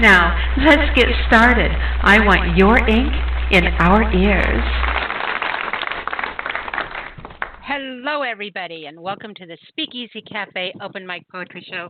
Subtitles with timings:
[0.00, 0.32] Now,
[0.64, 1.72] let's get started.
[1.72, 3.12] I want your ink
[3.50, 4.62] in our ears.
[7.64, 11.88] Hello, everybody, and welcome to the Speakeasy Cafe Open Mic Poetry Show,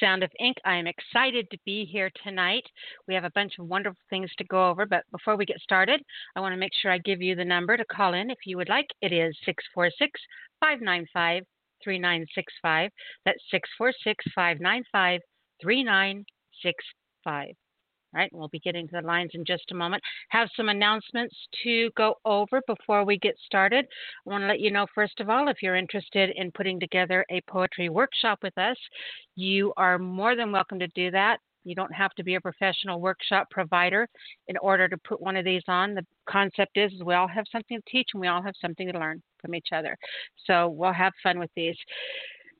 [0.00, 0.56] Sound of Ink.
[0.64, 2.64] I am excited to be here tonight.
[3.06, 6.00] We have a bunch of wonderful things to go over, but before we get started,
[6.36, 8.56] I want to make sure I give you the number to call in if you
[8.56, 8.86] would like.
[9.02, 10.18] It is 646
[10.60, 11.42] 595
[11.84, 12.90] 3965.
[13.26, 15.20] That's 646 595
[15.60, 17.54] 3965.
[18.12, 20.02] All right, we'll be getting to the lines in just a moment.
[20.30, 23.86] Have some announcements to go over before we get started.
[24.26, 27.24] I want to let you know, first of all, if you're interested in putting together
[27.30, 28.76] a poetry workshop with us,
[29.36, 31.38] you are more than welcome to do that.
[31.62, 34.08] You don't have to be a professional workshop provider
[34.48, 35.94] in order to put one of these on.
[35.94, 38.90] The concept is, is we all have something to teach and we all have something
[38.90, 39.96] to learn from each other.
[40.46, 41.76] So we'll have fun with these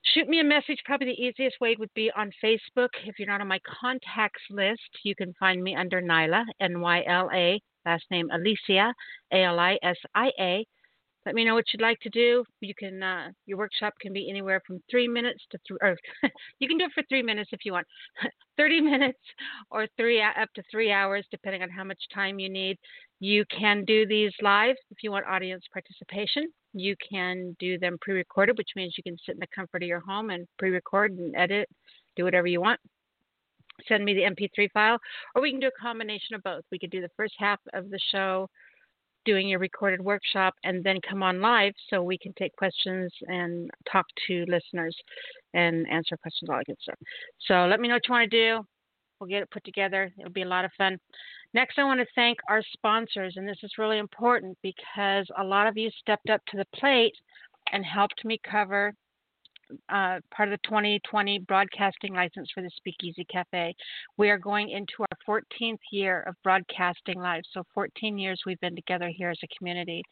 [0.03, 0.79] shoot me a message.
[0.85, 2.89] Probably the easiest way would be on Facebook.
[3.05, 7.05] If you're not on my contacts list, you can find me under Nyla, N Y
[7.07, 8.93] L A, last name Alisia,
[9.33, 10.67] A L I S I A.
[11.27, 12.45] Let me know what you'd like to do.
[12.61, 15.97] You can uh, your workshop can be anywhere from three minutes to three, or
[16.61, 17.87] you can do it for three minutes if you want,
[18.57, 19.19] thirty minutes
[19.71, 22.79] or three up to three hours, depending on how much time you need.
[23.21, 26.49] You can do these live if you want audience participation.
[26.73, 29.89] You can do them pre recorded, which means you can sit in the comfort of
[29.89, 31.69] your home and pre record and edit,
[32.17, 32.81] do whatever you want.
[33.89, 34.99] Send me the MP3 file,
[35.35, 36.65] or we can do a combination of both.
[36.71, 38.49] We could do the first half of the show
[39.25, 43.71] doing your recorded workshop and then come on live so we can take questions and
[43.91, 44.97] talk to listeners
[45.55, 46.99] and answer questions, all that good stuff.
[47.47, 48.67] So let me know what you want to do.
[49.21, 50.11] We'll get it put together.
[50.19, 50.99] It'll be a lot of fun.
[51.53, 55.67] Next, I want to thank our sponsors, and this is really important because a lot
[55.67, 57.15] of you stepped up to the plate
[57.73, 58.95] and helped me cover
[59.89, 63.75] uh, part of the 2020 broadcasting license for the Speakeasy Cafe.
[64.17, 68.77] We are going into our 14th year of broadcasting live, so 14 years we've been
[68.77, 70.03] together here as a community.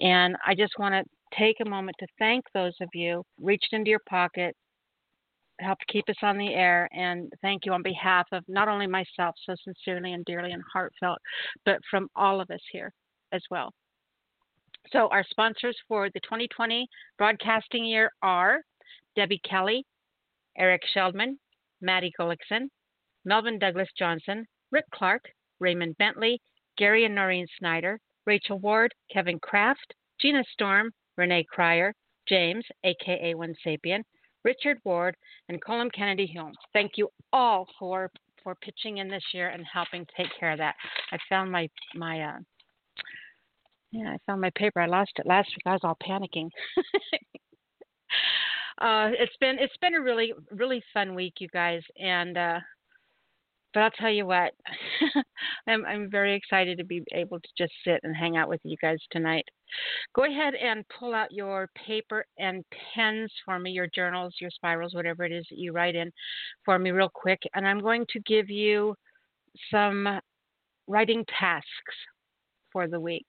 [0.00, 3.90] And I just want to take a moment to thank those of you reached into
[3.90, 4.54] your pocket,
[5.60, 6.88] helped keep us on the air.
[6.92, 11.18] And thank you on behalf of not only myself, so sincerely and dearly and heartfelt,
[11.64, 12.92] but from all of us here
[13.32, 13.72] as well.
[14.92, 16.86] So, our sponsors for the 2020
[17.18, 18.60] broadcasting year are
[19.16, 19.84] Debbie Kelly,
[20.56, 21.38] Eric Sheldman,
[21.80, 22.68] Maddie Gullickson,
[23.24, 25.24] Melvin Douglas Johnson, Rick Clark,
[25.58, 26.40] Raymond Bentley,
[26.78, 31.94] Gary and Noreen Snyder, Rachel Ward, Kevin Kraft, Gina Storm, Renee Cryer,
[32.28, 34.02] James, aka One Sapien,
[34.44, 35.16] Richard Ward,
[35.48, 36.52] and Colin Kennedy Hume.
[36.72, 38.10] Thank you all for
[38.42, 40.74] for pitching in this year and helping take care of that.
[41.10, 42.38] I found my my uh,
[43.92, 44.80] yeah, I found my paper.
[44.80, 45.62] I lost it last week.
[45.66, 46.50] I was all panicking.
[48.78, 52.60] uh, it's been it's been a really really fun week, you guys, and uh,
[53.76, 54.54] but I'll tell you what,
[55.66, 58.74] I'm, I'm very excited to be able to just sit and hang out with you
[58.80, 59.44] guys tonight.
[60.14, 62.64] Go ahead and pull out your paper and
[62.94, 66.10] pens for me, your journals, your spirals, whatever it is that you write in
[66.64, 67.42] for me, real quick.
[67.54, 68.94] And I'm going to give you
[69.70, 70.20] some
[70.86, 71.66] writing tasks
[72.72, 73.26] for the week.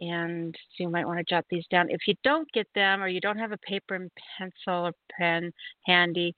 [0.00, 1.90] And so you might want to jot these down.
[1.90, 5.52] If you don't get them or you don't have a paper and pencil or pen
[5.84, 6.34] handy,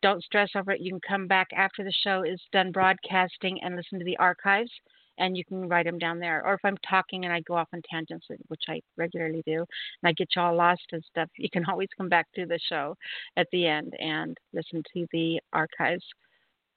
[0.00, 0.80] don't stress over it.
[0.80, 4.70] You can come back after the show is done broadcasting and listen to the archives,
[5.18, 6.44] and you can write them down there.
[6.46, 10.08] Or if I'm talking and I go off on tangents, which I regularly do, and
[10.08, 12.96] I get you all lost and stuff, you can always come back to the show
[13.36, 16.04] at the end and listen to the archives.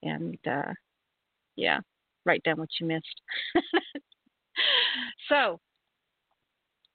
[0.04, 0.74] And uh,
[1.56, 1.80] yeah,
[2.26, 3.22] write down what you missed.
[5.30, 5.60] so,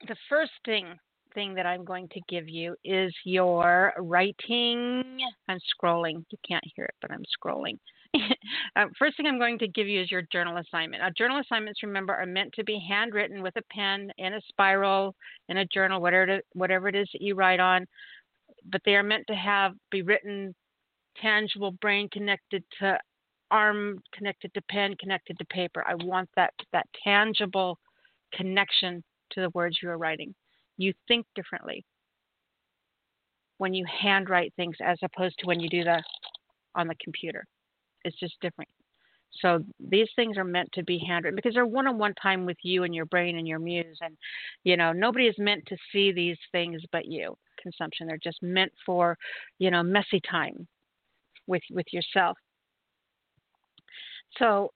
[0.07, 0.99] the first thing
[1.35, 5.19] thing that I'm going to give you is your writing.
[5.49, 6.25] I'm scrolling.
[6.31, 7.79] You can't hear it, but I'm scrolling.
[8.77, 11.03] uh, first thing I'm going to give you is your journal assignment.
[11.03, 15.15] Now, journal assignments, remember, are meant to be handwritten with a pen in a spiral
[15.49, 17.87] in a journal, whatever it, whatever it is that you write on.
[18.71, 20.55] But they are meant to have be written,
[21.21, 22.99] tangible, brain connected to
[23.51, 25.85] arm, connected to pen, connected to paper.
[25.87, 27.79] I want that that tangible
[28.33, 29.03] connection
[29.35, 30.35] to the words you are writing
[30.77, 31.85] you think differently
[33.59, 36.03] when you handwrite things as opposed to when you do the
[36.75, 37.45] on the computer.
[38.05, 38.69] It's just different.
[39.41, 42.95] So these things are meant to be handwritten because they're one-on-one time with you and
[42.95, 44.17] your brain and your muse, and
[44.63, 47.37] you know nobody is meant to see these things but you.
[47.61, 48.07] Consumption.
[48.07, 49.17] They're just meant for,
[49.59, 50.67] you know, messy time
[51.47, 52.37] with with yourself.
[54.39, 54.71] So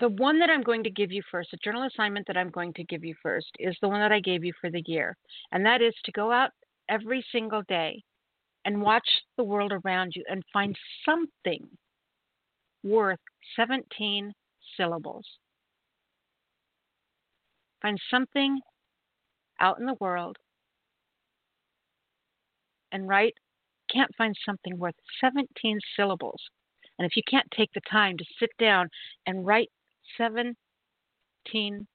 [0.00, 2.72] the one that I'm going to give you first, the journal assignment that I'm going
[2.74, 5.16] to give you first, is the one that I gave you for the year.
[5.52, 6.50] And that is to go out
[6.88, 8.02] every single day
[8.64, 9.06] and watch
[9.36, 11.66] the world around you and find something
[12.82, 13.20] worth
[13.56, 14.32] 17
[14.76, 15.26] syllables.
[17.82, 18.60] Find something
[19.60, 20.36] out in the world
[22.92, 23.34] and write,
[23.92, 26.40] can't find something worth 17 syllables.
[26.98, 28.88] And if you can't take the time to sit down
[29.26, 29.68] and write
[30.18, 31.86] 17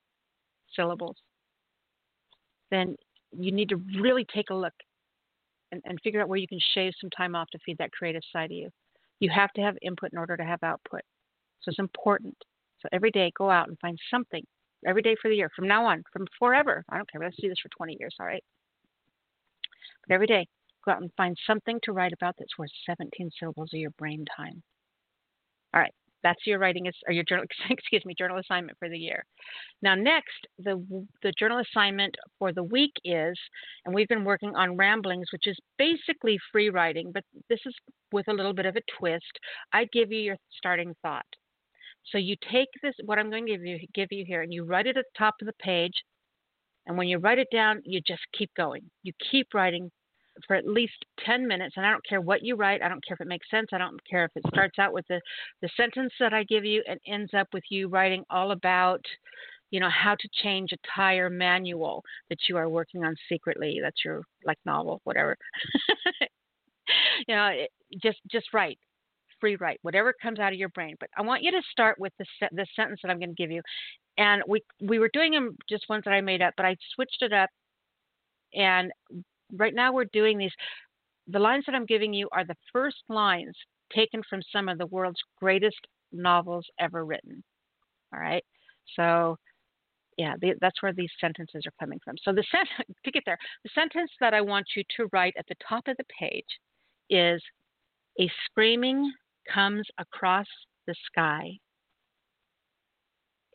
[0.75, 1.15] syllables,
[2.71, 2.95] then
[3.37, 4.73] you need to really take a look
[5.71, 8.21] and, and figure out where you can shave some time off to feed that creative
[8.31, 8.69] side of you.
[9.19, 11.01] You have to have input in order to have output.
[11.61, 12.35] So it's important.
[12.81, 14.43] So every day, go out and find something.
[14.87, 16.85] Every day for the year, from now on, from forever.
[16.89, 17.21] I don't care.
[17.21, 18.43] Let's do this for 20 years, all right?
[20.07, 20.47] But every day,
[20.85, 24.25] go out and find something to write about that's worth 17 syllables of your brain
[24.37, 24.63] time.
[25.73, 28.97] All right that's your writing is, or your journal excuse me journal assignment for the
[28.97, 29.23] year.
[29.81, 30.83] Now next the
[31.23, 33.37] the journal assignment for the week is
[33.85, 37.75] and we've been working on ramblings which is basically free writing but this is
[38.11, 39.39] with a little bit of a twist.
[39.73, 41.25] I give you your starting thought.
[42.11, 44.65] So you take this what i'm going to give you give you here and you
[44.65, 45.93] write it at the top of the page
[46.87, 48.81] and when you write it down you just keep going.
[49.03, 49.91] You keep writing
[50.47, 53.15] for at least 10 minutes and i don't care what you write i don't care
[53.15, 55.19] if it makes sense i don't care if it starts out with the,
[55.61, 59.01] the sentence that i give you and ends up with you writing all about
[59.71, 64.03] you know how to change a tire manual that you are working on secretly that's
[64.03, 65.35] your like novel whatever.
[67.27, 67.69] You know it,
[68.01, 68.79] just just write
[69.39, 72.11] free write whatever comes out of your brain but i want you to start with
[72.17, 73.61] the, se- the sentence that i'm going to give you.
[74.17, 77.21] And we we were doing them just ones that i made up but i switched
[77.21, 77.49] it up
[78.53, 78.91] and
[79.53, 80.51] right now we're doing these.
[81.27, 83.55] The lines that I'm giving you are the first lines
[83.93, 85.79] taken from some of the world's greatest
[86.11, 87.43] novels ever written.
[88.13, 88.43] All right.
[88.95, 89.37] So,
[90.17, 92.15] yeah, the, that's where these sentences are coming from.
[92.23, 92.69] So, the sent-
[93.05, 95.97] to get there, the sentence that I want you to write at the top of
[95.97, 96.45] the page
[97.09, 97.41] is
[98.19, 99.11] A screaming
[99.51, 100.47] comes across
[100.87, 101.51] the sky.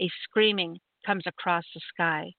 [0.00, 2.32] A screaming comes across the sky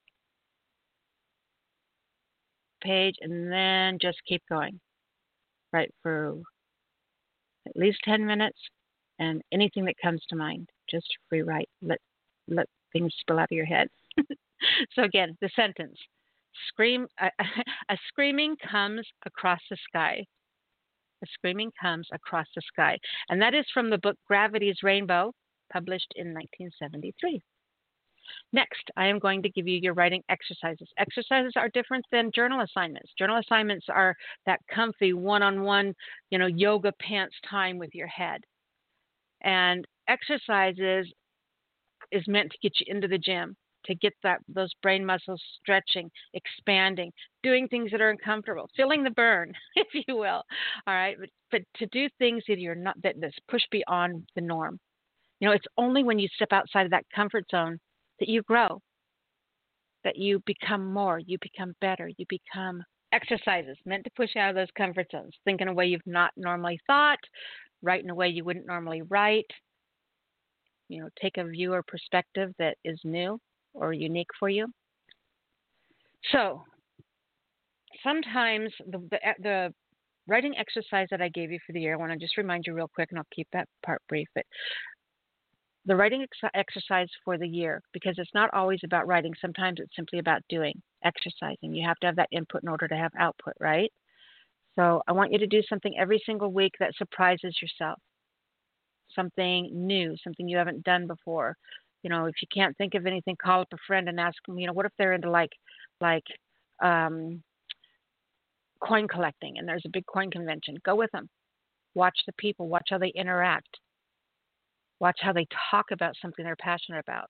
[2.81, 4.79] page and then just keep going.
[5.73, 6.37] Right for
[7.67, 8.57] at least 10 minutes
[9.19, 11.69] and anything that comes to mind, just free write.
[11.81, 11.99] Let
[12.47, 13.87] let things spill out of your head.
[14.93, 15.97] so again, the sentence:
[16.67, 17.07] scream.
[17.19, 17.29] A,
[17.89, 20.25] a screaming comes across the sky.
[21.23, 22.97] A screaming comes across the sky,
[23.29, 25.31] and that is from the book Gravity's Rainbow,
[25.71, 27.41] published in 1973.
[28.53, 30.87] Next, I am going to give you your writing exercises.
[30.97, 33.11] Exercises are different than journal assignments.
[33.17, 35.93] Journal assignments are that comfy one-on-one,
[36.29, 38.41] you know, yoga pants time with your head.
[39.41, 41.07] And exercises
[42.11, 43.55] is meant to get you into the gym,
[43.85, 47.11] to get that those brain muscles stretching, expanding,
[47.43, 50.43] doing things that are uncomfortable, feeling the burn, if you will.
[50.87, 54.41] All right, but, but to do things that you're not that that's push beyond the
[54.41, 54.79] norm.
[55.39, 57.79] You know, it's only when you step outside of that comfort zone
[58.19, 58.81] that you grow,
[60.03, 64.55] that you become more, you become better, you become exercises meant to push out of
[64.55, 67.19] those comfort zones, think in a way you've not normally thought,
[67.81, 69.49] write in a way you wouldn't normally write,
[70.89, 73.39] you know, take a view or perspective that is new
[73.73, 74.67] or unique for you.
[76.31, 76.63] So,
[78.03, 79.73] sometimes the, the, the
[80.27, 82.73] writing exercise that I gave you for the year, I want to just remind you
[82.73, 84.27] real quick, and I'll keep that part brief.
[84.33, 84.45] But
[85.85, 89.33] the writing ex- exercise for the year because it's not always about writing.
[89.39, 91.73] Sometimes it's simply about doing, exercising.
[91.73, 93.91] You have to have that input in order to have output, right?
[94.75, 97.99] So I want you to do something every single week that surprises yourself.
[99.15, 101.55] Something new, something you haven't done before.
[102.03, 104.59] You know, if you can't think of anything, call up a friend and ask them,
[104.59, 105.51] you know, what if they're into like
[106.01, 106.25] like
[106.83, 107.41] um
[108.81, 110.75] coin collecting and there's a big coin convention.
[110.83, 111.29] Go with them.
[111.93, 113.69] Watch the people, watch how they interact
[114.99, 117.27] Watch how they talk about something they're passionate about.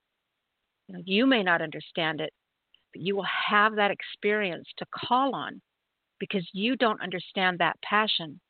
[0.88, 2.32] You, know, you may not understand it,
[2.92, 5.60] but you will have that experience to call on
[6.18, 8.40] because you don't understand that passion.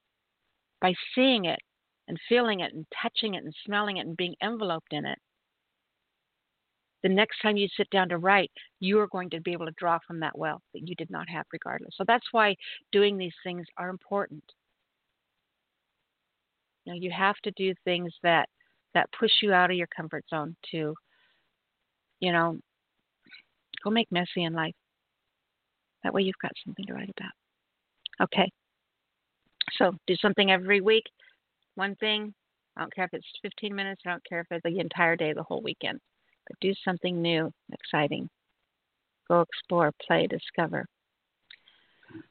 [0.80, 1.58] By seeing it
[2.06, 5.18] and feeling it and touching it and smelling it and being enveloped in it,
[7.02, 9.73] the next time you sit down to write, you are going to be able to
[9.78, 11.94] draw from that well that you did not have regardless.
[11.96, 12.56] So that's why
[12.92, 14.42] doing these things are important.
[16.87, 18.49] Know, you have to do things that
[18.96, 20.94] that push you out of your comfort zone to,
[22.18, 22.58] you know,
[23.84, 24.74] go make messy in life.
[26.02, 28.24] That way you've got something to write about.
[28.24, 28.50] Okay.
[29.76, 31.04] So do something every week.
[31.74, 32.32] One thing.
[32.74, 34.00] I don't care if it's 15 minutes.
[34.06, 36.00] I don't care if it's the entire day, the whole weekend.
[36.48, 38.30] But do something new, exciting.
[39.28, 40.86] Go explore, play, discover.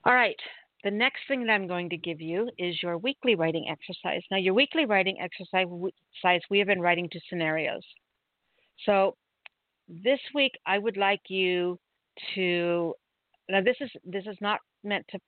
[0.04, 0.40] All right.
[0.86, 4.22] The next thing that I'm going to give you is your weekly writing exercise.
[4.30, 5.66] Now, your weekly writing exercise,
[6.52, 7.82] we have been writing to scenarios.
[8.86, 9.18] So,
[9.88, 11.80] this week I would like you
[12.36, 12.94] to.
[13.50, 15.20] Now, this is this is not meant to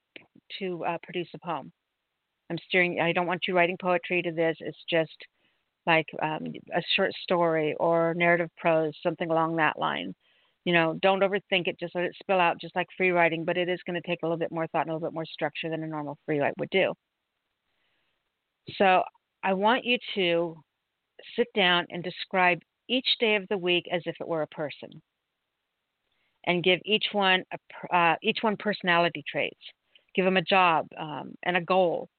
[0.59, 1.71] to uh, produce a poem.
[2.51, 2.99] I'm steering.
[3.01, 4.57] I don't want you writing poetry to this.
[4.59, 5.17] It's just
[5.87, 10.13] like um, a short story or narrative prose, something along that line
[10.67, 11.79] you know, don't overthink it.
[11.79, 13.45] Just let it spill out, just like free writing.
[13.45, 15.13] But it is going to take a little bit more thought and a little bit
[15.13, 16.93] more structure than a normal free write would do.
[18.77, 19.01] So
[19.43, 20.57] I want you to
[21.37, 22.59] sit down and describe
[22.89, 24.89] each day of the week as if it were a person,
[26.47, 29.55] and give each one a, uh, each one personality traits.
[30.15, 32.09] Give them a job um, and a goal.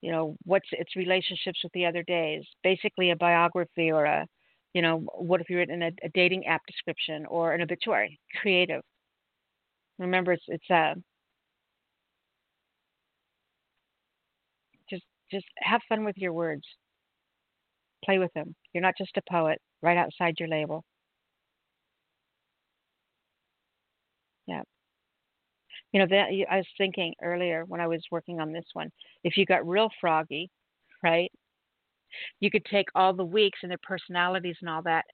[0.00, 2.44] You know, what's its relationships with the other days?
[2.62, 4.28] Basically, a biography or a
[4.78, 8.20] you know, what if you written a, a dating app description or an obituary?
[8.40, 8.80] Creative.
[9.98, 10.94] Remember, it's it's uh,
[14.88, 16.62] just just have fun with your words.
[18.04, 18.54] Play with them.
[18.72, 19.60] You're not just a poet.
[19.82, 20.84] Right outside your label.
[24.46, 24.62] Yeah.
[25.92, 28.92] You know that I was thinking earlier when I was working on this one.
[29.24, 30.50] If you got real froggy,
[31.02, 31.32] right?
[32.40, 35.04] You could take all the weeks and their personalities and all that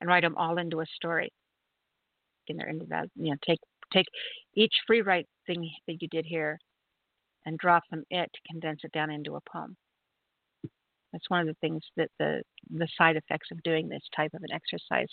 [0.00, 1.32] and write them all into a story.
[2.48, 3.60] And they're into that, you know, take
[3.92, 4.06] take
[4.54, 6.58] each free write thing that you did here
[7.46, 9.76] and draw from it to condense it down into a poem.
[11.12, 14.42] That's one of the things that the the side effects of doing this type of
[14.42, 15.08] an exercise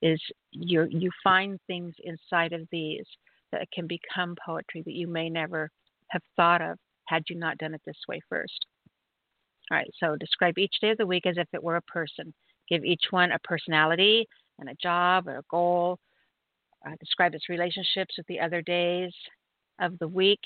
[0.00, 0.20] is
[0.50, 3.06] you you find things inside of these
[3.52, 5.70] that can become poetry that you may never
[6.08, 8.66] have thought of had you not done it this way first.
[9.70, 12.34] All right, so describe each day of the week as if it were a person.
[12.68, 14.26] Give each one a personality
[14.58, 15.98] and a job or a goal.
[16.86, 19.12] Uh, describe its relationships with the other days
[19.80, 20.40] of the week.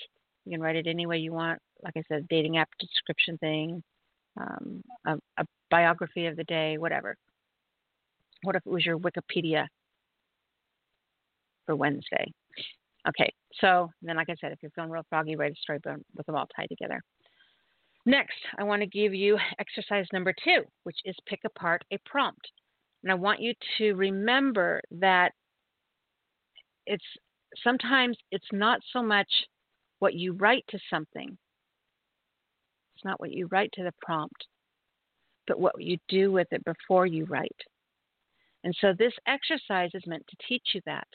[0.45, 1.59] You can write it any way you want.
[1.83, 3.83] Like I said, dating app description thing,
[4.39, 7.17] um, a, a biography of the day, whatever.
[8.43, 9.67] What if it was your Wikipedia
[11.65, 12.33] for Wednesday?
[13.09, 15.97] Okay, so then, like I said, if you're feeling real froggy, write a story but
[16.17, 17.01] with them all tied together.
[18.07, 22.53] Next, I want to give you exercise number two, which is pick apart a prompt.
[23.03, 25.33] And I want you to remember that
[26.87, 27.05] it's
[27.65, 29.29] sometimes it's not so much
[29.99, 31.37] what you write to something,
[32.95, 34.47] it's not what you write to the prompt,
[35.49, 37.51] but what you do with it before you write.
[38.63, 41.07] And so this exercise is meant to teach you that.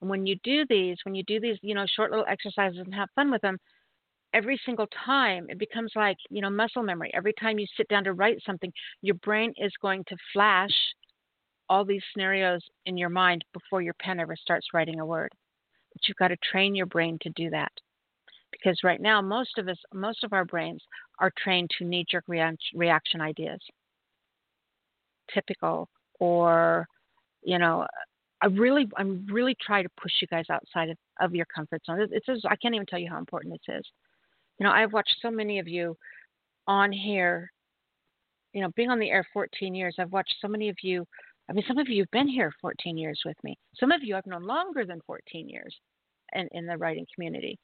[0.00, 2.94] And when you do these, when you do these, you know, short little exercises and
[2.94, 3.58] have fun with them,
[4.34, 8.04] every single time it becomes like you know muscle memory every time you sit down
[8.04, 8.72] to write something
[9.02, 10.72] your brain is going to flash
[11.68, 15.30] all these scenarios in your mind before your pen ever starts writing a word
[15.92, 17.72] but you've got to train your brain to do that
[18.52, 20.82] because right now most of us most of our brains
[21.18, 23.60] are trained to knee jerk reaction ideas
[25.32, 26.86] typical or
[27.42, 27.86] you know
[28.42, 32.00] I really, I'm really trying to push you guys outside of, of your comfort zone.
[32.10, 33.86] It's, it's, I can't even tell you how important this is.
[34.60, 35.96] You know, I've watched so many of you
[36.66, 37.50] on here,
[38.52, 41.06] you know, being on the air 14 years, I've watched so many of you.
[41.48, 43.56] I mean, some of you have been here 14 years with me.
[43.74, 45.74] Some of you I've known longer than 14 years
[46.34, 47.58] in, in the writing community.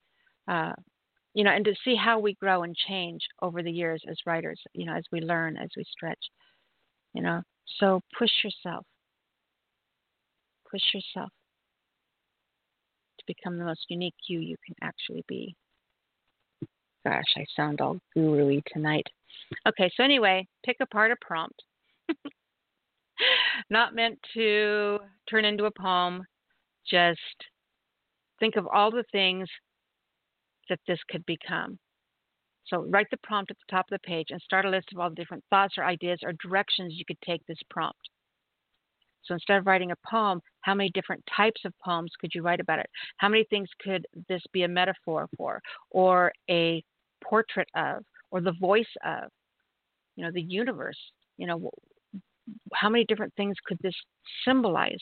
[0.49, 0.73] Uh,
[1.35, 4.59] you know, and to see how we grow and change over the years as writers,
[4.73, 6.31] you know, as we learn, as we stretch,
[7.13, 7.43] you know.
[7.79, 8.87] So push yourself.
[10.71, 11.29] Push yourself
[13.19, 15.55] to become the most unique you you can actually be.
[17.07, 19.07] Gosh, I sound all guru tonight.
[19.69, 21.63] Okay, so anyway, pick apart a prompt.
[23.71, 24.99] Not meant to
[25.31, 26.25] turn into a poem,
[26.91, 27.21] just
[28.41, 29.49] think of all the things
[30.69, 31.79] that this could become.
[32.67, 34.99] So write the prompt at the top of the page and start a list of
[34.99, 38.01] all the different thoughts or ideas or directions you could take this prompt.
[39.23, 42.59] So instead of writing a poem, how many different types of poems could you write
[42.59, 42.91] about it?
[43.19, 45.61] How many things could this be a metaphor for
[45.91, 46.83] or a
[47.29, 49.31] portrait of or the voice of
[50.17, 50.99] you know the universe
[51.37, 51.71] you know
[52.75, 53.95] how many different things could this
[54.45, 55.01] symbolize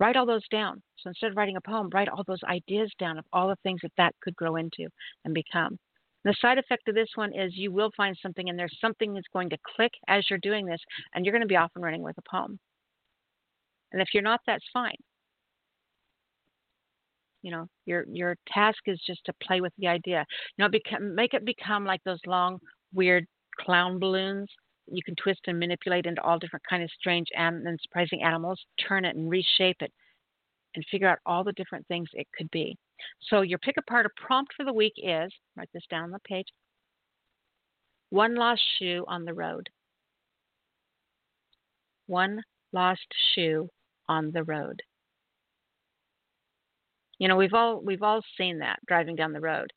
[0.00, 3.18] write all those down so instead of writing a poem write all those ideas down
[3.18, 4.86] of all the things that that could grow into
[5.24, 5.78] and become
[6.24, 9.26] The side effect of this one is you will find something and there's something that's
[9.32, 10.80] going to click as you're doing this
[11.14, 12.58] and you're going to be off and running with a poem.
[13.92, 14.96] And if you're not, that's fine.
[17.42, 20.24] You know, your your task is just to play with the idea.
[20.56, 22.58] You know, become, make it become like those long,
[22.92, 23.26] weird
[23.60, 24.48] clown balloons
[24.90, 28.60] you can twist and manipulate into all different kind of strange and, and surprising animals.
[28.86, 29.92] Turn it and reshape it,
[30.74, 32.76] and figure out all the different things it could be.
[33.28, 36.18] So your pick apart a prompt for the week is write this down on the
[36.20, 36.46] page.
[38.10, 39.68] One lost shoe on the road.
[42.06, 42.42] One
[42.72, 43.68] lost shoe
[44.08, 44.80] on the road.
[47.18, 49.72] You know, we've all we've all seen that driving down the road.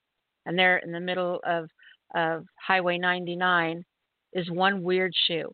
[0.45, 1.69] And there in the middle of
[2.15, 3.83] of Highway 99
[4.33, 5.51] is one weird shoe.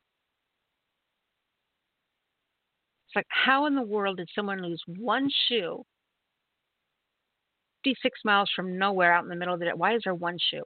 [3.08, 5.84] It's like how in the world did someone lose one shoe
[7.84, 9.72] 56 miles from nowhere out in the middle of the day?
[9.75, 10.63] Why is there one shoe?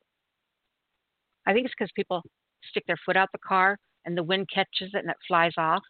[1.45, 2.21] I think it's because people
[2.69, 5.83] stick their foot out the car and the wind catches it and it flies off,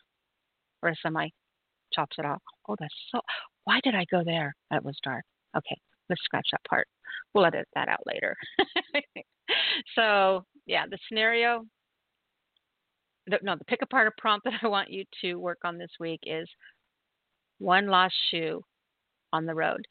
[0.81, 1.29] or a semi
[1.93, 2.41] chops it off.
[2.67, 3.19] Oh, that's so.
[3.65, 4.55] Why did I go there?
[4.71, 5.23] It was dark.
[5.55, 5.77] Okay,
[6.09, 6.87] let's scratch that part.
[7.33, 8.35] We'll edit that out later.
[9.95, 11.65] so, yeah, the scenario.
[13.27, 15.91] The, no, the pick apart a prompt that I want you to work on this
[15.99, 16.49] week is
[17.59, 18.63] one lost shoe
[19.31, 19.85] on the road.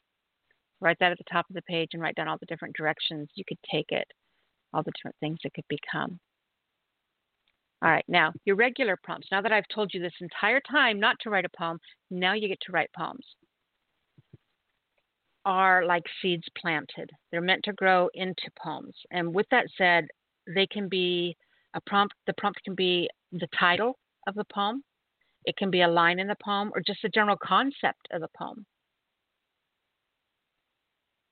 [0.81, 3.29] Write that at the top of the page and write down all the different directions
[3.35, 4.07] you could take it,
[4.73, 6.19] all the different things it could become.
[7.83, 9.27] All right, now your regular prompts.
[9.31, 11.79] Now that I've told you this entire time not to write a poem,
[12.11, 13.25] now you get to write poems.
[15.43, 17.09] Are like seeds planted.
[17.31, 18.95] They're meant to grow into poems.
[19.09, 20.05] And with that said,
[20.53, 21.35] they can be
[21.73, 22.13] a prompt.
[22.27, 24.83] The prompt can be the title of the poem.
[25.45, 28.27] It can be a line in the poem or just the general concept of the
[28.37, 28.65] poem.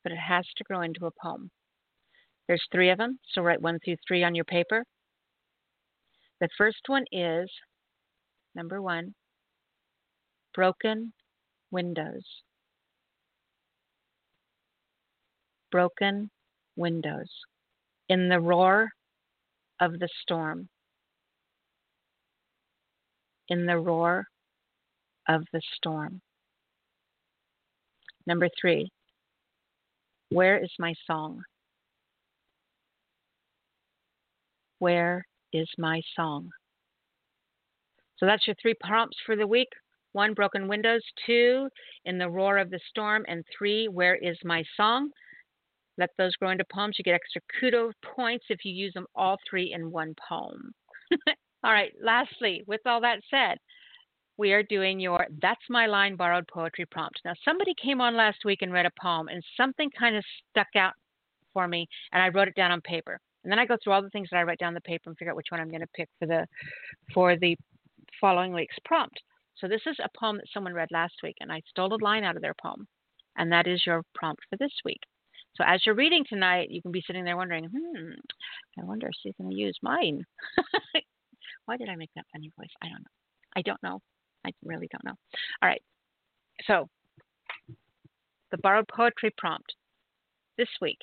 [0.04, 1.52] But it has to grow into a poem.
[2.48, 4.84] There's three of them, so write one through three on your paper.
[6.42, 7.48] The first one is
[8.56, 9.14] number one
[10.56, 11.14] broken
[11.70, 12.24] windows.
[15.72, 16.30] Broken
[16.76, 17.30] windows.
[18.10, 18.90] In the roar
[19.80, 20.68] of the storm.
[23.50, 24.26] In the roar
[25.28, 26.22] of the storm.
[28.26, 28.90] Number three,
[30.30, 31.42] where is my song?
[34.80, 36.50] Where is my song.
[38.18, 39.70] So that's your three prompts for the week.
[40.12, 41.02] One, broken windows.
[41.26, 41.70] Two,
[42.06, 43.26] in the roar of the storm.
[43.28, 45.10] And three, where is my song?
[46.00, 46.96] Let those grow into poems.
[46.98, 50.72] You get extra kudo points if you use them all three in one poem.
[51.64, 53.58] all right, lastly, with all that said,
[54.38, 57.20] we are doing your That's My Line Borrowed Poetry prompt.
[57.26, 60.70] Now, somebody came on last week and read a poem, and something kind of stuck
[60.78, 60.94] out
[61.52, 63.20] for me, and I wrote it down on paper.
[63.44, 65.18] And then I go through all the things that I write down the paper and
[65.18, 66.48] figure out which one I'm going to pick for the
[67.14, 67.58] for the
[68.22, 69.20] following week's prompt.
[69.58, 72.24] So this is a poem that someone read last week, and I stole a line
[72.24, 72.88] out of their poem,
[73.36, 75.02] and that is your prompt for this week.
[75.56, 78.12] So as you're reading tonight, you can be sitting there wondering, hmm,
[78.80, 80.26] I wonder if she's going to use mine.
[81.66, 82.70] Why did I make that funny voice?
[82.82, 83.10] I don't know.
[83.56, 84.00] I don't know.
[84.46, 85.16] I really don't know.
[85.62, 85.82] All right.
[86.66, 86.88] So
[88.52, 89.74] the borrowed poetry prompt
[90.58, 91.00] this week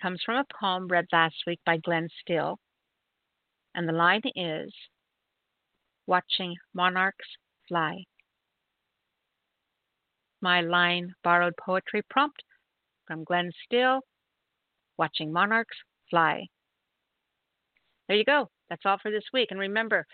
[0.00, 2.58] comes from a poem read last week by Glenn Still.
[3.74, 4.72] And the line is
[6.06, 7.26] Watching Monarchs
[7.68, 8.04] Fly.
[10.40, 12.42] My line borrowed poetry prompt
[13.08, 14.02] from Glenn Still
[14.98, 15.76] Watching Monarchs
[16.10, 16.46] Fly.
[18.06, 18.48] There you go.
[18.70, 19.48] That's all for this week.
[19.50, 20.06] And remember,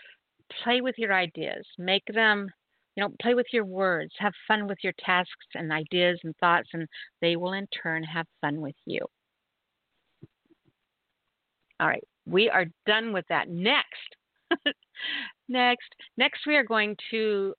[0.63, 1.65] play with your ideas.
[1.77, 2.49] Make them,
[2.95, 4.11] you know, play with your words.
[4.17, 6.87] Have fun with your tasks and ideas and thoughts, and
[7.21, 8.99] they will in turn have fun with you.
[11.79, 13.49] All right, we are done with that.
[13.49, 14.15] Next,
[15.49, 17.53] next, next, we are going to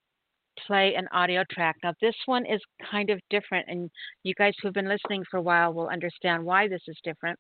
[0.67, 1.77] play an audio track.
[1.83, 3.91] Now, this one is kind of different, and
[4.23, 7.39] you guys who have been listening for a while will understand why this is different.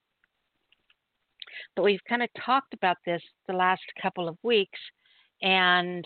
[1.74, 4.78] But we've kind of talked about this the last couple of weeks,
[5.42, 6.04] and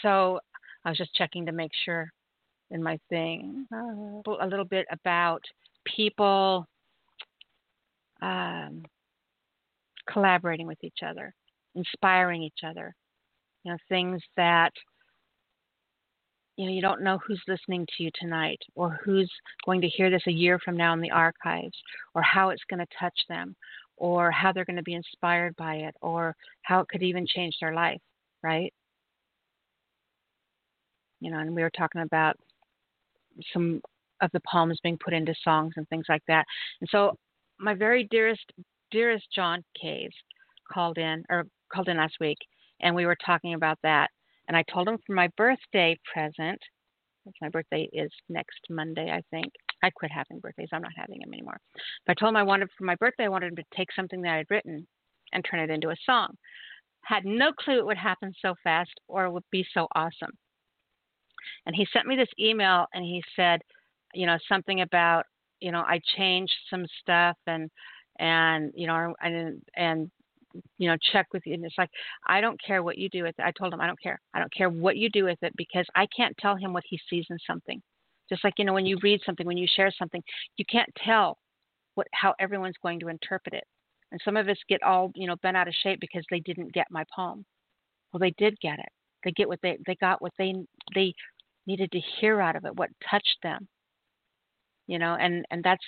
[0.00, 0.40] so
[0.84, 2.10] I was just checking to make sure
[2.70, 5.42] in my thing a little bit about
[5.84, 6.66] people
[8.22, 8.82] um,
[10.08, 11.34] collaborating with each other,
[11.74, 12.94] inspiring each other.
[13.64, 14.72] You know, things that
[16.56, 19.30] you know you don't know who's listening to you tonight, or who's
[19.64, 21.76] going to hear this a year from now in the archives,
[22.14, 23.54] or how it's going to touch them,
[23.96, 27.56] or how they're going to be inspired by it, or how it could even change
[27.60, 28.00] their life,
[28.42, 28.72] right?
[31.20, 32.36] You know, and we were talking about
[33.52, 33.80] some
[34.20, 36.44] of the poems being put into songs and things like that.
[36.80, 37.16] And so
[37.58, 38.44] my very dearest,
[38.90, 40.14] dearest John Caves
[40.72, 42.38] called in or called in last week,
[42.80, 44.10] and we were talking about that.
[44.48, 46.60] And I told him for my birthday present,
[47.24, 49.52] because my birthday is next Monday, I think.
[49.84, 50.68] I quit having birthdays.
[50.72, 51.58] I'm not having them anymore.
[52.06, 54.22] But I told him I wanted for my birthday, I wanted him to take something
[54.22, 54.86] that I'd written
[55.32, 56.36] and turn it into a song.
[57.04, 60.30] Had no clue it would happen so fast or would be so awesome.
[61.66, 63.60] And he sent me this email and he said,
[64.14, 65.24] you know, something about,
[65.60, 67.70] you know, I changed some stuff and
[68.18, 70.10] and you know and and
[70.78, 71.90] you know check with you and it's like
[72.26, 74.20] i don't care what you do with it i told him i don't care.
[74.34, 76.98] I don't care what you do with it because i can't tell him what he
[77.08, 77.80] sees in something.
[78.28, 80.22] Just like you know when you read something when you share something
[80.56, 81.38] you can't tell
[81.94, 83.64] what how everyone's going to interpret it.
[84.10, 86.72] And some of us get all you know bent out of shape because they didn't
[86.72, 87.44] get my poem
[88.12, 88.92] well they did get it.
[89.24, 90.54] They get what they they got what they
[90.94, 91.14] they
[91.66, 93.68] needed to hear out of it what touched them
[94.86, 95.84] you know and and that's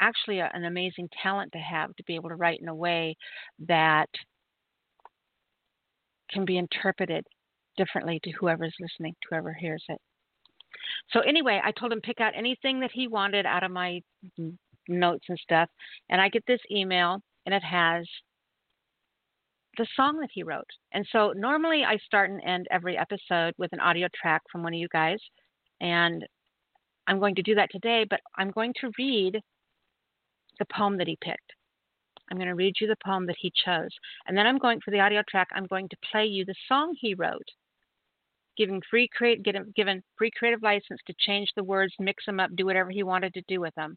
[0.00, 3.16] actually a, an amazing talent to have to be able to write in a way
[3.66, 4.08] that
[6.30, 7.24] can be interpreted
[7.76, 9.98] differently to whoever's listening, to whoever hears it.
[11.10, 14.00] So anyway, I told him pick out anything that he wanted out of my
[14.88, 15.68] notes and stuff,
[16.10, 18.06] and I get this email and it has
[19.76, 20.68] the song that he wrote.
[20.92, 24.74] And so normally I start and end every episode with an audio track from one
[24.74, 25.18] of you guys,
[25.80, 26.26] and
[27.06, 29.40] I'm going to do that today, but I'm going to read
[30.58, 31.52] the poem that he picked.
[32.30, 33.90] I'm going to read you the poem that he chose.
[34.26, 36.94] And then I'm going, for the audio track, I'm going to play you the song
[37.00, 37.48] he wrote,
[38.56, 42.66] giving free create, given free creative license to change the words, mix them up, do
[42.66, 43.96] whatever he wanted to do with them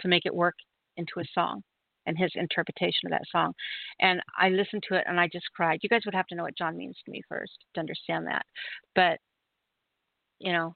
[0.00, 0.56] to make it work
[0.96, 1.62] into a song
[2.06, 3.52] and his interpretation of that song.
[4.00, 5.80] And I listened to it and I just cried.
[5.82, 8.44] You guys would have to know what John means to me first to understand that.
[8.94, 9.18] But,
[10.38, 10.74] you know,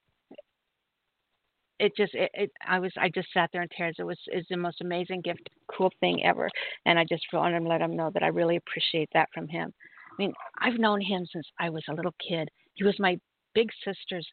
[1.79, 3.97] it just it, it, I was I just sat there in tears.
[3.99, 6.51] It was is the most amazing gift, cool thing ever,
[6.87, 9.73] and I just wanted to let him know that I really appreciate that from him.
[10.12, 12.49] I mean, I've known him since I was a little kid.
[12.75, 13.17] He was my
[13.55, 14.27] big sister's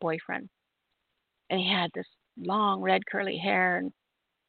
[0.00, 0.48] boyfriend,
[1.50, 2.06] and he had this
[2.38, 3.92] long red curly hair and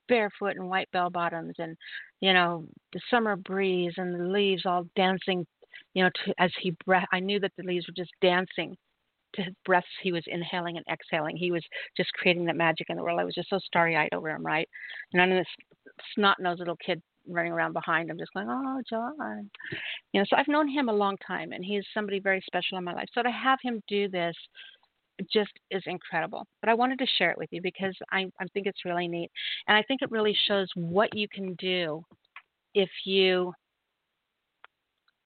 [0.08, 1.76] barefoot and white bell bottoms, and
[2.22, 5.46] you know the summer breeze and the leaves all dancing,
[5.94, 7.08] you know, to, as he breath.
[7.12, 8.78] I knew that the leaves were just dancing
[9.66, 11.38] breaths he was inhaling and exhaling.
[11.38, 11.64] He was
[11.96, 13.20] just creating that magic in the world.
[13.20, 14.68] I was just so starry eyed over him, right?
[15.14, 15.46] And I'm this
[16.16, 19.50] snot nosed little kid running around behind him, just going, Oh, John.
[20.14, 22.84] You know, so I've known him a long time and he's somebody very special in
[22.84, 23.08] my life.
[23.14, 24.36] So to have him do this
[25.34, 26.46] just is incredible.
[26.62, 29.32] But I wanted to share it with you because I, I think it's really neat.
[29.68, 32.04] And I think it really shows what you can do
[32.74, 33.54] if you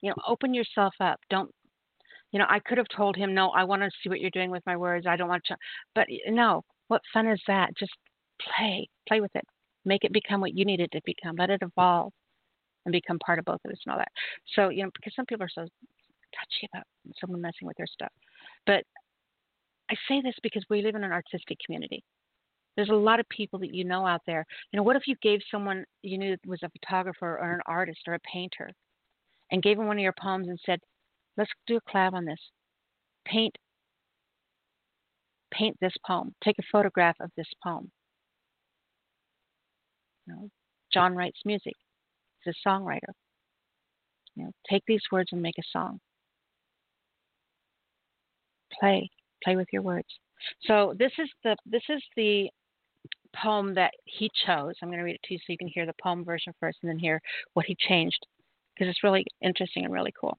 [0.00, 1.50] you know open yourself up don't
[2.32, 4.50] you know, I could have told him, no, I want to see what you're doing
[4.50, 5.06] with my words.
[5.06, 5.56] I don't want to,
[5.94, 7.76] but no, what fun is that?
[7.78, 7.92] Just
[8.56, 9.44] play, play with it,
[9.84, 11.36] make it become what you need it to become.
[11.38, 12.12] Let it evolve
[12.84, 14.12] and become part of both of us and all that.
[14.54, 16.84] So, you know, because some people are so touchy about
[17.20, 18.12] someone messing with their stuff.
[18.66, 18.84] But
[19.90, 22.02] I say this because we live in an artistic community.
[22.76, 24.46] There's a lot of people that you know out there.
[24.72, 28.00] You know, what if you gave someone you knew was a photographer or an artist
[28.06, 28.70] or a painter
[29.50, 30.80] and gave them one of your poems and said,
[31.36, 32.38] Let's do a collab on this.
[33.24, 33.54] Paint
[35.52, 36.34] paint this poem.
[36.42, 37.90] Take a photograph of this poem.
[40.26, 40.48] You know,
[40.92, 41.74] John writes music.
[42.42, 43.12] He's a songwriter.
[44.34, 46.00] You know, take these words and make a song.
[48.80, 49.10] Play,
[49.44, 50.08] play with your words.
[50.62, 52.48] So this is the this is the
[53.36, 54.74] poem that he chose.
[54.82, 56.78] I'm going to read it to you so you can hear the poem version first,
[56.82, 57.20] and then hear
[57.54, 58.26] what he changed
[58.74, 60.38] because it's really interesting and really cool.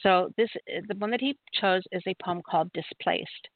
[0.00, 0.50] So this
[0.88, 3.48] the one that he chose is a poem called Displaced.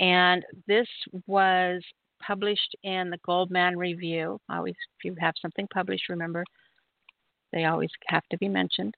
[0.00, 0.86] And this
[1.26, 1.82] was
[2.24, 4.38] published in the Goldman Review.
[4.50, 6.44] Always if you have something published, remember
[7.52, 8.94] they always have to be mentioned.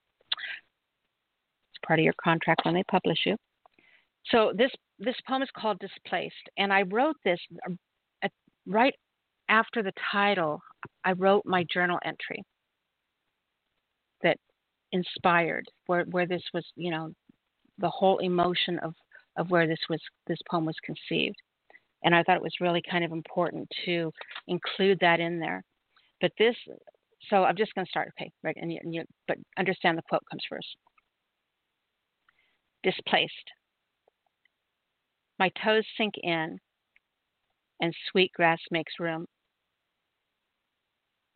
[1.73, 3.37] It's part of your contract when they publish you.
[4.27, 7.41] So this this poem is called Displaced, and I wrote this
[8.23, 8.29] uh,
[8.67, 8.95] right
[9.49, 10.61] after the title.
[11.05, 12.43] I wrote my journal entry
[14.95, 17.11] inspired, where where this was, you know,
[17.79, 18.95] the whole emotion of
[19.37, 21.37] of where this was this poem was conceived,
[22.05, 24.11] and I thought it was really kind of important to
[24.47, 25.63] include that in there.
[26.21, 26.55] But this,
[27.29, 28.13] so I'm just going to start.
[28.17, 30.69] Okay, right, and you, and you, but understand the quote comes first.
[32.85, 33.33] Displaced.
[35.41, 36.61] My toes sink in,
[37.81, 39.27] and sweet grass makes room.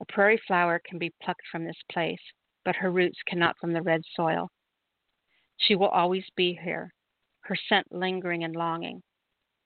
[0.01, 2.21] A prairie flower can be plucked from this place,
[2.69, 4.51] but her roots cannot from the red soil.
[5.57, 6.93] She will always be here,
[7.45, 9.01] her scent lingering and longing,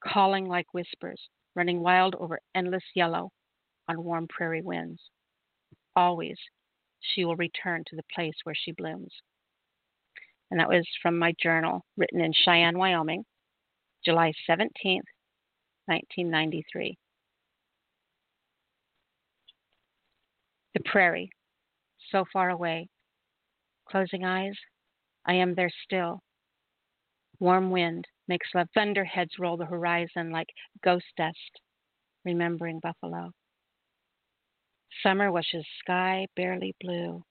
[0.06, 1.20] calling like whispers,
[1.56, 3.30] running wild over endless yellow
[3.88, 5.00] on warm prairie winds.
[5.96, 6.36] always
[7.00, 9.12] she will return to the place where she blooms.
[10.52, 13.24] And that was from my journal written in Cheyenne, Wyoming,
[14.04, 15.10] July 17th,
[15.86, 16.96] 1993.
[20.74, 21.32] The prairie,
[22.12, 22.88] so far away.
[23.87, 24.57] Closing eyes,
[25.25, 26.21] I am there still.
[27.38, 30.49] Warm wind makes lavender heads roll the horizon like
[30.83, 31.61] ghost dust,
[32.25, 33.33] remembering buffalo.
[35.03, 37.23] Summer washes sky barely blue,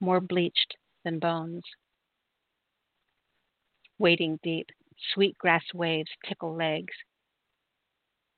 [0.00, 1.62] more bleached than bones.
[3.98, 4.70] Wading deep,
[5.12, 6.94] sweet grass waves tickle legs.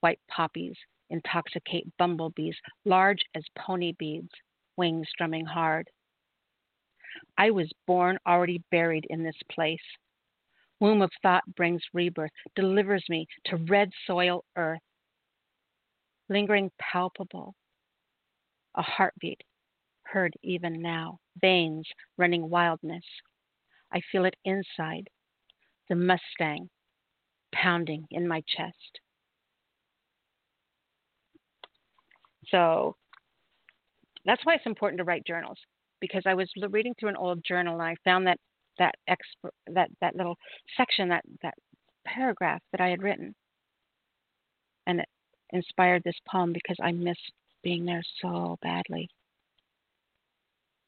[0.00, 0.76] White poppies
[1.10, 4.30] intoxicate bumblebees, large as pony beads,
[4.76, 5.88] wings drumming hard.
[7.38, 9.78] I was born already buried in this place.
[10.80, 14.80] Womb of thought brings rebirth, delivers me to red soil earth.
[16.28, 17.54] Lingering palpable,
[18.74, 19.42] a heartbeat
[20.04, 23.04] heard even now, veins running wildness.
[23.92, 25.08] I feel it inside,
[25.88, 26.68] the Mustang
[27.52, 29.00] pounding in my chest.
[32.48, 32.96] So
[34.24, 35.58] that's why it's important to write journals
[36.00, 38.38] because I was reading through an old journal and I found that
[38.78, 40.36] that exp- that that little
[40.76, 41.54] section that that
[42.06, 43.34] paragraph that I had written
[44.86, 45.08] and it
[45.50, 47.16] inspired this poem because I miss
[47.62, 49.08] being there so badly.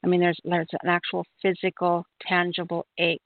[0.03, 3.21] I mean, there's there's an actual physical, tangible ache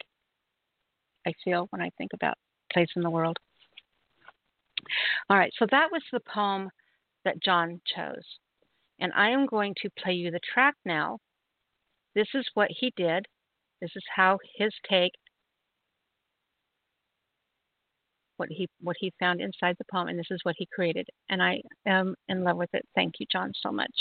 [1.26, 2.36] I feel when I think about
[2.74, 3.38] place in the world.
[5.30, 6.70] All right, so that was the poem
[7.24, 8.26] that John chose.
[9.00, 11.20] And I am going to play you the track now.
[12.16, 13.26] This is what he did.
[13.82, 15.14] This is how his take
[18.38, 21.08] what he what he found inside the poem and this is what he created.
[21.30, 22.84] And I am in love with it.
[22.96, 23.92] Thank you, John, so much.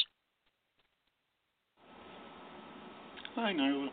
[3.36, 3.88] Hi, Nyla.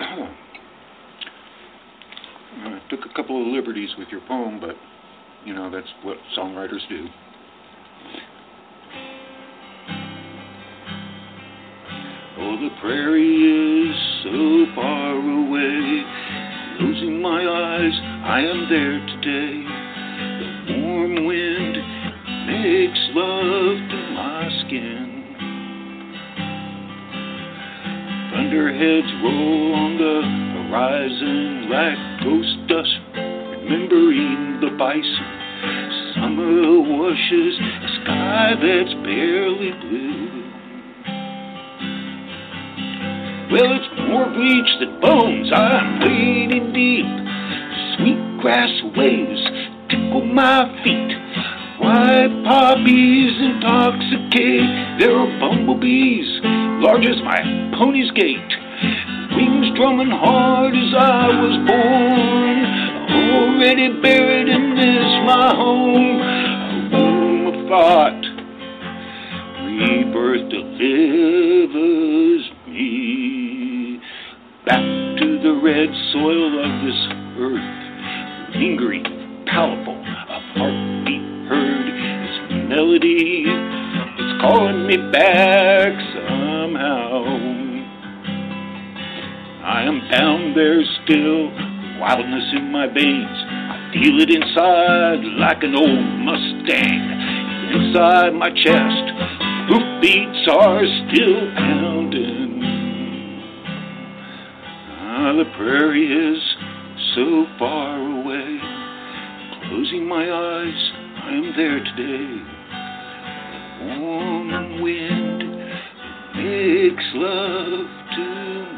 [2.64, 4.74] I took a couple of liberties with your poem, but
[5.44, 7.06] you know that's what songwriters do.
[12.44, 16.02] Oh, the prairie is so far away.
[16.76, 17.94] Closing my eyes,
[18.26, 19.62] I am there today.
[20.42, 21.76] The warm wind
[22.50, 25.22] makes love to my skin.
[28.32, 30.18] Thunderheads roll on the
[30.66, 32.98] horizon like ghost dust,
[33.62, 35.30] remembering the bison.
[36.16, 40.21] Summer washes a sky that's barely blue.
[43.52, 45.52] Well, it's more bleach than bones.
[45.52, 47.04] I'm wading deep.
[47.96, 49.44] Sweet grass waves
[49.90, 51.12] tickle my feet.
[51.78, 54.98] White poppies intoxicate.
[54.98, 56.40] There are bumblebees,
[56.80, 58.40] large as my pony's gait
[59.36, 62.64] wings drumming hard as I was born.
[63.32, 68.22] Already buried in this my home, a womb of thought.
[69.64, 71.51] Rebirth delivers
[75.72, 77.00] red soil of this
[77.40, 79.04] earth, lingering,
[79.46, 81.88] palpable, a heartbeat heard.
[81.88, 87.24] Its melody, it's calling me back somehow.
[89.64, 91.48] I am down there still,
[91.98, 93.38] wildness in my veins.
[93.72, 97.00] I feel it inside like an old Mustang.
[97.72, 99.06] Inside my chest,
[99.72, 101.81] hoofbeats are still.
[105.62, 106.42] Prairie is
[107.14, 108.58] so far away.
[109.68, 110.90] Closing my eyes,
[111.22, 112.42] I am there today.
[114.00, 115.38] Warm wind
[116.34, 118.26] makes love to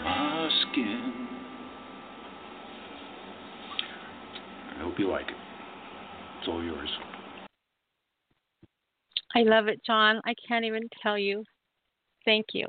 [0.05, 1.27] my skin.
[4.77, 5.37] I hope you like it.
[6.38, 6.90] It's all yours.
[9.35, 10.20] I love it, John.
[10.27, 11.44] I can't even tell you.
[12.27, 12.66] Thank you.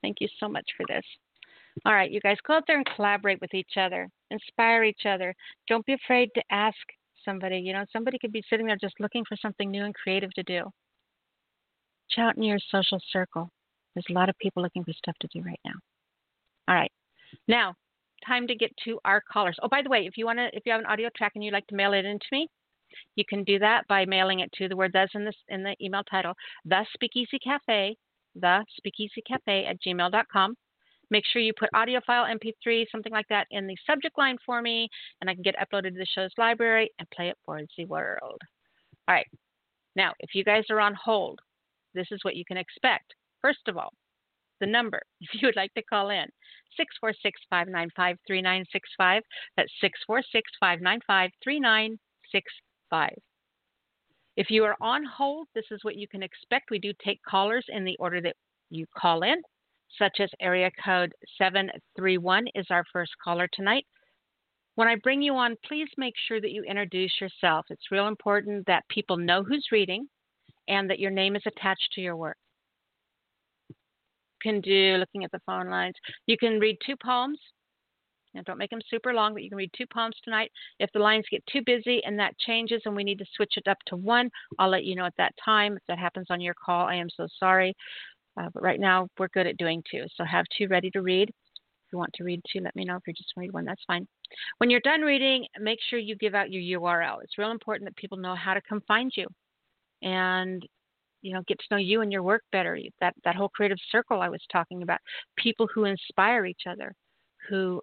[0.00, 1.04] Thank you so much for this.
[1.84, 5.34] All right, you guys go out there and collaborate with each other, inspire each other.
[5.68, 6.76] Don't be afraid to ask
[7.24, 7.58] somebody.
[7.58, 10.42] You know, somebody could be sitting there just looking for something new and creative to
[10.42, 10.70] do.
[12.18, 13.48] Out in your social circle.
[13.94, 15.72] There's a lot of people looking for stuff to do right now.
[16.68, 16.92] All right.
[17.48, 17.74] Now,
[18.26, 19.56] time to get to our callers.
[19.62, 21.44] Oh, by the way, if you want to, if you have an audio track and
[21.44, 22.48] you'd like to mail it in to me,
[23.16, 25.74] you can do that by mailing it to the word "thus" in, this, in the
[25.82, 27.96] email title, The Speakeasy Cafe,
[28.34, 30.54] The Speakeasy Cafe at gmail.com.
[31.12, 34.62] Make sure you put audio file, MP3, something like that in the subject line for
[34.62, 34.88] me,
[35.20, 38.40] and I can get uploaded to the show's library and play it for the world.
[39.06, 39.26] All right.
[39.94, 41.38] Now, if you guys are on hold,
[41.92, 43.12] this is what you can expect.
[43.42, 43.92] First of all,
[44.60, 46.24] the number, if you would like to call in,
[46.78, 49.22] 646 595 3965.
[49.58, 53.10] That's 646 595 3965.
[54.38, 56.70] If you are on hold, this is what you can expect.
[56.70, 58.36] We do take callers in the order that
[58.70, 59.42] you call in,
[59.98, 63.86] such as area code 731 is our first caller tonight.
[64.74, 67.66] When I bring you on, please make sure that you introduce yourself.
[67.68, 70.08] It's real important that people know who's reading
[70.68, 72.38] and that your name is attached to your work.
[73.68, 75.94] You can do looking at the phone lines.
[76.26, 77.38] You can read two poems.
[78.34, 80.50] Now, don't make them super long, but you can read two poems tonight.
[80.78, 83.68] If the lines get too busy and that changes and we need to switch it
[83.68, 85.76] up to one, I'll let you know at that time.
[85.76, 87.74] If that happens on your call, I am so sorry.
[88.40, 90.04] Uh, but right now, we're good at doing two.
[90.16, 91.28] So have two ready to read.
[91.28, 92.96] If you want to read two, let me know.
[92.96, 94.06] If you just read one, that's fine.
[94.58, 97.22] When you're done reading, make sure you give out your URL.
[97.22, 99.26] It's real important that people know how to come find you
[100.02, 100.66] and
[101.22, 102.78] you know get to know you and your work better.
[103.00, 104.98] That that whole creative circle I was talking about.
[105.36, 106.94] People who inspire each other,
[107.48, 107.80] who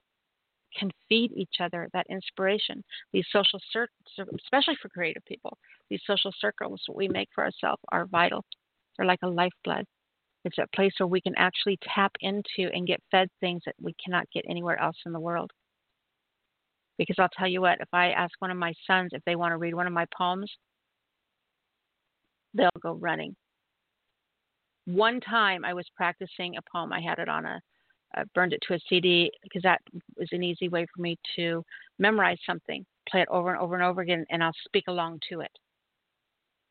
[0.78, 2.84] can feed each other that inspiration.
[3.14, 5.58] These social circles, especially for creative people,
[5.90, 8.44] these social circles we make for ourselves are vital.
[8.98, 9.86] They're like a lifeblood.
[10.46, 13.94] It's a place where we can actually tap into and get fed things that we
[14.04, 15.52] cannot get anywhere else in the world.
[16.98, 19.52] Because I'll tell you what, if I ask one of my sons if they want
[19.52, 20.52] to read one of my poems,
[22.54, 23.36] they'll go running.
[24.86, 27.62] One time I was practicing a poem, I had it on a,
[28.16, 29.82] I burned it to a CD because that
[30.18, 31.64] was an easy way for me to
[32.00, 35.42] memorize something, play it over and over and over again, and I'll speak along to
[35.42, 35.52] it.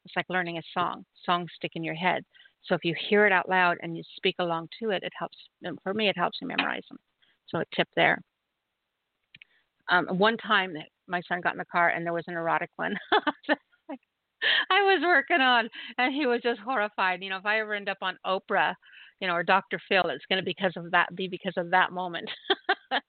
[0.05, 1.05] It's like learning a song.
[1.25, 2.25] Songs stick in your head.
[2.65, 5.37] So if you hear it out loud and you speak along to it, it helps.
[5.83, 6.99] For me, it helps me memorize them.
[7.49, 8.21] So a tip there.
[9.91, 12.71] Um, one time, that my son got in the car and there was an erotic
[12.77, 12.95] one.
[14.71, 17.23] I was working on, and he was just horrified.
[17.23, 18.75] You know, if I ever end up on Oprah,
[19.21, 19.81] you know, or Dr.
[19.89, 22.31] Phil, it's going to be because of that, be because of that moment,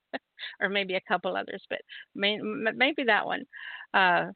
[0.61, 1.79] or maybe a couple others, but
[2.15, 3.43] may, maybe that one.
[3.93, 4.27] Uh,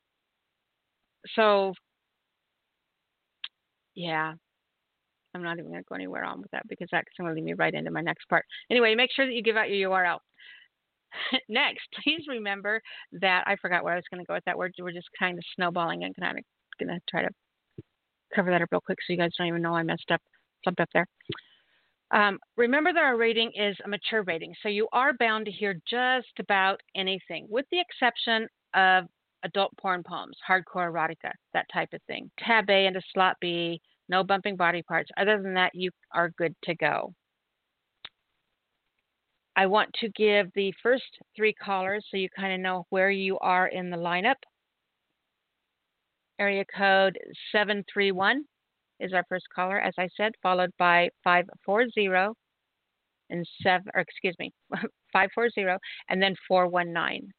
[1.36, 1.74] so,
[3.96, 4.34] yeah,
[5.34, 7.44] I'm not even going to go anywhere on with that because that's going to lead
[7.44, 8.46] me right into my next part.
[8.70, 10.20] Anyway, make sure that you give out your URL.
[11.50, 12.82] Next, please remember
[13.14, 14.74] that I forgot where I was going to go with that word.
[14.80, 16.44] We're just kind of snowballing and kind of
[16.80, 17.30] going to try to
[18.36, 20.22] cover that up real quick so you guys don't even know I messed up,
[20.64, 21.08] jumped up there.
[22.12, 25.80] Um, remember that our rating is a mature rating, so you are bound to hear
[25.90, 29.06] just about anything, with the exception of
[29.44, 32.30] adult porn poems, hardcore erotica, that type of thing.
[32.40, 35.10] Tab A into slot B, no bumping body parts.
[35.18, 37.14] Other than that, you are good to go.
[39.56, 41.04] I want to give the first
[41.36, 44.36] three callers so you kind of know where you are in the lineup.
[46.40, 47.18] Area code
[47.52, 48.44] 731
[49.00, 52.34] is our first caller, as I said, followed by 540
[53.30, 54.52] and seven, or excuse me,
[55.14, 55.78] 540
[56.10, 57.30] and then 419.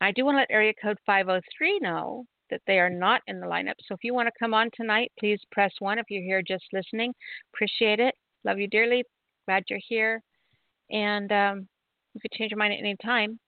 [0.00, 3.46] I do want to let area code 503 know that they are not in the
[3.46, 3.74] lineup.
[3.86, 5.98] So if you want to come on tonight, please press one.
[5.98, 7.12] If you're here just listening,
[7.54, 8.14] appreciate it.
[8.44, 9.04] Love you dearly.
[9.46, 10.22] Glad you're here.
[10.90, 11.68] And um,
[12.14, 13.38] you change your mind at any time,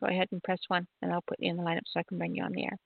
[0.00, 2.18] go ahead and press one, and I'll put you in the lineup so I can
[2.18, 2.76] bring you on the air.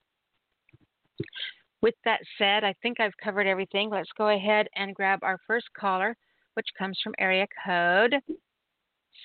[1.81, 3.89] With that said, I think I've covered everything.
[3.89, 6.15] Let's go ahead and grab our first caller,
[6.53, 8.15] which comes from area code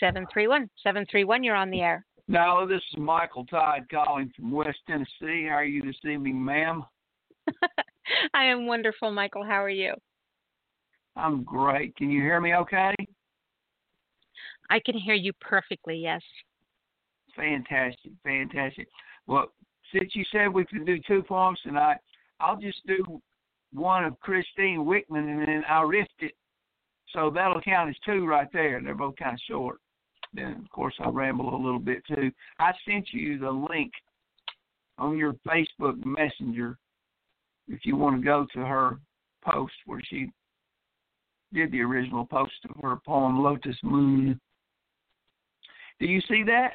[0.00, 0.70] 731.
[0.82, 2.04] 731, you're on the air.
[2.26, 5.46] No, this is Michael Todd calling from West Tennessee.
[5.48, 6.82] How are you this evening, ma'am?
[8.34, 9.44] I am wonderful, Michael.
[9.44, 9.92] How are you?
[11.16, 11.94] I'm great.
[11.96, 12.94] Can you hear me okay?
[14.70, 16.22] I can hear you perfectly, yes.
[17.36, 18.88] Fantastic, fantastic.
[19.26, 19.52] Well,
[19.92, 21.98] since you said we could do two poems tonight,
[22.40, 23.20] I'll just do
[23.72, 26.32] one of Christine Wichman and then I'll riff it.
[27.12, 28.80] So that'll count as two right there.
[28.82, 29.78] They're both kind of short.
[30.34, 32.30] Then, of course, I ramble a little bit too.
[32.58, 33.92] I sent you the link
[34.98, 36.76] on your Facebook Messenger
[37.68, 38.98] if you want to go to her
[39.44, 40.30] post where she
[41.52, 44.38] did the original post of her poem Lotus Moon.
[46.00, 46.74] Do you see that?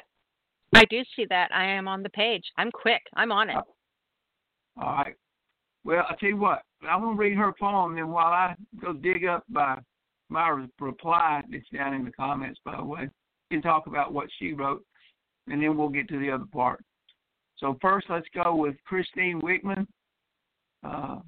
[0.74, 1.50] I do see that.
[1.54, 2.44] I am on the page.
[2.56, 3.02] I'm quick.
[3.14, 3.56] I'm on it.
[3.56, 3.62] Uh,
[4.80, 5.16] all right.
[5.84, 6.62] Well, I tell you what.
[6.88, 9.78] I'm gonna read her poem, and while I go dig up by
[10.30, 13.10] my reply, it's down in the comments, by the way,
[13.50, 14.84] and talk about what she wrote,
[15.48, 16.84] and then we'll get to the other part.
[17.56, 19.86] So first, let's go with Christine Wichman,
[20.84, 21.18] uh,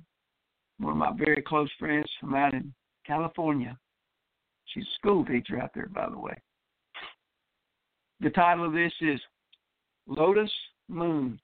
[0.79, 2.73] one of my very close friends from out in
[3.07, 3.77] California.
[4.67, 6.35] She's a school teacher out there, by the way.
[8.21, 9.21] The title of this is
[10.07, 10.51] Lotus
[10.89, 11.39] Moon.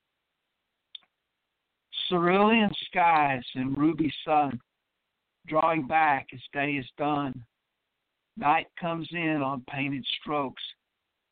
[2.08, 4.58] Cerulean skies and ruby sun,
[5.46, 7.44] drawing back as day is done.
[8.38, 10.62] Night comes in on painted strokes,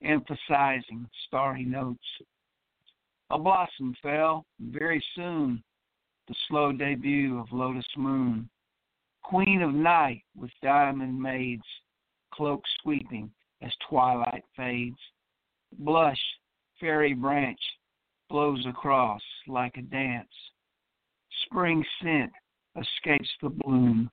[0.03, 2.05] emphasizing starry notes.
[3.31, 5.63] A blossom fell, very soon,
[6.27, 8.51] the slow debut of Lotus Moon,
[9.23, 11.63] queen of night with diamond maids,
[12.33, 13.31] cloak sweeping
[13.63, 14.99] as twilight fades.
[15.79, 16.21] Blush,
[16.81, 17.61] fairy branch,
[18.29, 20.29] blows across like a dance.
[21.45, 22.33] Spring scent
[22.77, 24.11] escapes the bloom,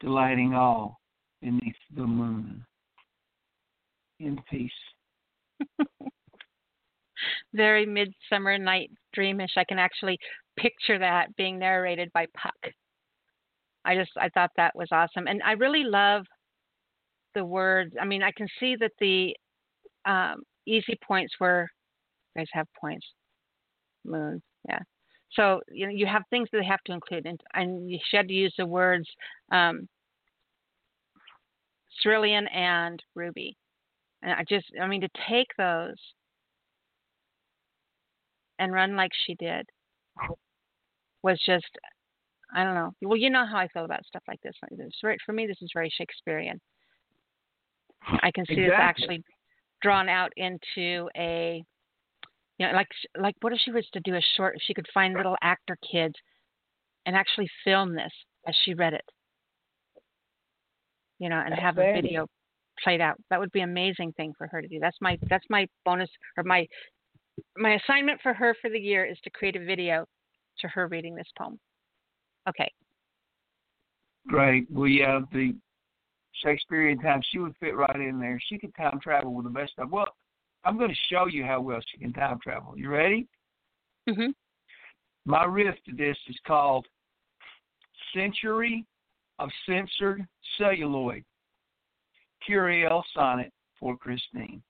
[0.00, 1.01] delighting all
[1.42, 2.64] beneath the moon.
[4.20, 4.70] In peace.
[7.52, 9.52] Very midsummer night dreamish.
[9.56, 10.18] I can actually
[10.56, 12.72] picture that being narrated by Puck.
[13.84, 16.24] I just I thought that was awesome, and I really love
[17.34, 17.94] the words.
[18.00, 19.34] I mean, I can see that the
[20.04, 21.68] um, easy points were
[22.36, 23.06] guys have points.
[24.04, 24.80] Moon, yeah.
[25.32, 28.30] So you know you have things that they have to include, and, and you should
[28.30, 29.08] use the words
[29.50, 29.88] um,
[32.00, 33.56] Cerulean and Ruby.
[34.22, 35.96] And I just, I mean, to take those
[38.58, 39.66] and run like she did
[41.22, 41.66] was just,
[42.54, 42.92] I don't know.
[43.02, 44.54] Well, you know how I feel about stuff like this.
[45.02, 45.46] right for me.
[45.46, 46.60] This is very Shakespearean.
[48.22, 48.68] I can see exactly.
[48.68, 49.24] this actually
[49.80, 51.64] drawn out into a,
[52.58, 52.88] you know, like
[53.18, 54.56] like what if she was to do a short?
[54.56, 56.14] If she could find little actor kids
[57.06, 58.12] and actually film this
[58.46, 59.04] as she read it,
[61.22, 62.26] you know, and have a video
[62.82, 63.16] played out.
[63.30, 64.80] That would be an amazing thing for her to do.
[64.80, 66.66] That's my that's my bonus or my
[67.56, 70.04] my assignment for her for the year is to create a video
[70.58, 71.60] to her reading this poem.
[72.48, 72.68] Okay.
[74.26, 74.66] Great.
[74.68, 75.54] Well, yeah, the
[76.42, 78.40] Shakespearean time, she would fit right in there.
[78.48, 79.92] She could time travel with the best of.
[79.92, 80.08] Well,
[80.64, 82.76] I'm going to show you how well she can time travel.
[82.76, 83.28] You ready?
[84.08, 84.34] Mhm.
[85.24, 86.88] My riff to this is called
[88.12, 88.84] "Century
[89.42, 90.26] of Censored
[90.56, 91.24] Celluloid."
[92.46, 94.62] Curiel sonnet for Christine.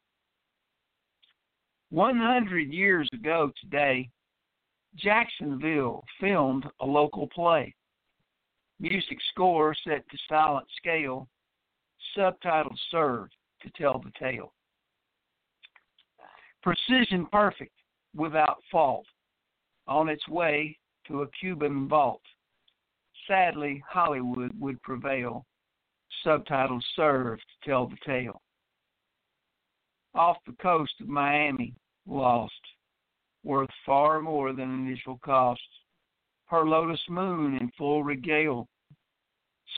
[1.90, 4.10] 100 years ago today,
[4.94, 7.74] Jacksonville filmed a local play.
[8.80, 11.28] Music score set to silent scale,
[12.14, 14.54] subtitles served to tell the tale.
[16.62, 17.74] Precision perfect,
[18.14, 19.06] without fault,
[19.86, 22.22] on its way to a Cuban vault.
[23.28, 25.46] Sadly, Hollywood would prevail,
[26.24, 28.42] subtitles served to tell the tale.
[30.14, 31.74] Off the coast of Miami,
[32.06, 32.52] lost,
[33.44, 35.60] worth far more than initial cost.
[36.46, 38.68] Her lotus moon in full regale,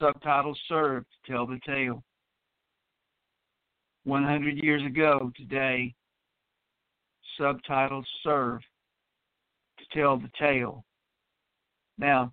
[0.01, 2.03] subtitles served to tell the tale.
[4.05, 5.95] 100 years ago today,
[7.39, 8.61] subtitles serve
[9.79, 10.85] to tell the tale.
[11.97, 12.33] Now,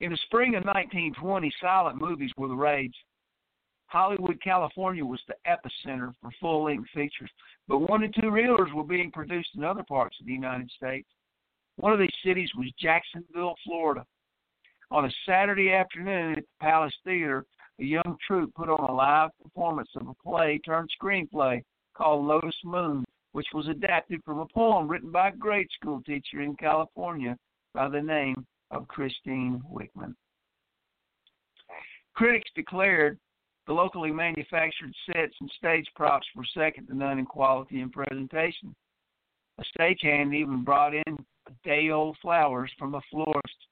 [0.00, 2.94] in the spring of 1920, silent movies were the rage.
[3.86, 7.30] Hollywood, California was the epicenter for full length features,
[7.68, 11.08] but one and two reelers were being produced in other parts of the United States.
[11.76, 14.06] One of these cities was Jacksonville, Florida.
[14.90, 17.44] On a Saturday afternoon at the Palace Theater,
[17.78, 21.62] a young troupe put on a live performance of a play turned screenplay
[21.94, 26.42] called Lotus Moon, which was adapted from a poem written by a grade school teacher
[26.42, 27.36] in California
[27.74, 30.14] by the name of Christine Wichman.
[32.14, 33.18] Critics declared
[33.66, 38.74] the locally manufactured sets and stage props were second to none in quality and presentation.
[39.58, 41.16] A stagehand even brought in
[41.64, 43.66] day old flowers from a florist.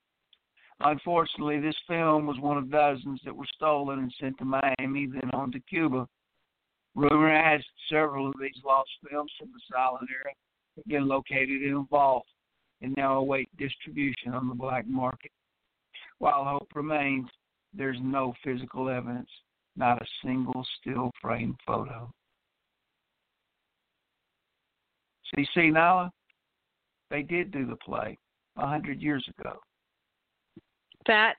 [0.80, 5.30] Unfortunately, this film was one of dozens that were stolen and sent to Miami, then
[5.32, 6.06] on to Cuba.
[6.94, 10.32] Rumor has several of these lost films from the silent era
[10.76, 12.26] have been located in a vault
[12.82, 15.30] and now await distribution on the black market.
[16.18, 17.28] While hope remains,
[17.74, 19.30] there's no physical evidence,
[19.76, 22.10] not a single still frame photo.
[25.34, 26.10] See, see, Nyla,
[27.10, 28.16] they did do the play
[28.56, 29.58] a hundred years ago.
[31.06, 31.34] That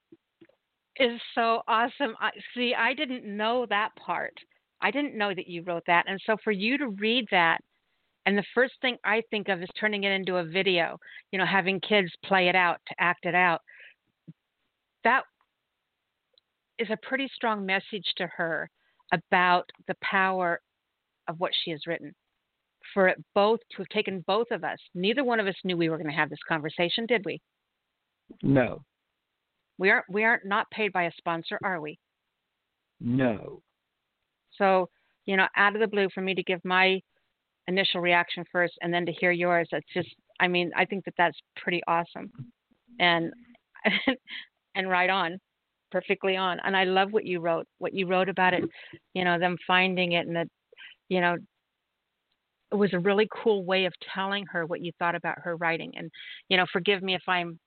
[0.97, 2.15] is so awesome.
[2.19, 4.33] I, see, I didn't know that part.
[4.81, 7.59] I didn't know that you wrote that, and so for you to read that
[8.29, 10.99] and the first thing I think of is turning it into a video,
[11.31, 13.59] you know, having kids play it out to act it out.
[15.03, 15.23] That
[16.77, 18.69] is a pretty strong message to her
[19.11, 20.61] about the power
[21.27, 22.13] of what she has written.
[22.93, 25.89] For it both to have taken both of us, neither one of us knew we
[25.89, 27.41] were going to have this conversation, did we?
[28.43, 28.83] No.
[29.79, 31.97] We aren't we aren't not paid by a sponsor, are we?
[33.01, 33.63] No.
[34.51, 34.87] So,
[35.25, 37.01] you know, out of the blue for me to give my
[37.69, 40.09] initial reaction first and then to hear yours that's just
[40.41, 42.29] i mean i think that that's pretty awesome
[42.99, 43.31] and
[44.75, 45.39] and right on,
[45.91, 46.59] perfectly on.
[46.63, 47.65] And I love what you wrote.
[47.79, 48.63] What you wrote about it,
[49.13, 50.47] you know, them finding it and that,
[51.09, 51.37] you know,
[52.71, 55.91] it was a really cool way of telling her what you thought about her writing.
[55.95, 56.11] And
[56.49, 57.59] you know, forgive me if I'm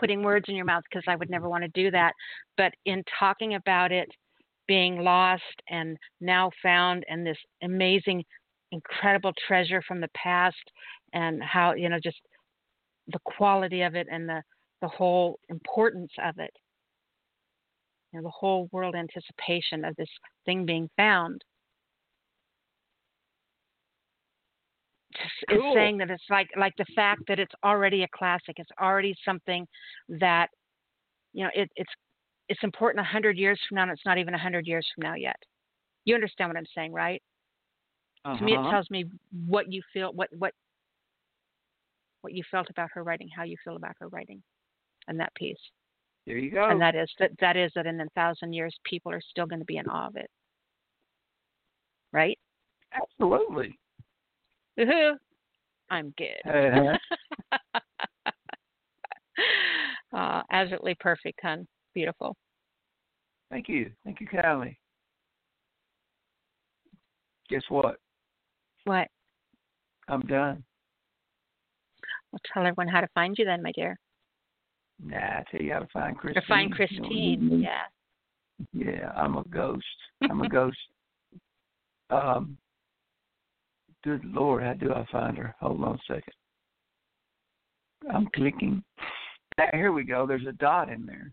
[0.00, 2.12] putting words in your mouth because I would never want to do that.
[2.56, 4.08] But in talking about it
[4.66, 8.24] being lost and now found and this amazing
[8.72, 10.56] incredible treasure from the past
[11.12, 12.18] and how you know just
[13.08, 14.42] the quality of it and the
[14.80, 16.52] the whole importance of it.
[18.12, 20.08] You know the whole world anticipation of this
[20.44, 21.42] thing being found.
[25.50, 25.72] Cool.
[25.72, 28.54] is saying that it's like like the fact that it's already a classic.
[28.56, 29.66] It's already something
[30.08, 30.48] that
[31.32, 31.90] you know it, it's
[32.48, 35.02] it's important a hundred years from now and it's not even a hundred years from
[35.02, 35.36] now yet.
[36.04, 37.22] You understand what i'm saying right
[38.24, 38.38] uh-huh.
[38.38, 39.04] to me it tells me
[39.46, 40.52] what you feel what what
[42.22, 44.42] what you felt about her writing how you feel about her writing
[45.08, 45.56] and that piece.
[46.26, 46.68] There you go.
[46.68, 49.60] and that is that that is that in a thousand years people are still going
[49.60, 50.30] to be in awe of it.
[52.12, 52.38] Right?
[52.92, 53.78] Absolutely.
[54.78, 55.14] Woohoo.
[55.90, 56.40] i'm good.
[56.46, 57.58] Uh-huh.
[60.16, 61.66] uh, absolutely perfect hun.
[61.94, 62.36] Beautiful.
[63.50, 63.90] Thank you.
[64.04, 64.78] Thank you Callie.
[67.48, 67.96] guess what
[68.88, 69.08] what
[70.08, 70.64] i'm done
[72.32, 73.98] I'll tell everyone how to find you then, my dear.
[75.02, 76.42] Nah, I tell you how to find Christine.
[76.42, 77.82] Or find Christine, yeah.
[78.72, 79.84] Yeah, I'm a ghost.
[80.22, 80.78] I'm a ghost.
[82.10, 82.56] Um,
[84.02, 85.54] good Lord, how do I find her?
[85.60, 86.34] Hold on a second.
[88.12, 88.82] I'm clicking.
[89.72, 90.26] Here we go.
[90.26, 91.32] There's a dot in there.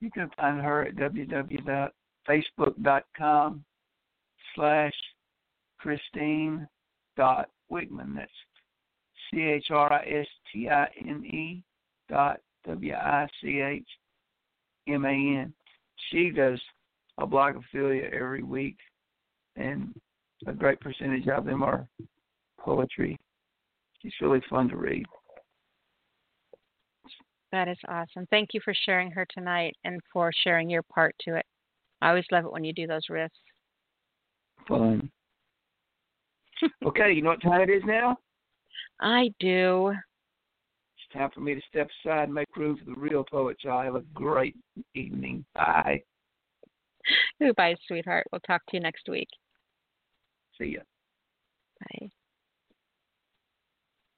[0.00, 3.64] You can find her at www.facebook.com
[4.54, 4.94] slash
[5.82, 6.66] Christine
[7.16, 8.14] dot Wichman.
[8.14, 8.30] That's
[9.30, 11.64] C H R I S T I N E
[12.08, 13.88] dot W I C H
[14.88, 15.52] M A N.
[16.10, 16.60] She does
[17.18, 18.76] a blog affiliate every week,
[19.56, 19.92] and
[20.46, 21.86] a great percentage of them are
[22.58, 23.18] poetry.
[24.00, 25.04] She's really fun to read.
[27.50, 28.26] That is awesome.
[28.30, 31.44] Thank you for sharing her tonight and for sharing your part to it.
[32.00, 33.28] I always love it when you do those riffs.
[34.66, 35.10] Fun.
[36.86, 38.16] Okay, you know what time it is now?
[39.00, 39.88] I do.
[39.90, 43.56] It's time for me to step aside and make room for the real poet.
[43.62, 44.56] Y'all have a great
[44.94, 45.44] evening.
[45.54, 46.02] Bye.
[47.40, 48.26] Goodbye, sweetheart.
[48.30, 49.28] We'll talk to you next week.
[50.58, 50.80] See ya.
[51.80, 52.10] Bye.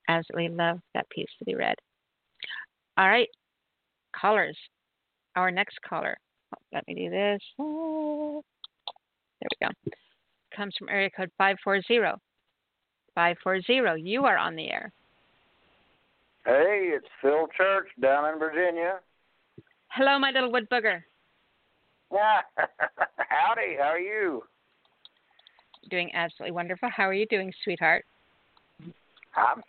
[0.07, 1.75] Absolutely love that piece to be read.
[2.97, 3.27] All right,
[4.15, 4.57] callers.
[5.35, 6.15] Our next caller.
[6.55, 7.41] Oh, let me do this.
[7.57, 9.91] There we go.
[10.55, 12.21] Comes from area code 540.
[13.15, 14.01] 540.
[14.01, 14.91] You are on the air.
[16.45, 18.99] Hey, it's Phil Church down in Virginia.
[19.87, 21.01] Hello, my little wood booger.
[22.11, 24.43] Howdy, how are you?
[25.89, 26.89] Doing absolutely wonderful.
[26.95, 28.05] How are you doing, sweetheart?
[29.35, 29.61] I'm,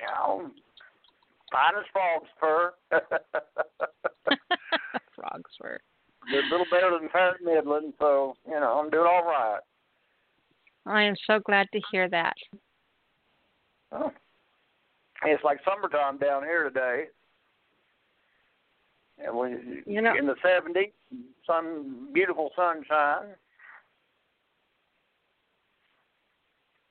[0.00, 0.50] you know,
[1.52, 2.72] fine as frog's fur.
[5.14, 5.78] frog's fur.
[6.28, 9.60] A little better than fair Midland, so, you know, I'm doing all right.
[10.86, 12.34] I am so glad to hear that.
[13.92, 14.12] Oh.
[15.24, 17.04] It's like summertime down here today.
[19.24, 20.92] And when you know, in the seventies,
[21.46, 23.34] sun, beautiful sunshine.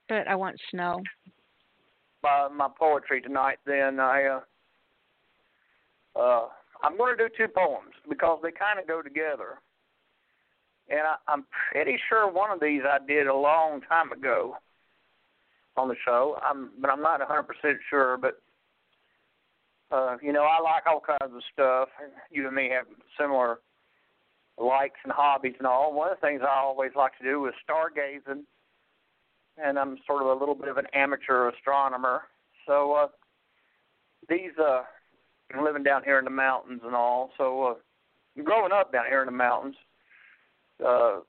[0.09, 1.01] But I want snow.
[2.23, 3.59] My my poetry tonight.
[3.65, 4.39] Then I
[6.15, 6.47] uh, uh,
[6.83, 9.59] I'm going to do two poems because they kind of go together.
[10.89, 14.55] And I, I'm pretty sure one of these I did a long time ago
[15.77, 16.37] on the show.
[16.43, 17.43] I'm, but I'm not 100%
[17.89, 18.17] sure.
[18.17, 18.41] But
[19.91, 21.89] uh, you know, I like all kinds of stuff.
[22.31, 22.85] You and me have
[23.19, 23.59] similar
[24.57, 25.93] likes and hobbies and all.
[25.93, 28.43] One of the things I always like to do is stargazing,
[29.63, 32.23] and I'm sort of a little bit of an amateur astronomer.
[32.65, 33.07] So uh,
[34.27, 34.83] these, uh,
[35.61, 37.31] living down here in the mountains and all.
[37.37, 39.75] So uh, growing up down here in the mountains.
[40.85, 41.19] Uh,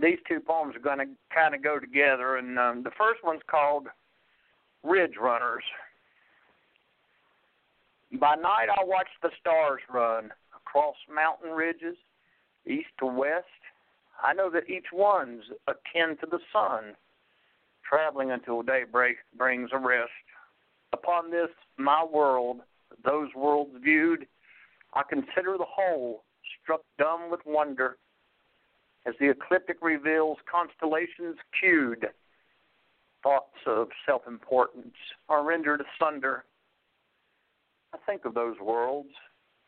[0.00, 2.36] these two poems are going to kind of go together.
[2.36, 3.86] And um, the first one's called
[4.82, 5.64] Ridge Runners.
[8.20, 11.96] By night, I watch the stars run across mountain ridges,
[12.66, 13.46] east to west.
[14.22, 16.94] I know that each one's akin to the sun,
[17.88, 20.10] traveling until daybreak brings a rest.
[20.92, 22.60] Upon this, my world,
[23.04, 24.26] those worlds viewed,
[24.94, 26.22] I consider the whole,
[26.62, 27.98] struck dumb with wonder
[29.06, 32.06] as the ecliptic reveals constellations cued.
[33.22, 34.94] Thoughts of self importance
[35.28, 36.44] are rendered asunder.
[37.94, 39.10] I think of those worlds,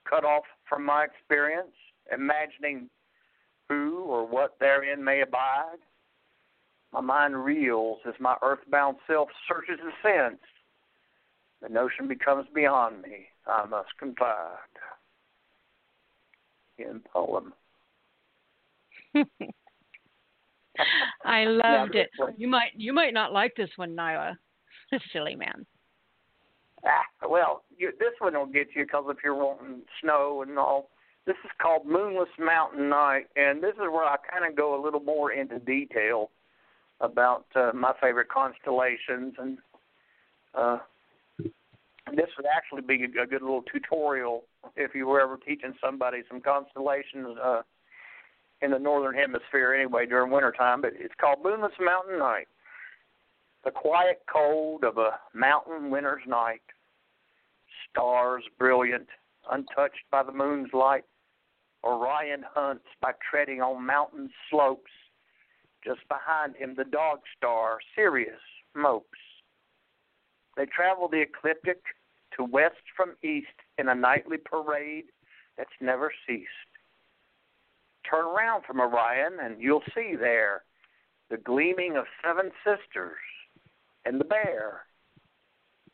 [0.09, 1.74] cut off from my experience,
[2.12, 2.89] imagining
[3.68, 5.78] who or what therein may abide.
[6.93, 10.41] My mind reels as my earthbound self searches the sense.
[11.62, 13.26] The notion becomes beyond me.
[13.47, 14.57] I must confide.
[16.78, 17.53] In poem.
[21.24, 22.11] I loved Yeah, it.
[22.16, 24.36] one- You might you might not like this one, Nyla.
[25.12, 25.66] Silly man.
[26.84, 30.90] Ah, well, you, this one will get you because if you're wanting snow and all.
[31.26, 34.82] This is called Moonless Mountain Night, and this is where I kind of go a
[34.82, 36.30] little more into detail
[37.02, 39.59] about uh, my favorite constellations, and
[40.54, 40.78] uh,
[42.16, 44.44] this would actually be a, a good little tutorial
[44.74, 47.61] if you were ever teaching somebody some constellations uh,
[48.62, 50.80] in the northern hemisphere anyway during wintertime.
[50.80, 52.48] But it's called Moonless Mountain Night.
[53.64, 56.62] The quiet cold of a mountain winter's night.
[57.90, 59.09] Stars brilliant,
[59.50, 61.04] untouched by the moon's light.
[61.84, 64.90] Orion hunts by treading on mountain slopes.
[65.84, 68.40] Just behind him, the dog star, Sirius,
[68.74, 69.18] mopes.
[70.56, 71.80] They travel the ecliptic
[72.36, 73.46] to west from east
[73.78, 75.04] in a nightly parade
[75.56, 76.48] that's never ceased.
[78.11, 80.62] Turn around from Orion, and you'll see there
[81.30, 83.18] the gleaming of seven sisters
[84.04, 84.84] and the bear.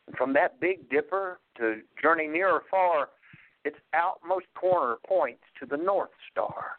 [0.07, 3.09] And from that Big Dipper to journey near or far,
[3.65, 6.77] its outmost corner points to the North Star.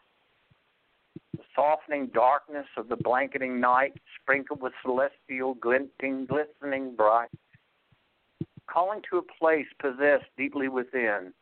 [1.35, 7.29] The softening darkness of the blanketing night, sprinkled with celestial glinting, glistening bright,
[8.65, 11.33] calling to a place possessed deeply within,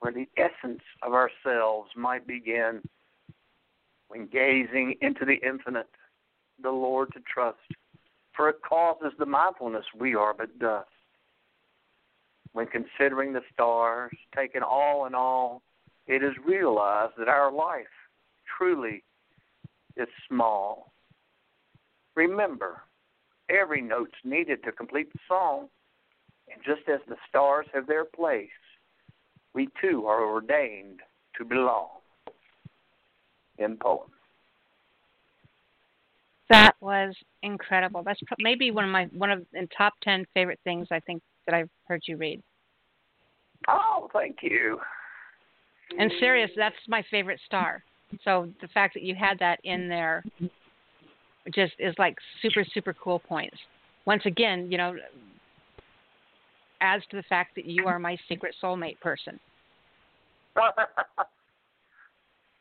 [0.00, 2.82] where the essence of ourselves might begin.
[4.08, 5.90] When gazing into the infinite,
[6.62, 7.58] the Lord to trust,
[8.34, 10.88] for it causes the mindfulness we are but dust
[12.56, 15.60] when considering the stars, taken all in all,
[16.06, 17.84] it is realized that our life
[18.56, 19.04] truly
[19.94, 20.90] is small.
[22.14, 22.80] Remember,
[23.50, 25.68] every note's needed to complete the song,
[26.50, 28.48] and just as the stars have their place,
[29.52, 31.00] we too are ordained
[31.36, 31.95] to belong.
[33.58, 34.10] In poem.
[36.48, 38.02] That was incredible.
[38.04, 41.54] That's maybe one of my one of in top ten favorite things I think that
[41.54, 42.42] I've heard you read.
[43.68, 44.78] Oh, thank you.
[45.98, 47.82] And Sirius, that's my favorite star.
[48.22, 50.24] So the fact that you had that in there
[51.54, 53.56] just is like super super cool points.
[54.04, 54.94] Once again, you know,
[56.80, 59.40] adds to the fact that you are my secret soulmate person.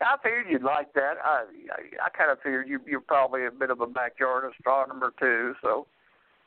[0.06, 1.16] I figured you'd like that.
[1.24, 5.14] I I, I kind of figured you you're probably a bit of a backyard astronomer
[5.20, 5.56] too.
[5.62, 5.88] So,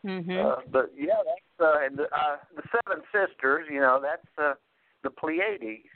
[0.04, 0.38] Mhm.
[0.38, 3.66] uh, but yeah, that's uh, and the, uh, the seven sisters.
[3.70, 4.54] You know, that's uh,
[5.02, 5.88] the Pleiades,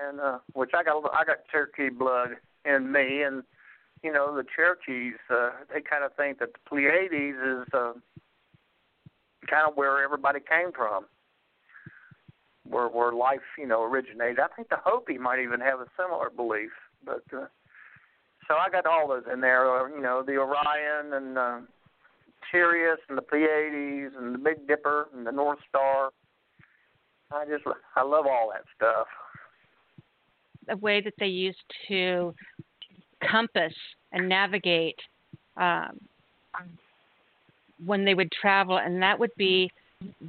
[0.00, 3.42] and uh, which I got I got Cherokee blood in me, and
[4.02, 7.94] you know the Cherokees uh, they kind of think that the Pleiades is uh,
[9.48, 11.06] kind of where everybody came from
[12.68, 14.38] where where life you know originated.
[14.38, 16.70] I think the Hopi might even have a similar belief,
[17.04, 17.46] but uh,
[18.48, 19.70] so I got all those in there.
[19.70, 21.58] Uh, you know, the Orion and uh,
[22.50, 26.10] Sirius and the Pleiades and the Big Dipper and the North Star.
[27.30, 27.64] I just
[27.96, 29.06] I love all that stuff.
[30.68, 31.58] The way that they used
[31.88, 32.34] to
[33.30, 33.74] compass
[34.12, 34.98] and navigate
[35.56, 35.98] um,
[37.84, 39.70] when they would travel, and that would be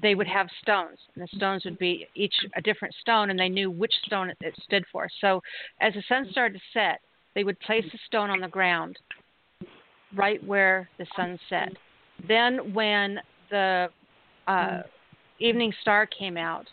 [0.01, 3.49] they would have stones, and the stones would be each a different stone, and they
[3.49, 5.07] knew which stone it, stood for.
[5.21, 5.41] So,
[5.81, 6.99] as the sun started to set,
[7.35, 8.97] they would place a stone on the ground,
[10.15, 11.69] right where the sun set.
[12.27, 13.19] Then, when
[13.49, 13.89] the
[14.47, 14.81] uh,
[15.39, 16.65] evening star came out,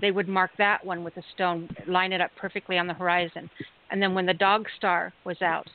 [0.00, 3.50] they would mark that one with a stone, line it up perfectly on the horizon.
[3.90, 5.68] And then, when the dog star was out,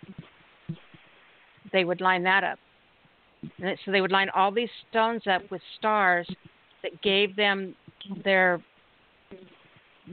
[1.72, 2.60] they would line that up.
[3.86, 6.28] So they would line all these stones up with stars
[6.84, 7.76] that gave them
[8.24, 8.62] their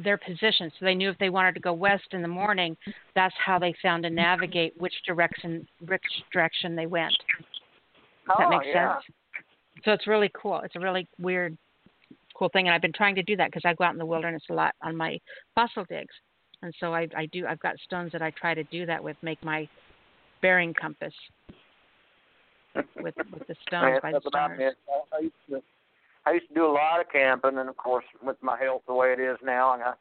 [0.05, 0.71] their position.
[0.79, 2.77] So they knew if they wanted to go west in the morning,
[3.15, 6.03] that's how they found to navigate which direction which
[6.33, 7.13] direction they went.
[8.27, 8.95] Does that oh, make yeah.
[8.95, 9.05] sense?
[9.85, 10.61] So it's really cool.
[10.61, 11.57] It's a really weird,
[12.35, 14.07] cool thing, and I've been trying to do that because I go out in the
[14.07, 15.19] wilderness a lot on my
[15.55, 16.15] fossil digs,
[16.63, 17.47] and so I, I do.
[17.47, 19.69] I've got stones that I try to do that with, make my
[20.43, 21.15] bearing compass
[22.97, 24.59] with with the stones by the stars.
[24.61, 24.77] it.
[25.13, 25.63] I used to
[26.27, 28.95] I used to do a lot of camping, and of course, with my health the
[28.95, 29.95] way it is now, and I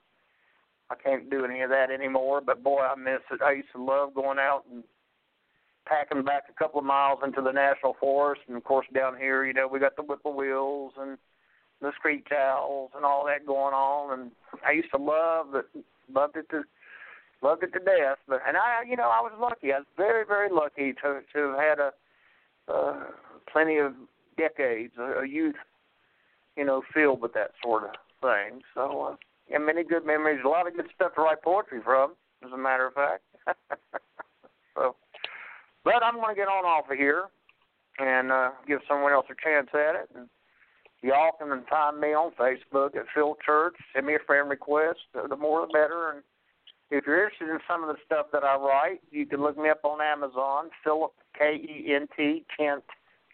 [0.92, 2.42] I can't do any of that anymore.
[2.42, 3.42] But boy, I miss it.
[3.42, 4.84] I used to love going out and
[5.88, 9.46] packing back a couple of miles into the national forest, and of course down here,
[9.46, 11.18] you know, we got the whippoorwills and
[11.82, 14.32] the screech owls and all that going on, and
[14.66, 15.66] I used to love it,
[16.14, 16.64] loved it to
[17.42, 18.18] loved it to death.
[18.28, 19.72] But and I, you know, I was lucky.
[19.72, 21.92] I was very, very lucky to to have had a
[22.68, 23.04] uh,
[23.52, 23.94] plenty of
[24.38, 25.56] decades, a youth,
[26.60, 27.92] you know, filled with that sort of
[28.22, 28.62] thing.
[28.76, 29.16] So, uh,
[29.56, 32.58] and many good memories, a lot of good stuff to write poetry from, as a
[32.58, 33.24] matter of fact.
[34.76, 34.98] so,
[35.86, 37.24] but I'm going to get on off of here
[37.98, 40.10] and uh, give someone else a chance at it.
[40.14, 40.28] And
[41.02, 43.76] y'all can find me on Facebook at Phil Church.
[43.96, 45.00] Send me a friend request.
[45.14, 46.12] The more the better.
[46.12, 46.24] And
[46.92, 49.70] if you're interested in some of the stuff that I write, you can look me
[49.70, 52.84] up on Amazon, Philip K E N T Kent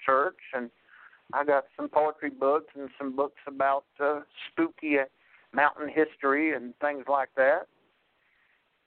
[0.06, 0.70] Church, and
[1.34, 4.22] I got some poetry books and some books about uh,
[4.52, 4.98] spooky
[5.54, 7.68] mountain history and things like that.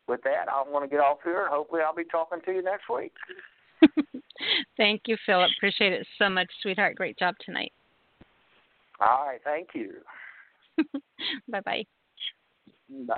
[0.06, 2.84] With that, I want to get off here, hopefully, I'll be talking to you next
[2.88, 3.12] week.
[4.76, 5.50] thank you, Philip.
[5.58, 6.96] Appreciate it so much, sweetheart.
[6.96, 7.72] Great job tonight.
[9.00, 9.92] All right, thank you.
[11.48, 11.84] bye bye.
[13.06, 13.16] Bye.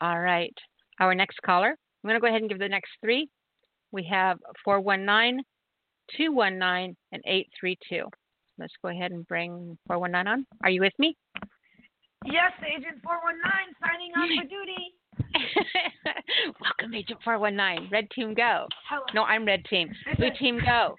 [0.00, 0.54] All right.
[1.00, 3.28] Our next caller, I'm going to go ahead and give the next three.
[3.92, 5.44] We have 419,
[6.16, 8.06] 219, and 832.
[8.58, 10.46] Let's go ahead and bring 419 on.
[10.62, 11.16] Are you with me?
[12.24, 14.94] Yes, Agent 419, signing on for duty.
[16.60, 17.90] Welcome, Agent 419.
[17.90, 18.66] Red team, go.
[18.88, 19.04] Hello.
[19.14, 19.90] No, I'm red team.
[20.16, 20.94] Blue team, go.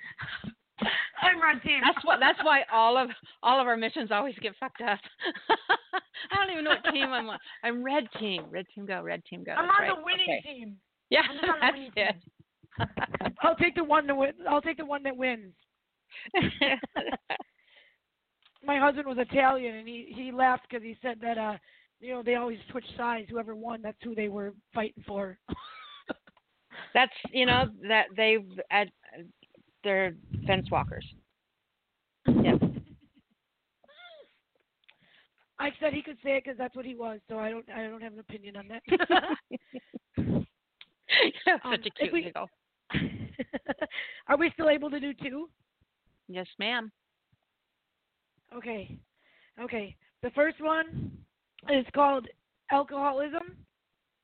[1.21, 1.79] I'm red team.
[1.83, 2.19] That's what.
[2.19, 3.09] That's why all of
[3.41, 4.99] all of our missions always get fucked up.
[6.31, 7.39] I don't even know what team I'm on.
[7.63, 8.45] I'm red team.
[8.49, 9.01] Red team, go.
[9.01, 9.53] Red team, go.
[9.53, 9.97] I'm That's on right.
[9.97, 10.59] the winning okay.
[10.59, 10.77] team.
[11.09, 12.15] Yeah, I'm on the that's it.
[13.41, 14.31] I'll take the one that win.
[14.49, 15.53] I'll take the one that wins.
[18.65, 21.57] My husband was Italian, and he he laughed because he said that uh,
[22.01, 23.27] you know, they always switch sides.
[23.29, 25.37] Whoever won, that's who they were fighting for.
[26.93, 28.37] That's you know that they
[28.71, 28.85] uh,
[29.83, 30.13] they're
[30.47, 31.05] fence walkers.
[32.27, 32.61] Yep.
[35.59, 37.83] I said he could say it because that's what he was, so I don't I
[37.87, 38.81] don't have an opinion on that.
[40.17, 42.49] Such Um, a cute we- giggle.
[44.27, 45.49] Are we still able to do two?
[46.27, 46.91] Yes, ma'am.
[48.55, 48.97] Okay.
[49.61, 49.95] Okay.
[50.23, 51.11] The first one
[51.69, 52.27] is called
[52.71, 53.55] alcoholism,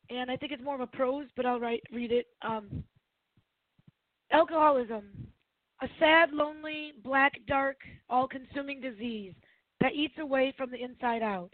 [0.09, 2.27] and I think it's more of a prose, but I'll write read it.
[2.41, 2.83] Um,
[4.31, 5.05] alcoholism,
[5.81, 7.77] a sad, lonely, black, dark,
[8.09, 9.33] all-consuming disease
[9.79, 11.51] that eats away from the inside out.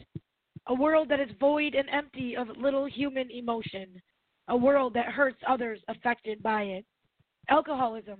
[0.68, 4.02] A world that is void and empty of little human emotion.
[4.50, 6.86] A world that hurts others affected by it.
[7.50, 8.20] Alcoholism,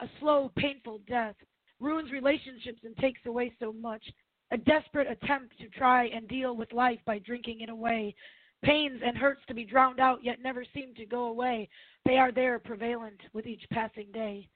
[0.00, 1.36] a slow, painful death,
[1.78, 4.02] ruins relationships and takes away so much.
[4.50, 8.14] A desperate attempt to try and deal with life by drinking it away.
[8.62, 11.68] Pains and hurts to be drowned out yet never seem to go away.
[12.04, 14.48] They are there prevalent with each passing day.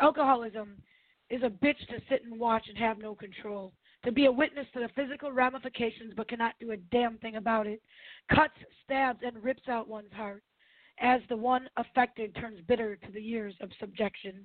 [0.00, 0.76] Alcoholism
[1.30, 3.72] is a bitch to sit and watch and have no control.
[4.04, 7.66] To be a witness to the physical ramifications but cannot do a damn thing about
[7.66, 7.80] it.
[8.34, 10.42] Cuts, stabs, and rips out one's heart
[11.00, 14.44] as the one affected turns bitter to the years of subjection.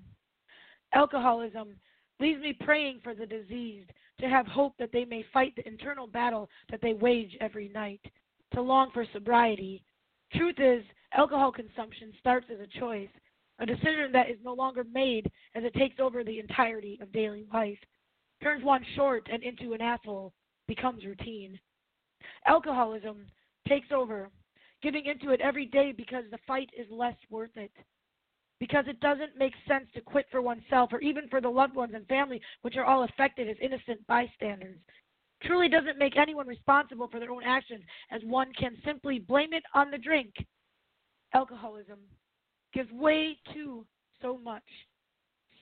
[0.93, 1.75] Alcoholism
[2.19, 6.07] leaves me praying for the diseased to have hope that they may fight the internal
[6.07, 8.01] battle that they wage every night,
[8.53, 9.83] to long for sobriety.
[10.33, 10.83] Truth is,
[11.13, 13.09] alcohol consumption starts as a choice,
[13.59, 17.45] a decision that is no longer made as it takes over the entirety of daily
[17.53, 17.79] life,
[18.41, 20.33] turns one short and into an asshole,
[20.67, 21.59] becomes routine.
[22.45, 23.25] Alcoholism
[23.67, 24.29] takes over,
[24.81, 27.71] giving into it every day because the fight is less worth it
[28.59, 31.93] because it doesn't make sense to quit for oneself or even for the loved ones
[31.95, 34.77] and family, which are all affected as innocent bystanders.
[35.43, 39.63] Truly doesn't make anyone responsible for their own actions, as one can simply blame it
[39.73, 40.33] on the drink.
[41.33, 41.99] Alcoholism
[42.73, 43.85] gives way to
[44.21, 44.63] so much.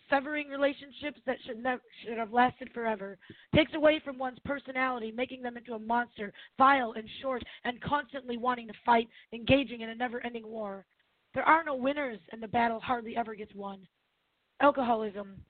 [0.09, 3.17] Severing relationships that should never should have lasted forever
[3.53, 8.37] takes away from one's personality, making them into a monster, vile and short, and constantly
[8.37, 10.85] wanting to fight, engaging in a never-ending war.
[11.33, 13.85] There are no winners, and the battle hardly ever gets won.
[14.61, 15.41] Alcoholism,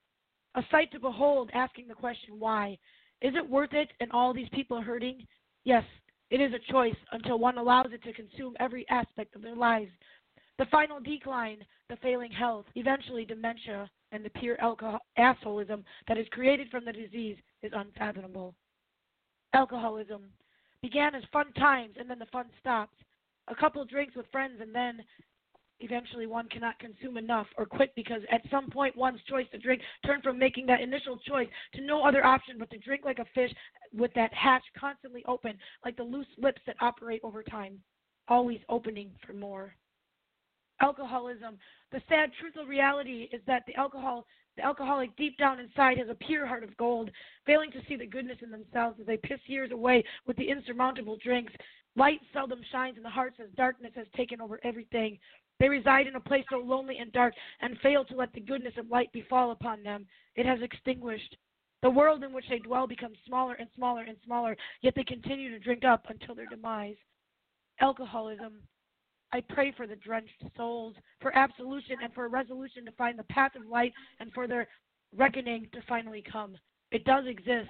[0.55, 2.77] a sight to behold, asking the question why.
[3.21, 5.25] Is it worth it and all these people hurting?
[5.65, 5.83] Yes,
[6.29, 9.91] it is a choice until one allows it to consume every aspect of their lives.
[10.57, 16.27] The final decline, the failing health, eventually dementia, and the pure alcohol- assholism that is
[16.29, 18.55] created from the disease is unfathomable.
[19.53, 20.31] Alcoholism
[20.81, 22.95] began as fun times, and then the fun stops.
[23.47, 25.03] A couple drinks with friends, and then
[25.79, 29.81] eventually one cannot consume enough or quit because at some point one's choice to drink
[30.05, 33.25] turned from making that initial choice to no other option but to drink like a
[33.35, 33.53] fish
[33.93, 37.79] with that hatch constantly open like the loose lips that operate over time
[38.27, 39.75] always opening for more
[40.81, 41.57] alcoholism.
[41.91, 44.25] The sad truth of reality is that the alcohol
[44.57, 47.11] the alcoholic deep down inside has a pure heart of gold,
[47.45, 51.17] failing to see the goodness in themselves as they piss years away with the insurmountable
[51.23, 51.53] drinks.
[51.95, 55.19] Light seldom shines in the hearts as darkness has taken over everything.
[55.59, 58.73] They reside in a place so lonely and dark and fail to let the goodness
[58.77, 60.07] of light befall upon them.
[60.35, 61.37] It has extinguished.
[61.83, 65.51] The world in which they dwell becomes smaller and smaller and smaller, yet they continue
[65.51, 66.97] to drink up until their demise.
[67.79, 68.61] Alcoholism.
[69.33, 73.23] I pray for the drenched souls, for absolution and for a resolution to find the
[73.23, 74.67] path of light and for their
[75.15, 76.57] reckoning to finally come.
[76.91, 77.69] It does exist.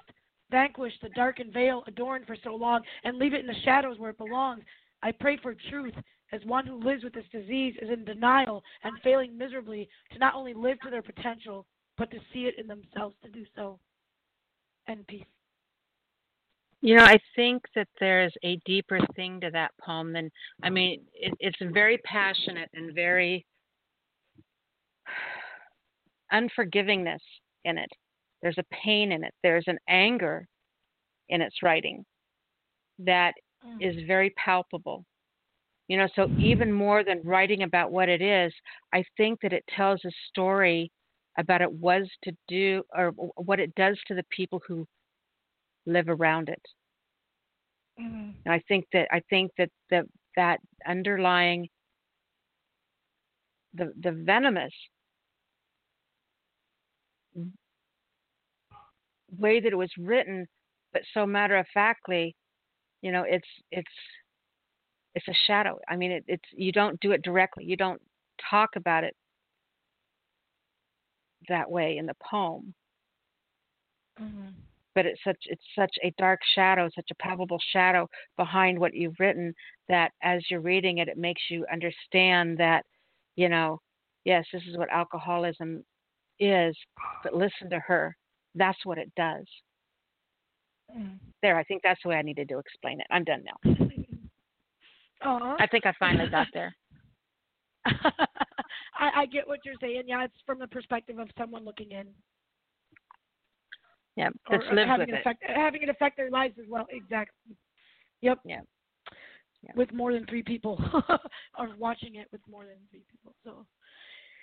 [0.49, 4.11] Vanquish the darkened veil adorned for so long and leave it in the shadows where
[4.11, 4.63] it belongs.
[5.03, 5.93] I pray for truth
[6.31, 10.35] as one who lives with this disease is in denial and failing miserably to not
[10.35, 11.65] only live to their potential,
[11.97, 13.79] but to see it in themselves to do so.
[14.87, 15.25] And peace.
[16.81, 20.29] You know, I think that there's a deeper thing to that poem than,
[20.63, 23.45] I mean, it, it's very passionate and very
[26.31, 27.21] unforgivingness
[27.65, 27.89] in it.
[28.41, 29.33] There's a pain in it.
[29.41, 30.47] There's an anger
[31.29, 32.05] in its writing
[32.99, 33.33] that
[33.65, 34.05] Mm.
[34.07, 35.03] very palpable.
[35.87, 38.53] You know, so even more than writing about what it is,
[38.93, 40.91] I think that it tells a story
[41.37, 44.85] about it was to do or what it does to the people who
[45.87, 46.61] live around it.
[47.99, 48.35] Mhm.
[48.45, 51.69] And I think that I think that the, that underlying
[53.73, 54.73] the the venomous
[59.37, 60.47] way that it was written,
[60.93, 62.35] but so matter of factly,
[63.01, 63.91] you know, it's it's
[65.15, 65.79] it's a shadow.
[65.89, 67.65] I mean, it, it's you don't do it directly.
[67.65, 68.01] You don't
[68.49, 69.15] talk about it
[71.49, 72.73] that way in the poem
[74.19, 74.53] Mhm.
[74.97, 79.19] But it's such it's such a dark shadow, such a palpable shadow behind what you've
[79.19, 79.53] written
[79.87, 82.83] that as you're reading it, it makes you understand that,
[83.35, 83.79] you know,
[84.25, 85.83] yes, this is what alcoholism
[86.39, 86.75] is,
[87.23, 88.17] but listen to her.
[88.55, 89.45] That's what it does.
[90.91, 91.19] Mhm.
[91.43, 93.05] There, I think that's the way I needed to explain it.
[93.11, 93.75] I'm done now.
[95.25, 95.57] Aw.
[95.59, 96.75] I think I finally got there.
[97.85, 100.05] I, I get what you're saying.
[100.07, 102.07] Yeah, it's from the perspective of someone looking in.
[104.17, 105.21] Yeah, or that's lived having with it it.
[105.21, 106.87] affect having it affect their lives as well.
[106.89, 107.55] Exactly.
[108.21, 108.39] Yep.
[108.45, 108.61] Yeah.
[109.75, 110.79] With more than three people,
[111.57, 113.35] or watching it with more than three people.
[113.43, 113.65] So,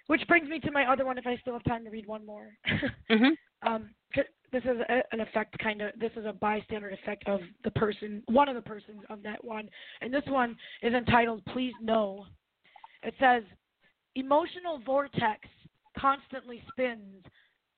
[0.06, 1.18] which brings me to my other one.
[1.18, 2.48] If I still have time to read one more.
[3.10, 3.30] hmm
[3.66, 3.90] um,
[4.52, 5.90] this is a, an effect, kind of.
[5.98, 9.68] This is a bystander effect of the person, one of the persons of that one,
[10.00, 12.26] and this one is entitled "Please No."
[13.02, 13.42] It says,
[14.14, 15.40] "Emotional vortex
[15.98, 17.24] constantly spins,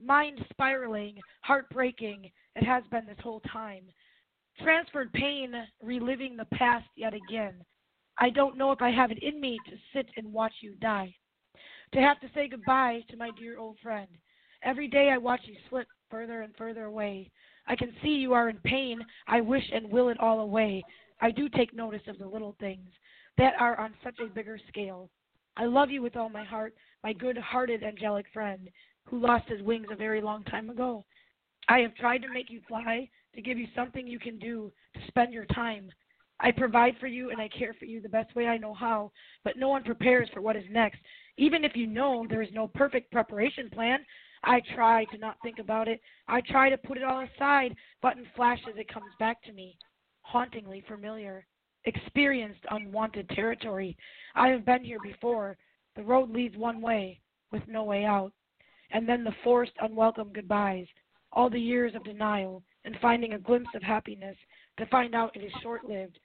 [0.03, 2.29] mind spiraling, heart breaking.
[2.55, 3.83] It has been this whole time.
[4.61, 7.55] Transferred pain, reliving the past yet again.
[8.17, 11.13] I don't know if I have it in me to sit and watch you die.
[11.93, 14.07] To have to say goodbye to my dear old friend.
[14.63, 17.29] Every day I watch you slip further and further away.
[17.67, 18.99] I can see you are in pain.
[19.27, 20.83] I wish and will it all away.
[21.21, 22.89] I do take notice of the little things
[23.37, 25.09] that are on such a bigger scale.
[25.55, 26.73] I love you with all my heart,
[27.03, 28.69] my good hearted angelic friend
[29.09, 31.05] who lost his wings a very long time ago.
[31.69, 34.99] I have tried to make you fly, to give you something you can do, to
[35.07, 35.89] spend your time.
[36.39, 39.11] I provide for you and I care for you the best way I know how,
[39.43, 40.99] but no one prepares for what is next.
[41.37, 43.99] Even if you know there is no perfect preparation plan,
[44.43, 45.99] I try to not think about it.
[46.27, 49.77] I try to put it all aside, but in flashes it comes back to me,
[50.21, 51.45] hauntingly familiar,
[51.85, 53.97] experienced unwanted territory.
[54.35, 55.57] I have been here before.
[55.95, 57.19] The road leads one way,
[57.51, 58.31] with no way out.
[58.91, 60.87] And then the forced, unwelcome goodbyes,
[61.31, 64.37] all the years of denial, and finding a glimpse of happiness
[64.77, 66.19] to find out it is short lived.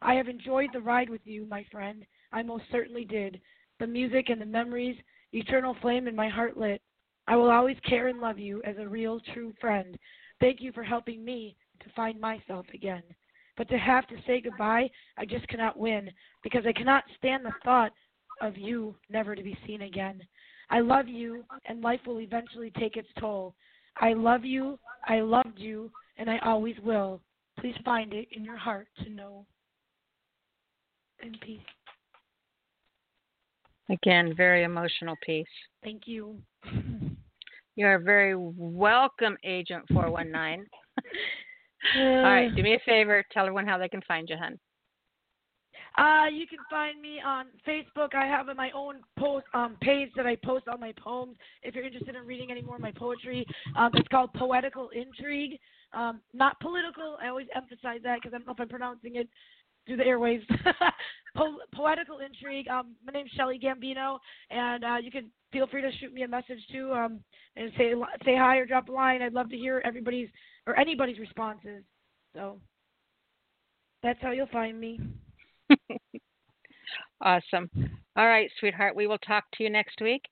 [0.00, 2.04] I have enjoyed the ride with you, my friend.
[2.32, 3.40] I most certainly did.
[3.78, 4.96] The music and the memories,
[5.32, 6.80] eternal flame in my heart lit.
[7.26, 9.98] I will always care and love you as a real, true friend.
[10.40, 13.02] Thank you for helping me to find myself again.
[13.56, 16.10] But to have to say goodbye, I just cannot win
[16.42, 17.92] because I cannot stand the thought
[18.40, 20.22] of you never to be seen again.
[20.70, 23.54] I love you, and life will eventually take its toll.
[24.00, 27.20] I love you, I loved you, and I always will.
[27.58, 29.46] Please find it in your heart to know.
[31.22, 31.60] In peace.
[33.90, 35.46] Again, very emotional piece.
[35.82, 36.36] Thank you.
[37.76, 40.66] You're very welcome, Agent 419.
[40.98, 43.24] Uh, All right, do me a favor.
[43.32, 44.58] Tell everyone how they can find you, hun.
[45.98, 48.14] Uh, you can find me on Facebook.
[48.14, 51.36] I have my own post um, page that I post all my poems.
[51.62, 53.44] If you're interested in reading any more of my poetry,
[53.76, 55.58] um, it's called Poetical Intrigue.
[55.92, 57.16] Um, not political.
[57.20, 59.28] I always emphasize that because I don't know if I'm pronouncing it
[59.86, 60.46] through the airwaves.
[61.36, 62.68] po- poetical intrigue.
[62.68, 64.18] Um, my name's Shelly Gambino,
[64.50, 67.20] and uh, you can feel free to shoot me a message too, um,
[67.56, 67.92] and say
[68.24, 69.22] say hi or drop a line.
[69.22, 70.28] I'd love to hear everybody's
[70.66, 71.82] or anybody's responses.
[72.34, 72.60] So
[74.02, 75.00] that's how you'll find me.
[77.20, 77.70] Awesome.
[78.16, 78.96] All right, sweetheart.
[78.96, 80.22] We will talk to you next week.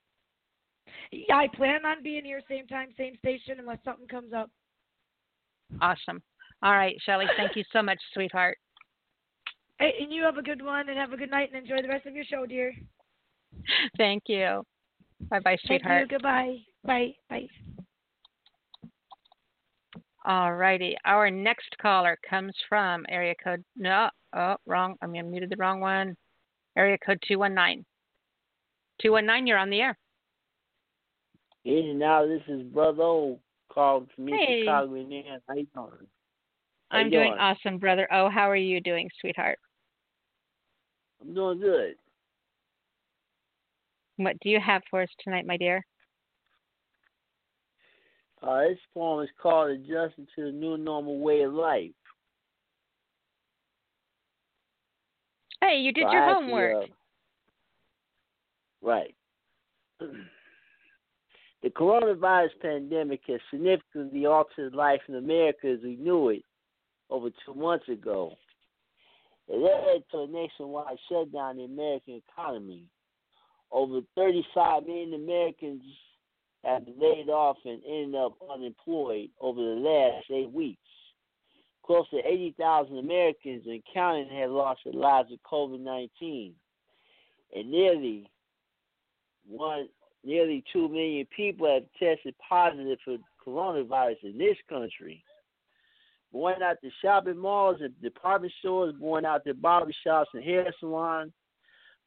[1.13, 4.51] Yeah, I plan on being here same time, same station, unless something comes up.
[5.81, 6.23] Awesome.
[6.63, 7.27] All right, Shelly.
[7.37, 8.57] Thank you so much, sweetheart.
[9.79, 11.89] Hey, and you have a good one, and have a good night, and enjoy the
[11.89, 12.73] rest of your show, dear.
[13.97, 14.65] Thank you.
[15.29, 16.09] Bye, bye, sweetheart.
[16.09, 16.17] Thank you.
[16.19, 16.57] Goodbye.
[16.85, 17.15] Bye.
[17.29, 17.49] Bye.
[20.25, 20.97] All righty.
[21.05, 23.65] Our next caller comes from area code.
[23.77, 24.97] No, oh, wrong.
[25.01, 26.17] I mean, I muted the wrong one.
[26.77, 27.85] Area code 219.
[29.03, 29.99] 219, you're on the air.
[31.65, 33.41] Hey, now this is Brother O
[33.73, 34.63] called from Hey.
[34.63, 35.41] Chicago, Indiana.
[35.49, 35.91] How you doing?
[36.91, 37.39] How I'm you doing doing?
[37.41, 38.07] awesome, brother.
[38.13, 39.59] Oh, how are you doing, sweetheart?
[41.21, 41.95] I'm doing good.
[44.19, 45.85] What do you have for us tonight, my dear?
[48.43, 51.91] Uh, this poem is called Adjusting to the New Normal Way of Life.
[55.67, 56.85] Hey, you did So your homework.
[56.85, 56.87] uh,
[58.83, 59.15] right.
[60.01, 66.43] the coronavirus pandemic has significantly altered life in America as we knew it
[67.11, 68.33] over two months ago.
[69.49, 72.85] It led to a nationwide shutdown in the American economy.
[73.73, 75.83] Over 35 million Americans
[76.65, 80.81] have been laid off and ended up unemployed over the last eight weeks.
[81.87, 86.53] Close to 80,000 Americans and counting have lost their lives to COVID 19.
[87.55, 88.29] And nearly
[89.47, 89.89] one
[90.25, 95.23] nearly two million people have tested positive for coronavirus in this country.
[96.33, 100.67] Going out to shopping malls and department stores, going out to barber shops and hair
[100.81, 101.33] salons,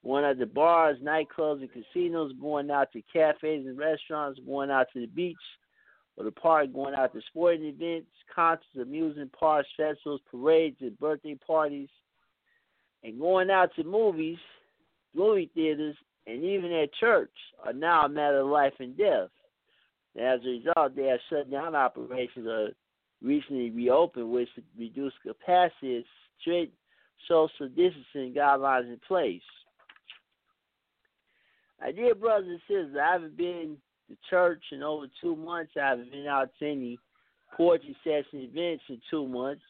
[0.04, 4.88] going out to bars, nightclubs, and casinos, going out to cafes and restaurants, going out
[4.94, 5.38] to the beach
[6.24, 11.90] the park, going out to sporting events, concerts, amusement parks, festivals, parades, and birthday parties,
[13.04, 14.38] and going out to movies,
[15.16, 15.96] movie theaters,
[16.28, 17.32] and even at church
[17.66, 19.30] are now a matter of life and death.
[20.16, 22.70] And as a result, they have shut down operations or
[23.22, 26.06] recently reopened, which reduced capacity and
[26.40, 26.74] strict
[27.28, 29.42] social distancing guidelines in place.
[31.82, 33.78] My dear brothers and sisters, I haven't been
[34.10, 35.72] to church in over two months.
[35.78, 37.00] I haven't been out to any
[37.56, 39.62] poetry session events in two months.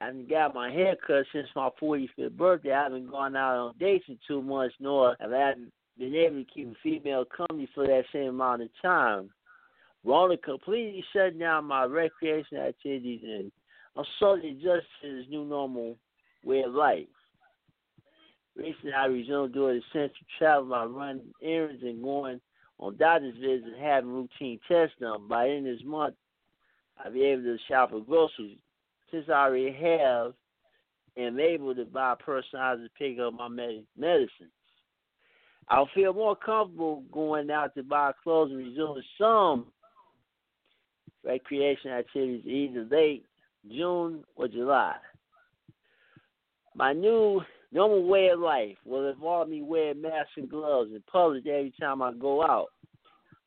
[0.00, 2.72] I haven't got my hair cut since my 45th birthday.
[2.72, 5.52] I haven't gone out on dates in two months, nor have I
[5.98, 9.30] been able to keep a female company for that same amount of time.
[10.04, 13.52] Rona completely shut down my recreation activities and
[13.96, 15.96] I'm slowly adjusting to this new normal
[16.44, 17.06] way of life.
[18.56, 22.40] Recently, I resumed doing essential travel by running errands and going
[22.78, 25.28] on doctor's visits having routine tests done.
[25.28, 26.14] By the end of this month,
[27.02, 28.58] I'll be able to shop for groceries
[29.10, 30.32] since I already have
[31.16, 34.50] am able to buy personalized and pick up my med- medicines.
[35.68, 39.66] I'll feel more comfortable going out to buy clothes and resuming some
[41.24, 43.24] recreation activities either late
[43.70, 44.94] June or July.
[46.74, 47.42] My new
[47.72, 52.02] normal way of life will involve me wearing masks and gloves in public every time
[52.02, 52.68] I go out.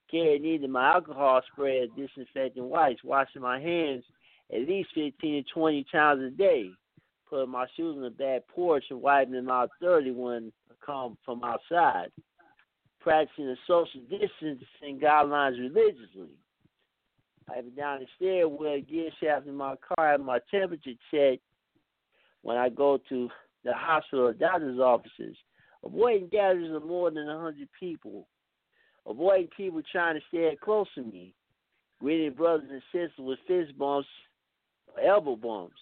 [0.10, 4.04] Carrying either my alcohol spray or disinfectant wipes, washing my hands
[4.54, 6.70] at least 15 to 20 times a day,
[7.30, 11.18] putting my shoes on the back porch and wiping them out thoroughly when I come
[11.26, 12.10] from outside,
[13.00, 16.36] practicing the social distancing guidelines religiously.
[17.50, 21.44] I have down the stairwell, gear shaft in my car, have my temperature checked
[22.42, 23.30] when I go to
[23.66, 25.36] the hospital doctor's offices.
[25.84, 28.28] Avoiding gatherings of more than 100 people.
[29.08, 31.34] Avoiding people trying to stay close to me.
[32.00, 34.08] Greeting brothers and sisters with fist bumps
[35.04, 35.76] elbow bumps.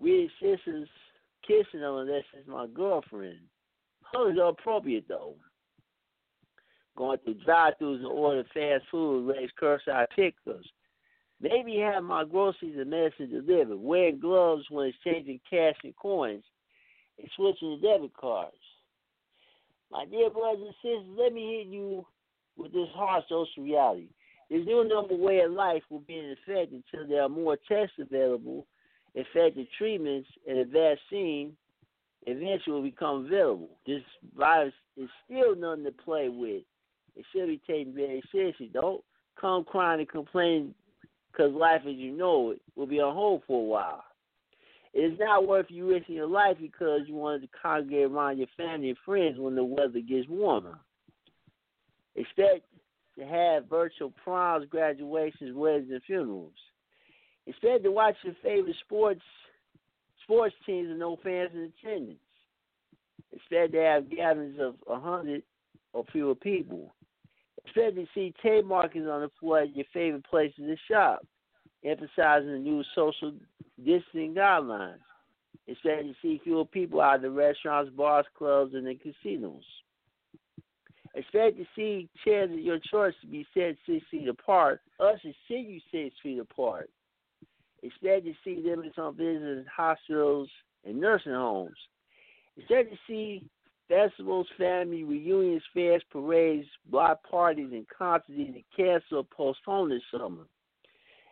[0.00, 0.88] Greeting sisters
[1.46, 3.38] kissing them unless it's my girlfriend.
[4.02, 5.34] Hugs are appropriate though.
[6.96, 10.68] Going through drive-thrus and ordering fast food, raise curbside pickups.
[11.40, 13.78] Maybe have my groceries and medicine delivered.
[13.78, 16.44] Wearing gloves when exchanging cash and coins.
[17.18, 18.56] And switching to debit cards.
[19.90, 22.06] My dear brothers and sisters, let me hit you
[22.56, 24.08] with this hard social reality.
[24.50, 27.94] This new normal way of life will be in effect until there are more tests
[27.98, 28.66] available,
[29.14, 31.56] effective treatments, and a vaccine
[32.26, 33.70] eventually will become available.
[33.86, 34.02] This
[34.36, 36.62] virus is still nothing to play with.
[37.16, 38.70] It should be taken very seriously.
[38.72, 39.02] Don't
[39.40, 40.74] come crying and complaining
[41.30, 44.04] because life as you know it will be on hold for a while.
[44.94, 48.48] It is not worth you risking your life because you wanted to congregate around your
[48.56, 50.78] family and friends when the weather gets warmer.
[52.14, 52.66] Expect
[53.18, 56.52] to have virtual proms, graduations, weddings, and funerals.
[57.46, 59.22] Expect to watch your favorite sports
[60.22, 62.18] sports teams and no fans in attendance.
[63.32, 65.42] Expect to have gatherings of a hundred
[65.92, 66.94] or fewer people.
[67.64, 71.26] Expect to see tape markings on the floor at your favorite places to shop,
[71.84, 73.32] emphasizing the new social
[73.78, 74.98] distancing guidelines.
[75.66, 79.62] Expect to see fewer people out of the restaurants, bars, clubs, and the casinos.
[81.14, 84.80] Expect to see chairs of your choice to be set six feet apart.
[84.98, 86.90] Ushers sit you six feet apart.
[87.82, 90.48] Expect to see limits on visitors in hospitals
[90.84, 91.76] and nursing homes.
[92.56, 93.44] Expect to see
[93.88, 100.44] festivals, family reunions, fairs, parades, block parties, and concerts either cancel or postpone this summer.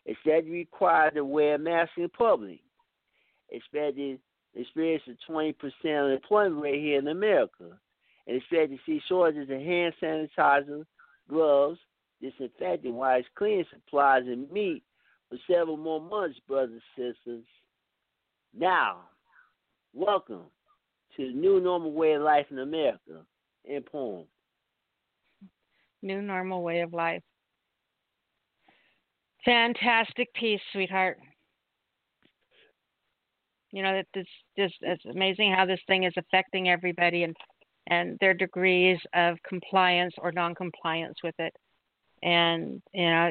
[0.06, 0.14] Be
[0.50, 2.60] required to wear a mask in public.
[3.50, 4.18] Expect to
[4.54, 7.78] experience a 20% unemployment rate here in America
[8.26, 10.84] and expect to see shortages in hand sanitizer,
[11.28, 11.78] gloves,
[12.20, 14.82] disinfectant wipes, cleaning supplies, and meat
[15.28, 17.44] for several more months, brothers and sisters.
[18.56, 19.02] Now,
[19.94, 20.44] welcome
[21.16, 23.24] to the new normal way of life in America
[23.64, 24.24] in poem.
[26.02, 27.22] New normal way of life.
[29.44, 31.18] Fantastic piece, sweetheart.
[33.72, 34.28] You know, it's
[34.58, 37.36] just it's amazing how this thing is affecting everybody and
[37.86, 41.54] and their degrees of compliance or non-compliance with it.
[42.22, 43.30] And you know,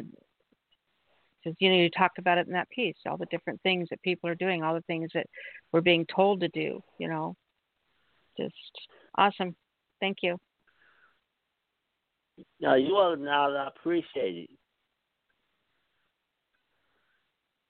[1.59, 4.29] you know you talked about it in that piece, all the different things that people
[4.29, 5.27] are doing, all the things that
[5.71, 6.81] we're being told to do.
[6.97, 7.35] You know,
[8.37, 8.55] just
[9.15, 9.55] awesome.
[9.99, 10.37] Thank you.
[12.61, 13.53] No, you are now.
[13.53, 14.49] I appreciate it.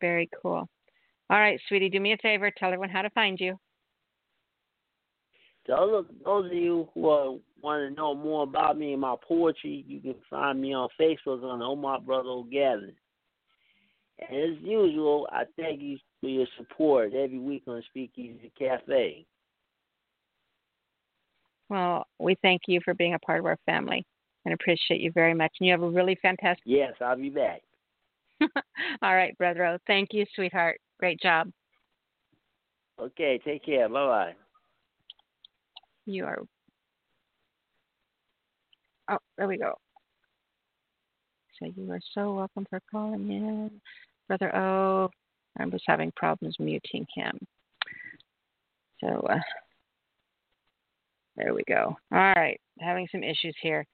[0.01, 0.67] Very cool.
[1.29, 2.51] All right, sweetie, do me a favor.
[2.51, 3.57] Tell everyone how to find you.
[5.67, 9.85] Those, those of you who are, want to know more about me and my poetry,
[9.87, 12.93] you can find me on Facebook on Omar Brother O'Gavin.
[14.17, 19.25] And as usual, I thank you for your support every week on Speakeasy Cafe.
[21.69, 24.03] Well, we thank you for being a part of our family
[24.45, 25.51] and appreciate you very much.
[25.59, 26.63] And you have a really fantastic.
[26.65, 27.61] Yes, I'll be back.
[29.01, 29.65] All right, brother.
[29.65, 29.77] O.
[29.87, 30.79] Thank you, sweetheart.
[30.99, 31.49] Great job.
[32.99, 33.87] Okay, take care.
[33.87, 34.33] Bye bye.
[36.05, 36.39] You are.
[39.09, 39.73] Oh, there we go.
[41.57, 43.81] So you are so welcome for calling in,
[44.27, 45.09] Brother O.
[45.59, 47.37] I'm just having problems muting him.
[49.01, 49.39] So uh,
[51.35, 51.95] there we go.
[52.11, 53.85] All right, having some issues here.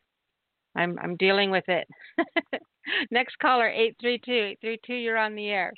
[0.75, 1.87] I'm I'm dealing with it.
[3.11, 4.95] Next caller, eight three two eight three two.
[4.95, 5.73] You're on the air.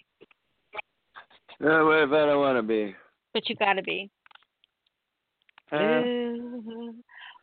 [1.59, 2.95] No, what if I don't want to be?
[3.33, 4.09] But you got to be.
[5.69, 6.01] Huh?
[6.01, 6.93] Blue,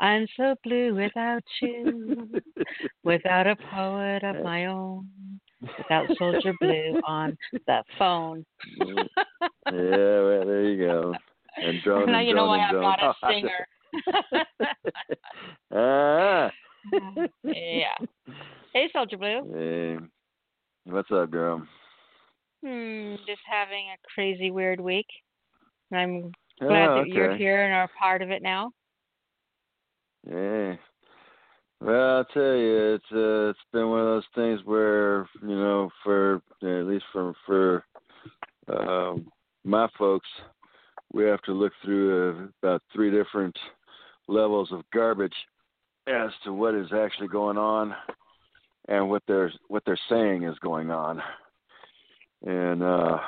[0.00, 2.30] I'm so blue without you,
[3.04, 5.08] without a poet of my own,
[5.60, 8.44] without Soldier Blue on the phone.
[8.78, 8.94] yeah,
[9.66, 11.14] well, there you go.
[11.56, 12.82] And drone now and you know why I'm drone.
[12.82, 13.66] not a singer.
[15.72, 16.50] ah.
[17.44, 17.94] yeah.
[18.74, 19.52] Hey, Soldier Blue.
[19.54, 20.04] Hey,
[20.82, 21.64] what's up, girl?
[22.60, 25.06] Hmm, just having a crazy, weird week.
[25.92, 28.72] I'm glad oh, that you're here and are a part of it now.
[30.28, 30.74] Yeah.
[31.80, 35.88] Well, I'll tell you, it's uh, it's been one of those things where you know,
[36.02, 37.84] for at least for for
[38.76, 39.30] um,
[39.62, 40.28] my folks,
[41.12, 43.56] we have to look through uh, about three different
[44.26, 45.36] levels of garbage
[46.09, 47.94] as to what is actually going on
[48.89, 51.23] and what they're what they're saying is going on.
[52.47, 53.19] And uh,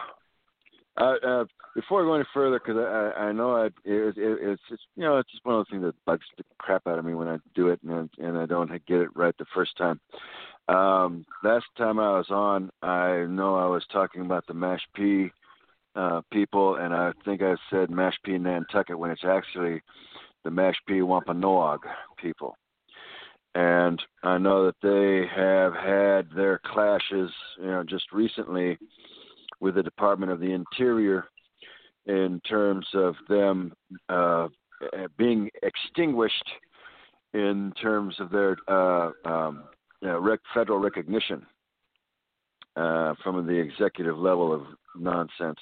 [0.97, 4.63] I, uh, before I go any further, because I, I know I, it, it, it's
[4.69, 7.05] just you know it's just one of those things that bugs the crap out of
[7.05, 10.01] me when I do it and and I don't get it right the first time.
[10.69, 15.31] Um, last time I was on, I know I was talking about the mash P
[15.95, 19.81] uh, people, and I think I said Mashpee Nantucket when it's actually
[20.45, 21.81] the mash P Wampanoag
[22.19, 22.57] people.
[23.57, 28.77] And I know that they have had their clashes, you know, just recently
[29.61, 31.25] with the Department of the Interior
[32.05, 33.73] in terms of them
[34.11, 34.49] uh,
[35.17, 36.45] being extinguished
[37.33, 39.65] in terms of their uh, um,
[40.03, 41.47] you know, rec- federal recognition
[42.77, 44.65] uh, from the executive level of
[44.95, 45.59] nonsense.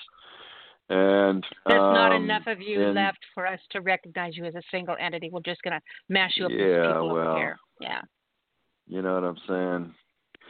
[0.91, 4.55] And There's not um, enough of you and- left for us to recognize you as
[4.55, 5.31] a single entity.
[5.33, 5.81] We're just going to
[6.11, 7.57] mash you up with Yeah, people well, over here.
[7.81, 8.01] Yeah,
[8.87, 9.95] You know what I'm saying?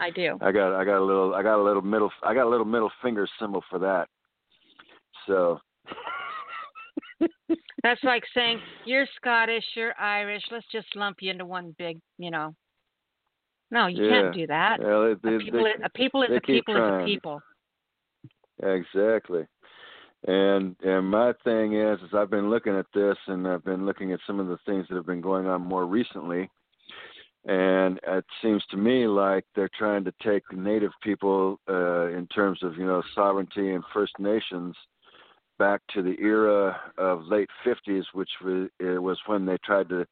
[0.01, 0.37] I do.
[0.41, 2.67] I got I got a little I got a little middle I got a little
[2.67, 4.09] middle finger symbol for that.
[5.29, 5.61] So
[7.85, 10.43] That's like saying you're Scottish, you're Irish.
[10.51, 12.57] Let's just lump you into one big, you know.
[13.71, 14.23] No, you Yeah.
[14.23, 14.81] can't do that.
[14.81, 17.41] Well, they, a people, they, is, a people is a people is a people.
[18.63, 19.45] Exactly.
[20.27, 24.13] And and my thing is is I've been looking at this and I've been looking
[24.13, 26.51] at some of the things that have been going on more recently.
[27.47, 32.63] And it seems to me like they're trying to take native people uh in terms
[32.63, 34.75] of, you know, sovereignty and First Nations
[35.59, 40.07] back to the era of late 50s which was was when they tried to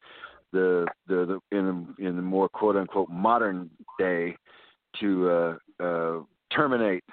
[0.51, 4.37] the the, the in in the more quote unquote modern day
[4.99, 6.19] to uh uh
[6.55, 7.03] terminate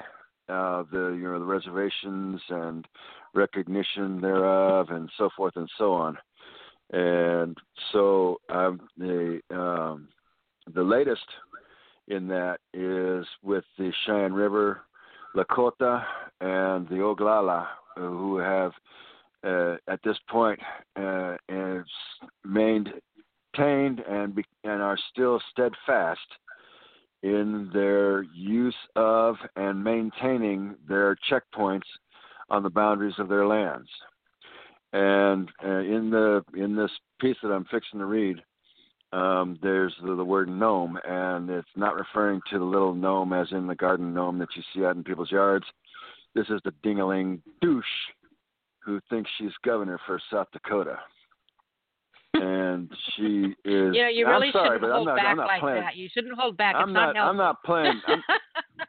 [0.50, 2.86] uh, the you know the reservations and
[3.34, 6.18] recognition thereof and so forth and so on.
[6.92, 7.56] And
[7.92, 10.08] so um, the um,
[10.74, 11.26] the latest
[12.08, 14.80] in that is with the Cheyenne River,
[15.36, 16.04] Lakota,
[16.40, 17.66] and the Oglala,
[17.96, 18.72] uh, who have
[19.44, 20.58] uh, at this point
[20.96, 21.36] uh,
[22.44, 26.20] maintained and be, and are still steadfast
[27.22, 31.82] in their use of and maintaining their checkpoints
[32.48, 33.88] on the boundaries of their lands.
[34.92, 36.90] And uh, in the in this
[37.20, 38.42] piece that I'm fixing to read,
[39.12, 43.48] um, there's the, the word gnome, and it's not referring to the little gnome as
[43.52, 45.64] in the garden gnome that you see out in people's yards.
[46.34, 47.84] This is the dingaling douche
[48.84, 50.98] who thinks she's governor for South Dakota.
[52.34, 53.94] And she is.
[53.94, 55.80] You know, you really sorry, shouldn't but hold I'm not, back I'm not like playing.
[55.80, 55.96] that.
[55.96, 56.74] You shouldn't hold back.
[56.76, 57.14] I'm it's not.
[57.14, 58.00] not I'm not playing.
[58.06, 58.22] I'm,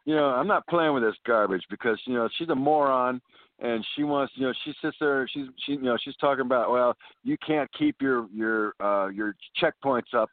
[0.06, 3.22] you know, I'm not playing with this garbage because you know she's a moron,
[3.60, 4.34] and she wants.
[4.36, 5.28] You know, she sits there.
[5.32, 5.74] She's she.
[5.74, 10.30] You know, she's talking about well, you can't keep your your uh your checkpoints up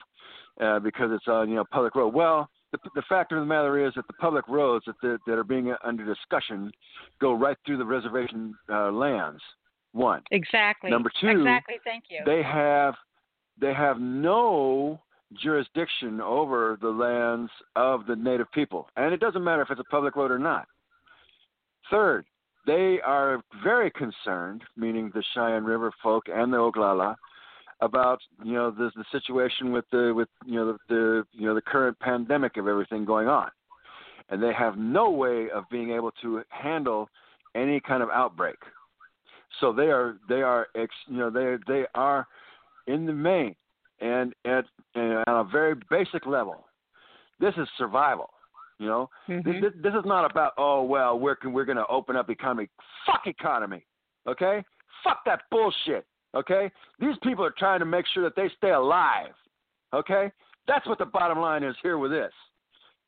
[0.60, 2.14] uh, because it's on you know public road.
[2.14, 2.48] Well.
[2.70, 5.42] The, the fact of the matter is that the public roads that, that, that are
[5.42, 6.70] being under discussion
[7.18, 9.40] go right through the reservation uh, lands.
[9.92, 10.22] One.
[10.30, 10.90] exactly.
[10.90, 11.76] Number two, Exactly.
[11.84, 12.20] Thank you.
[12.26, 12.94] they have
[13.60, 15.00] they have no
[15.42, 19.84] jurisdiction over the lands of the native people and it doesn't matter if it's a
[19.84, 20.66] public road or not
[21.90, 22.24] third
[22.66, 27.14] they are very concerned meaning the cheyenne river folk and the oglala
[27.82, 31.54] about you know the the situation with the with you know the, the you know
[31.54, 33.50] the current pandemic of everything going on
[34.30, 37.08] and they have no way of being able to handle
[37.54, 38.56] any kind of outbreak
[39.60, 42.26] so they are they are ex, you know they they are
[42.86, 43.54] in the main
[44.00, 44.64] and at
[44.94, 46.66] and on a very basic level.
[47.40, 48.30] This is survival.
[48.78, 49.44] You know, Mhm.
[49.44, 52.68] this, this, this is not about oh well we're we're going to open up economy.
[53.06, 53.84] Fuck economy.
[54.26, 54.64] Okay,
[55.02, 56.06] fuck that bullshit.
[56.34, 56.70] Okay,
[57.00, 59.32] these people are trying to make sure that they stay alive.
[59.94, 60.30] Okay,
[60.68, 62.32] that's what the bottom line is here with this.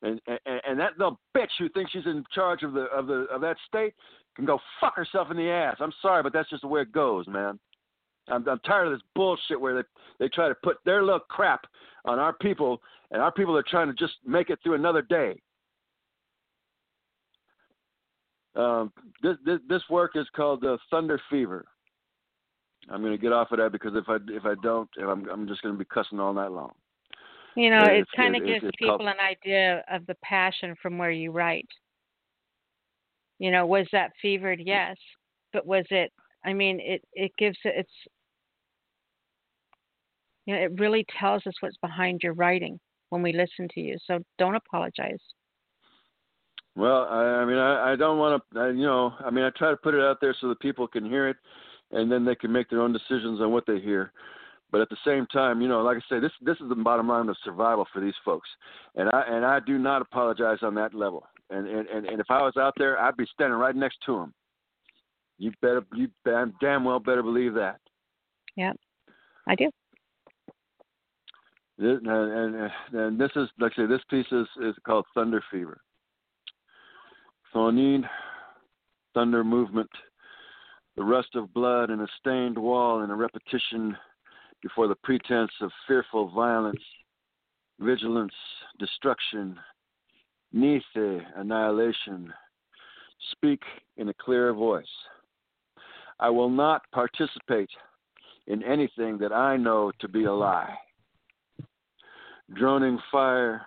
[0.01, 3.27] And and, and that little bitch who thinks she's in charge of the of the
[3.31, 3.93] of that state
[4.35, 5.77] can go fuck herself in the ass.
[5.79, 7.59] I'm sorry, but that's just the way it goes, man.
[8.27, 9.87] I'm, I'm tired of this bullshit where they
[10.19, 11.65] they try to put their little crap
[12.05, 12.81] on our people,
[13.11, 15.39] and our people are trying to just make it through another day.
[18.55, 18.91] Um,
[19.23, 21.65] this, this this work is called uh, Thunder Fever.
[22.89, 25.47] I'm going to get off of that because if I if I don't, I'm I'm
[25.47, 26.71] just going to be cussing all night long.
[27.55, 30.97] You know, it kind of gives it's people called- an idea of the passion from
[30.97, 31.67] where you write.
[33.41, 34.61] You know, was that fevered?
[34.63, 34.95] Yes,
[35.51, 36.11] but was it?
[36.45, 37.57] I mean, it it gives.
[37.63, 37.89] It's
[40.45, 43.97] you know, it really tells us what's behind your writing when we listen to you.
[44.05, 45.17] So don't apologize.
[46.75, 49.71] Well, I, I mean, I, I don't want to, you know, I mean, I try
[49.71, 51.37] to put it out there so that people can hear it,
[51.89, 54.13] and then they can make their own decisions on what they hear.
[54.71, 57.07] But at the same time, you know, like I say, this this is the bottom
[57.07, 58.47] line of survival for these folks,
[58.95, 61.25] and I and I do not apologize on that level.
[61.51, 64.17] And and and, and if I was out there, I'd be standing right next to
[64.17, 64.33] him.
[65.37, 67.79] You better, you damn, damn well better believe that.
[68.55, 68.73] Yeah,
[69.47, 69.69] I do.
[71.77, 75.43] This, and, and and this is like I say, this piece is is called Thunder
[75.51, 75.81] Fever.
[77.53, 78.03] Thonin,
[79.13, 79.89] thunder movement,
[80.95, 83.97] the rust of blood in a stained wall and a repetition
[84.61, 86.81] before the pretense of fearful violence,
[87.79, 88.33] vigilance,
[88.79, 89.57] destruction,
[90.53, 92.33] Nithe, annihilation.
[93.31, 93.61] Speak
[93.97, 94.85] in a clear voice.
[96.19, 97.69] I will not participate
[98.47, 100.75] in anything that I know to be a lie.
[102.53, 103.61] Droning fire,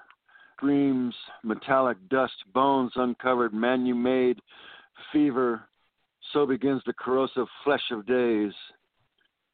[0.56, 4.38] screams, metallic dust, bones uncovered, manu-made,
[5.12, 5.62] fever.
[6.32, 8.52] So begins the corrosive flesh of days,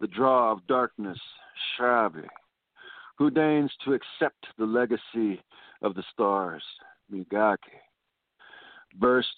[0.01, 1.19] the draw of darkness,
[1.79, 2.27] Shrabi.
[3.19, 5.43] Who deigns to accept the legacy
[5.83, 6.63] of the stars,
[7.11, 7.59] Migake?
[8.97, 9.29] Burst,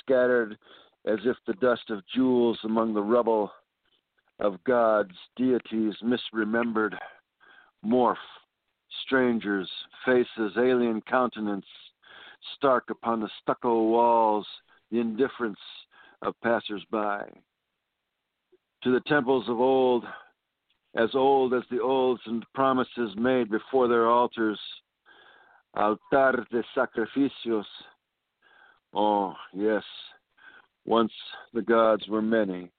[0.00, 0.58] scattered
[1.06, 3.50] as if the dust of jewels among the rubble,
[4.40, 6.94] of gods, deities misremembered,
[7.84, 8.16] morph,
[9.04, 9.68] strangers,
[10.04, 11.66] faces, alien countenance,
[12.56, 14.46] stark upon the stucco walls,
[14.90, 15.58] the indifference
[16.22, 17.28] of passers-by.
[18.84, 20.04] To the temples of old,
[20.96, 24.60] as old as the oaths and promises made before their altars,
[25.78, 27.64] altar de sacrificios.
[28.92, 29.84] Oh, yes,
[30.84, 31.12] once
[31.54, 32.70] the gods were many.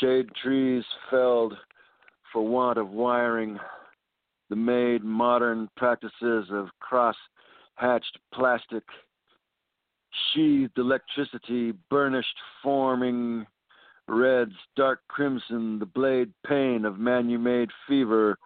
[0.00, 1.54] Shade trees felled
[2.32, 3.58] for want of wiring,
[4.50, 7.16] the made modern practices of cross
[7.76, 8.82] hatched plastic,
[10.32, 13.46] sheathed electricity, burnished forming
[14.08, 18.36] reds, dark crimson, the blade pain of manu-made fever,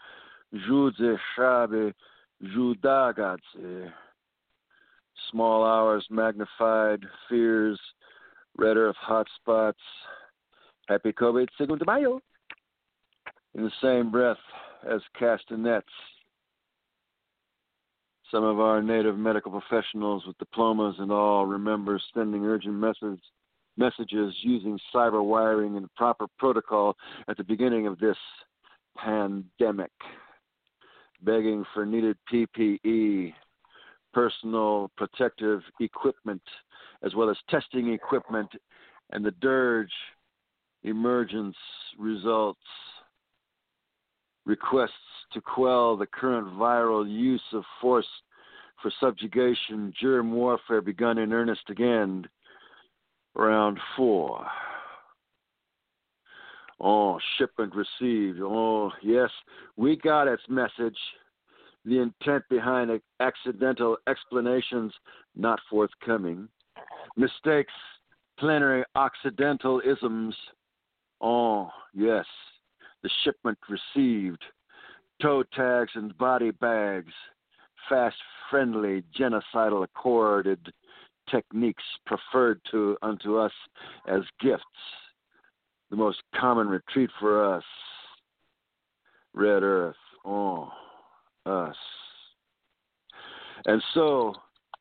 [0.68, 1.94] Judze Shabe,
[2.44, 3.92] Judagatze.
[5.30, 7.78] Small hours magnified, fears,
[8.56, 9.78] red earth hot spots.
[10.88, 12.20] Happy COVID Segundo Mayo.
[13.54, 14.38] In the same breath
[14.90, 15.86] as castanets.
[18.30, 22.74] Some of our native medical professionals with diplomas and all remember sending urgent
[23.76, 26.96] messages using cyber wiring and proper protocol
[27.28, 28.16] at the beginning of this
[28.96, 29.92] pandemic,
[31.24, 33.32] begging for needed PPE,
[34.12, 36.42] personal protective equipment,
[37.02, 38.50] as well as testing equipment,
[39.10, 39.92] and the dirge
[40.84, 41.56] emergence
[41.98, 42.60] results.
[44.44, 44.90] Requests
[45.32, 48.06] to quell the current viral use of force
[48.82, 52.26] for subjugation, germ warfare begun in earnest again
[53.34, 54.44] round four.
[56.84, 58.40] Oh, shipment received.
[58.42, 59.30] Oh, yes,
[59.76, 60.98] we got its message.
[61.84, 64.92] The intent behind accidental explanations
[65.36, 66.48] not forthcoming.
[67.16, 67.72] Mistakes,
[68.38, 70.34] plenary occidental isms.
[71.20, 72.26] Oh, yes,
[73.04, 74.42] the shipment received.
[75.20, 77.12] Toe tags and body bags.
[77.88, 78.16] Fast,
[78.50, 80.72] friendly, genocidal accorded
[81.30, 83.52] techniques preferred to unto us
[84.08, 84.64] as gifts,
[85.92, 87.62] the most common retreat for us.
[89.34, 89.94] Red Earth,
[90.24, 90.70] oh,
[91.44, 91.76] us.
[93.66, 94.32] And so,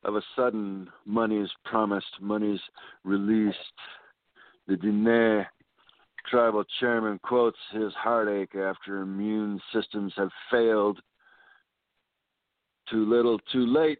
[0.04, 2.60] of a sudden, money is promised, money's
[3.04, 3.56] released.
[4.66, 5.44] The Diné
[6.30, 10.98] tribal chairman quotes his heartache after immune systems have failed.
[12.90, 13.98] Too little, too late.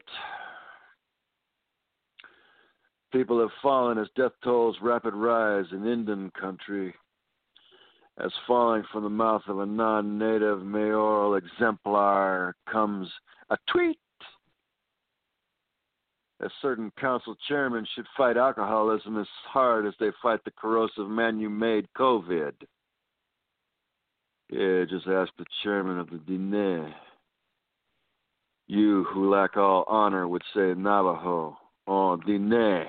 [3.12, 6.94] People have fallen as death tolls rapid rise in Indian country,
[8.18, 13.08] as falling from the mouth of a non native mayoral exemplar comes
[13.50, 13.98] a tweet.
[16.40, 21.38] A certain council chairman should fight alcoholism as hard as they fight the corrosive man
[21.38, 22.52] you made COVID.
[24.50, 26.92] Yeah, just ask the chairman of the Diné.
[28.66, 31.56] You who lack all honor would say Navajo.
[31.86, 32.86] Oh, Diné.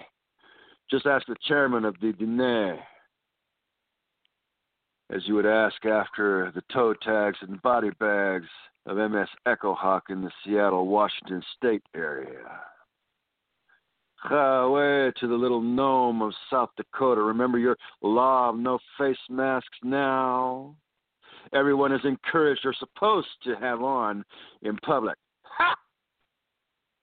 [0.90, 2.80] Just ask the chairman of the Diné,
[5.14, 8.48] as you would ask after the toe tags and body bags
[8.86, 12.62] of MS Echo Hawk in the Seattle, Washington state area.
[14.32, 17.22] Way to the little gnome of South Dakota.
[17.22, 20.76] Remember your law of no face masks now.
[21.54, 24.24] Everyone is encouraged or supposed to have on
[24.62, 25.18] in public.
[25.44, 25.76] Ha!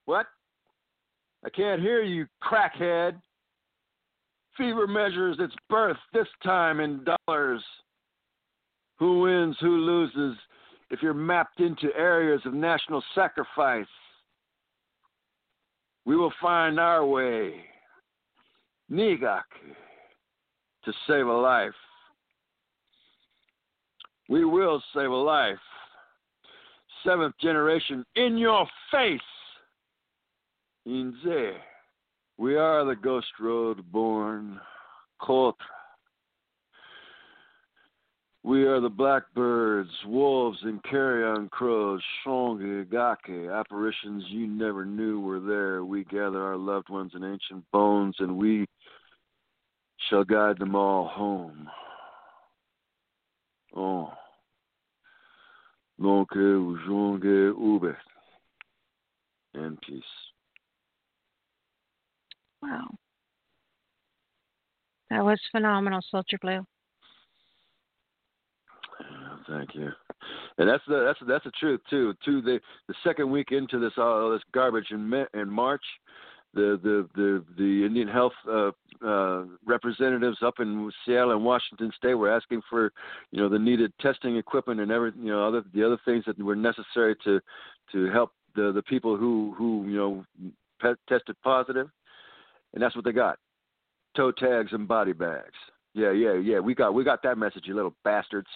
[0.07, 0.27] What?
[1.45, 3.21] I can't hear you, crackhead.
[4.57, 7.63] Fever measures its birth, this time in dollars.
[9.01, 10.39] Who wins, who loses,
[10.91, 13.87] if you're mapped into areas of national sacrifice?
[16.05, 17.55] We will find our way,
[18.93, 19.43] Nigak,
[20.85, 21.73] to save a life.
[24.29, 25.59] We will save a life.
[27.03, 29.21] Seventh generation in your face.
[30.87, 31.55] Inze.
[32.37, 34.61] We are the Ghost Road born
[35.23, 35.55] Kotra.
[38.43, 45.41] We are the blackbirds, wolves, and carrion crows, Shongi, Gake, apparitions you never knew were
[45.41, 45.85] there.
[45.85, 48.65] We gather our loved ones in ancient bones, and we
[50.09, 51.69] shall guide them all home.
[53.77, 54.11] Oh.
[56.01, 57.95] Lonke, Ujonge, Ube.
[59.53, 60.03] And peace.
[62.63, 62.89] Wow.
[65.11, 66.65] That was phenomenal, Soldier Blue.
[69.51, 69.91] Thank you.
[70.59, 72.15] And that's the that's that's the truth too.
[72.25, 75.83] To the the second week into this all this garbage in in March,
[76.55, 78.71] the the the, the Indian health uh,
[79.05, 82.93] uh, representatives up in Seattle and Washington State were asking for
[83.33, 86.39] you know the needed testing equipment and every you know other the other things that
[86.39, 87.41] were necessary to
[87.91, 90.25] to help the the people who who you know
[90.81, 91.89] pe- tested positive,
[92.75, 93.39] and that's what they got:
[94.17, 95.57] toe tags and body bags.
[95.95, 96.61] Yeah, yeah, yeah.
[96.61, 98.47] We got we got that message, you little bastards.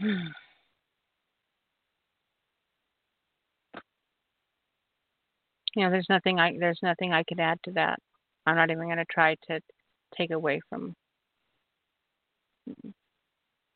[5.76, 8.00] Yeah, there's nothing I there's nothing I could add to that.
[8.44, 9.60] I'm not even going to try to
[10.16, 10.94] take away from.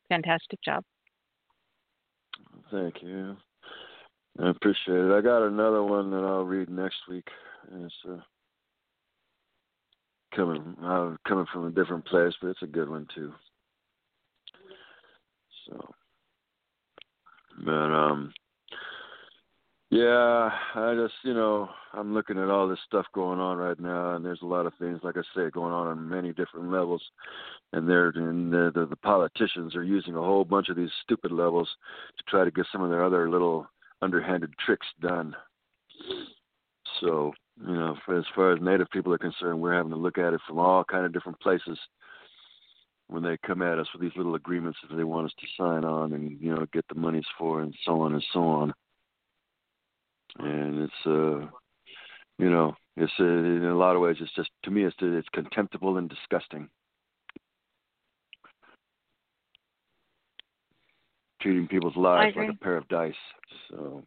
[0.09, 0.83] Fantastic job.
[2.71, 3.37] Thank you.
[4.39, 5.11] I appreciate it.
[5.13, 7.27] I got another one that I'll read next week.
[7.71, 8.17] It's uh,
[10.35, 13.33] coming uh, coming from a different place, but it's a good one too.
[15.67, 15.93] So,
[17.63, 18.33] but um,
[19.91, 24.15] yeah, I just you know I'm looking at all this stuff going on right now,
[24.15, 27.01] and there's a lot of things, like I say, going on on many different levels,
[27.71, 31.31] and they're and the, the the politicians are using a whole bunch of these stupid
[31.31, 31.69] levels
[32.17, 33.67] to try to get some of their other little
[34.01, 35.35] underhanded tricks done.
[36.99, 37.33] So
[37.65, 40.33] you know, for, as far as Native people are concerned, we're having to look at
[40.33, 41.77] it from all kind of different places
[43.07, 45.85] when they come at us with these little agreements that they want us to sign
[45.85, 48.73] on and you know get the monies for and so on and so on.
[50.39, 51.47] And it's uh
[52.37, 55.27] you know it's uh, in a lot of ways it's just to me it's it's
[55.33, 56.69] contemptible and disgusting.
[61.41, 63.13] Treating people's lives like a pair of dice.
[63.69, 64.03] So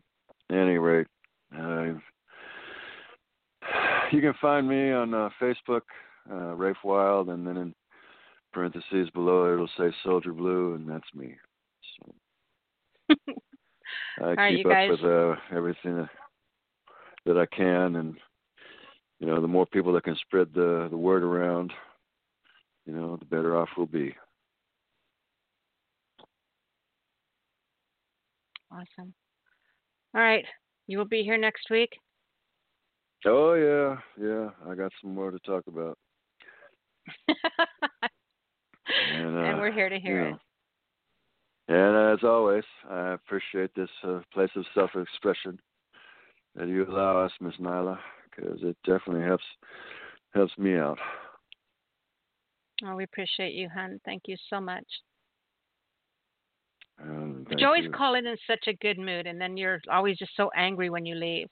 [0.51, 1.07] at any rate
[1.57, 1.93] uh,
[4.13, 5.83] you can find me on uh, facebook
[6.31, 7.75] uh rafe wild and then in
[8.53, 11.35] parentheses below it'll say soldier blue and that's me
[12.01, 12.15] so
[14.21, 14.91] I right, keep up guys.
[14.91, 16.09] with uh, everything that,
[17.27, 18.17] that I can, and
[19.21, 21.73] you know, the more people that can spread the the word around,
[22.87, 24.15] you know, the better off we'll be.
[28.71, 29.15] Awesome.
[30.15, 30.45] All right,
[30.87, 31.91] you will be here next week.
[33.25, 35.97] Oh yeah, yeah, I got some more to talk about.
[39.15, 40.35] and, uh, and we're here to hear you it.
[41.69, 45.59] And as always, I appreciate this uh, place of self-expression
[46.55, 47.99] that you allow us, Miss Nyla,
[48.35, 49.45] because it definitely helps
[50.35, 50.99] helps me out.
[52.85, 54.01] Oh, we appreciate you, hon.
[54.05, 54.85] Thank you so much.
[57.01, 57.91] Um, you always you.
[57.91, 61.05] call in in such a good mood, and then you're always just so angry when
[61.05, 61.49] you leave.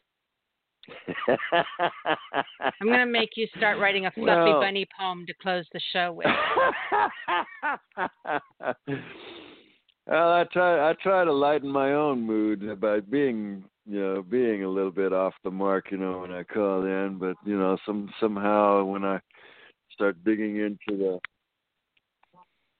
[2.81, 6.13] I'm gonna make you start writing a fluffy Well- bunny poem to close the show
[6.13, 6.27] with.
[10.07, 14.65] well, I try I try to lighten my own mood by being you know being
[14.65, 17.19] a little bit off the mark, you know, when I call in.
[17.19, 19.21] But you know, some somehow when I
[19.93, 21.21] start digging into the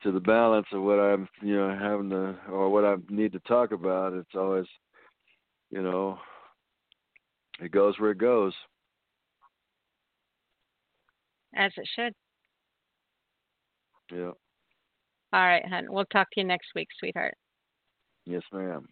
[0.03, 3.41] to the balance of what I'm you know having to or what I need to
[3.41, 4.67] talk about, it's always
[5.71, 6.19] you know
[7.61, 8.55] it goes where it goes.
[11.55, 12.13] As it should.
[14.13, 14.33] Yeah.
[15.33, 15.87] All right, hon.
[15.89, 17.35] We'll talk to you next week, sweetheart.
[18.25, 18.87] Yes, ma'am.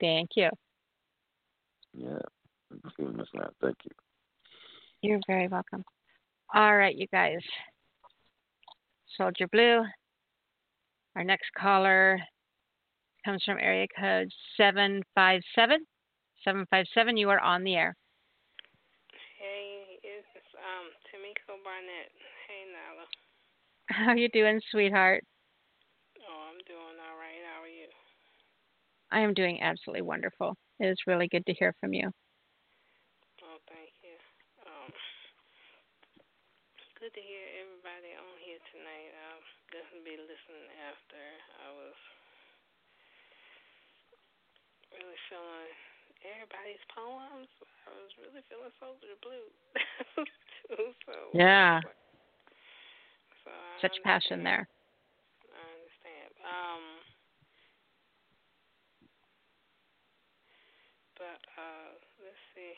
[0.00, 0.50] Thank you.
[1.92, 2.18] Yeah.
[2.70, 2.92] Miss.
[3.60, 3.90] Thank you.
[5.02, 5.84] You're very welcome.
[6.54, 7.38] All right, you guys.
[9.16, 9.82] Soldier Blue.
[11.16, 12.18] Our next caller
[13.24, 15.84] comes from area code 757.
[16.44, 17.96] 757, you are on the air.
[19.40, 20.28] Hey, it's
[20.60, 22.12] um Tameko Barnett.
[22.46, 23.06] Hey, Nyla.
[24.06, 25.24] How you doing, sweetheart?
[26.20, 27.40] Oh, I'm doing all right.
[27.48, 27.88] How are you?
[29.10, 30.56] I am doing absolutely wonderful.
[30.80, 32.12] It is really good to hear from you.
[33.40, 34.16] Oh, thank you.
[34.68, 34.92] Um,
[37.00, 39.12] good to hear everybody on here tonight.
[39.32, 41.24] I'll definitely be listening after.
[41.64, 41.96] I was
[44.92, 45.72] really feeling
[46.24, 47.48] everybody's poems.
[47.84, 49.48] I was really feeling Soldier Blue
[50.16, 50.88] too.
[51.04, 51.84] So Yeah.
[53.44, 53.52] So
[53.84, 54.64] Such passion there.
[54.64, 56.32] I understand.
[56.40, 56.84] Um,
[61.20, 61.92] but uh,
[62.24, 62.72] let's see.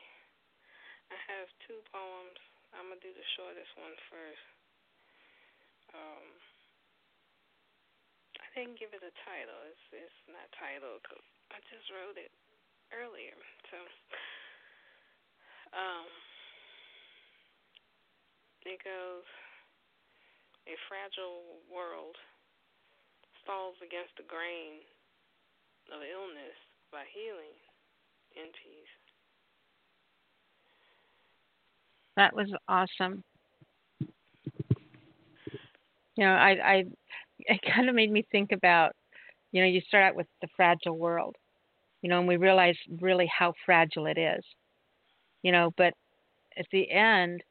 [1.14, 2.39] I have two poems.
[2.74, 4.47] I'm gonna do the shortest one first.
[5.94, 6.27] Um,
[8.43, 9.60] I didn't give it a title.
[9.70, 11.23] It's it's not titled 'cause
[11.55, 12.35] I just wrote it
[12.93, 13.37] earlier.
[13.71, 13.79] So,
[15.75, 16.07] um,
[18.65, 19.27] it goes.
[20.67, 22.17] A fragile world
[23.47, 24.83] falls against the grain
[25.95, 26.59] of illness
[26.91, 27.55] by healing
[28.35, 28.95] in peace.
[32.17, 33.23] That was awesome.
[36.17, 36.85] You know, I, I,
[37.39, 38.97] it kind of made me think about,
[39.53, 41.37] you know, you start out with the fragile world,
[42.07, 44.45] you know, and we realize really how fragile it is,
[45.43, 45.93] you know, but
[46.57, 47.43] at the end,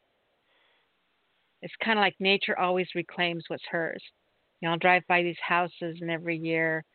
[1.62, 4.02] it's kind of like nature always reclaims what's hers.
[4.62, 6.86] You know, I'll drive by these houses, and every year,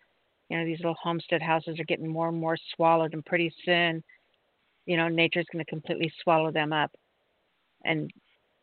[0.49, 4.03] you know, these little homestead houses are getting more and more swallowed, and pretty soon,
[4.87, 6.91] you know, nature's going to completely swallow them up,
[7.85, 8.11] and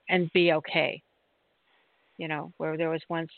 [0.09, 1.03] and be okay.
[2.17, 3.29] You know, where there was once,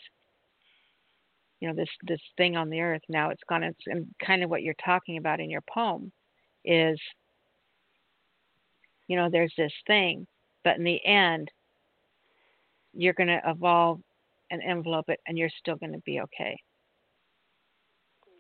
[1.60, 3.64] you know, this this thing on the earth, now it's gone.
[3.64, 6.12] It's and kind of what you're talking about in your poem,
[6.66, 7.00] is,
[9.08, 10.26] you know, there's this thing,
[10.64, 11.50] but in the end,
[12.94, 14.00] you're going to evolve
[14.52, 16.58] and envelope it, and you're still going to be okay.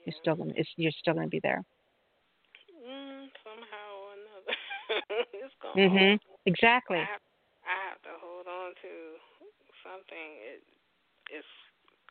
[0.05, 0.53] You're still going.
[0.53, 1.63] To, you're still going to be there.
[2.71, 4.55] Mm, somehow or another,
[5.33, 5.89] it's going.
[5.91, 6.19] Mhm.
[6.45, 6.97] Exactly.
[6.97, 7.21] I have,
[7.67, 8.91] I have to hold on to
[9.83, 10.29] something.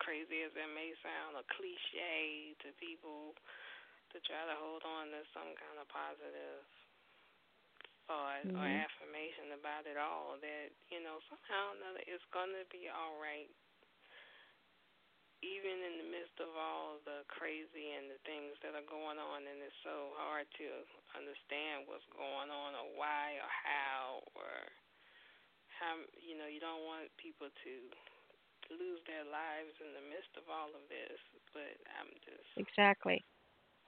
[0.08, 3.36] Crazy as it may sound, a cliche to people
[4.08, 6.64] to try to hold on to some kind of positive
[8.08, 8.88] thought or Mhm.
[8.88, 13.20] affirmation about it all that you know somehow or another it's going to be all
[13.20, 13.52] right
[15.44, 19.44] even in the midst of all the crazy and the things that are going on
[19.44, 24.72] and it's so hard to understand what's going on or why or how or
[25.76, 27.72] how you know you don't want people to
[28.72, 31.20] lose their lives in the midst of all of this
[31.56, 33.24] but i'm just Exactly.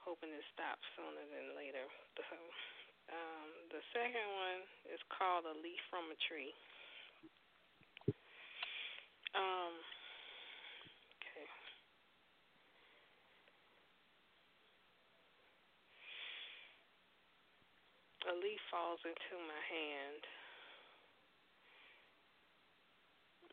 [0.01, 1.85] hoping it stops sooner than later
[2.17, 2.37] so
[3.11, 6.55] um, the second one is called A Leaf from a Tree.
[9.35, 9.75] Um,
[11.19, 11.47] okay.
[18.31, 20.23] A leaf falls into my hand.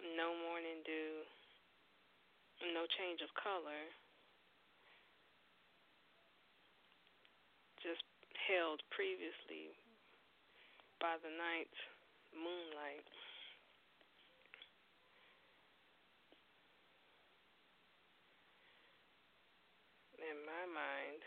[0.05, 1.27] No morning dew.
[2.75, 3.83] No change of color.
[7.83, 8.03] Just
[8.47, 9.75] held previously
[11.01, 11.81] by the night's
[12.35, 13.07] moonlight.
[20.19, 21.23] And my mind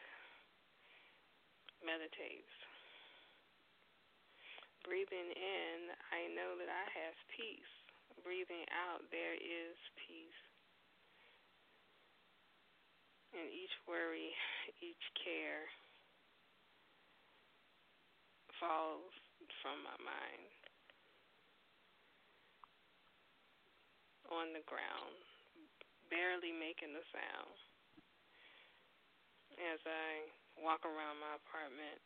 [1.83, 2.53] meditates.
[4.83, 5.79] Breathing in,
[6.11, 7.80] I know that I have peace.
[8.21, 9.75] Breathing out, there is
[10.07, 10.41] peace.
[13.33, 14.29] And each worry,
[14.77, 15.65] each care,
[18.61, 19.09] falls
[19.65, 20.53] from my mind
[24.29, 25.17] on the ground,
[26.13, 27.57] barely making a sound.
[29.59, 30.29] As I
[30.61, 31.99] walk around my apartment,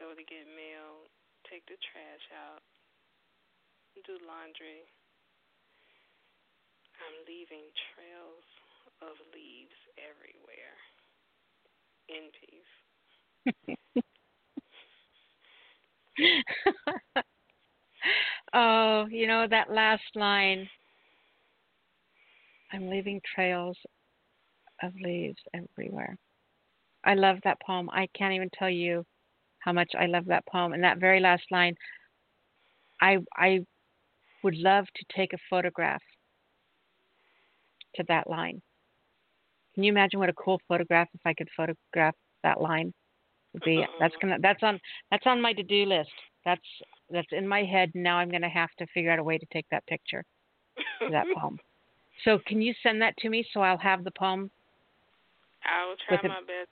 [0.00, 1.06] go to get mail,
[1.46, 2.64] take the trash out,
[4.02, 4.82] do laundry,
[6.98, 8.44] I'm leaving trails
[9.02, 10.76] of leaves everywhere
[12.08, 12.74] in peace.
[18.54, 20.68] oh, you know that last line.
[22.72, 23.76] I'm leaving trails
[24.82, 26.16] of leaves everywhere.
[27.04, 27.88] I love that poem.
[27.90, 29.04] I can't even tell you
[29.60, 30.72] how much I love that poem.
[30.72, 31.74] And that very last line,
[33.00, 33.64] I I
[34.44, 36.02] would love to take a photograph
[37.96, 38.60] to that line.
[39.74, 42.92] Can you imagine what a cool photograph if I could photograph that line?
[43.52, 43.92] Would be mm-hmm.
[43.98, 44.80] that's gonna that's on
[45.10, 46.10] that's on my to do list.
[46.44, 46.62] That's
[47.10, 47.90] that's in my head.
[47.94, 50.24] Now I'm gonna have to figure out a way to take that picture
[51.10, 51.58] that poem.
[52.24, 54.50] So can you send that to me so I'll have the poem?
[55.64, 56.70] I will try my best.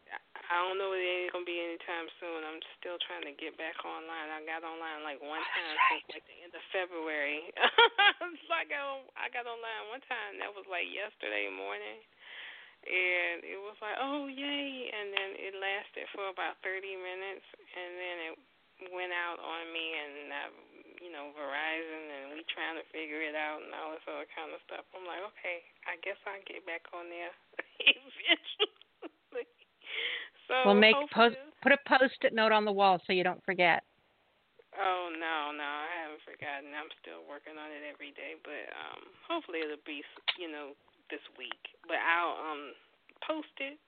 [0.52, 2.44] I don't know if it ain't gonna be anytime soon.
[2.44, 4.28] I'm still trying to get back online.
[4.28, 7.48] I got online like one time since like the end of February.
[8.44, 10.36] so I got on, I got online one time.
[10.44, 12.04] That was like yesterday morning,
[12.84, 14.92] and it was like, oh yay!
[14.92, 18.34] And then it lasted for about 30 minutes, and then it
[18.92, 20.44] went out on me, and I,
[21.00, 24.52] you know, Verizon, and we trying to figure it out and all this other kind
[24.52, 24.84] of stuff.
[24.92, 27.32] I'm like, okay, I guess I'll get back on there
[27.88, 29.48] eventually.
[30.52, 33.80] So We'll make post put a post-it note on the wall so you don't forget.
[34.76, 36.76] Oh no, no, I haven't forgotten.
[36.76, 40.04] I'm still working on it every day, but um hopefully it'll be,
[40.36, 40.76] you know,
[41.08, 41.60] this week.
[41.88, 42.76] But I'll um
[43.24, 43.80] post it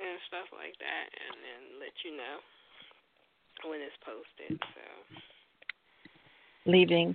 [0.00, 2.36] and stuff like that and then let you know
[3.68, 4.56] when it's posted.
[4.56, 4.84] So
[6.64, 7.12] Leaving.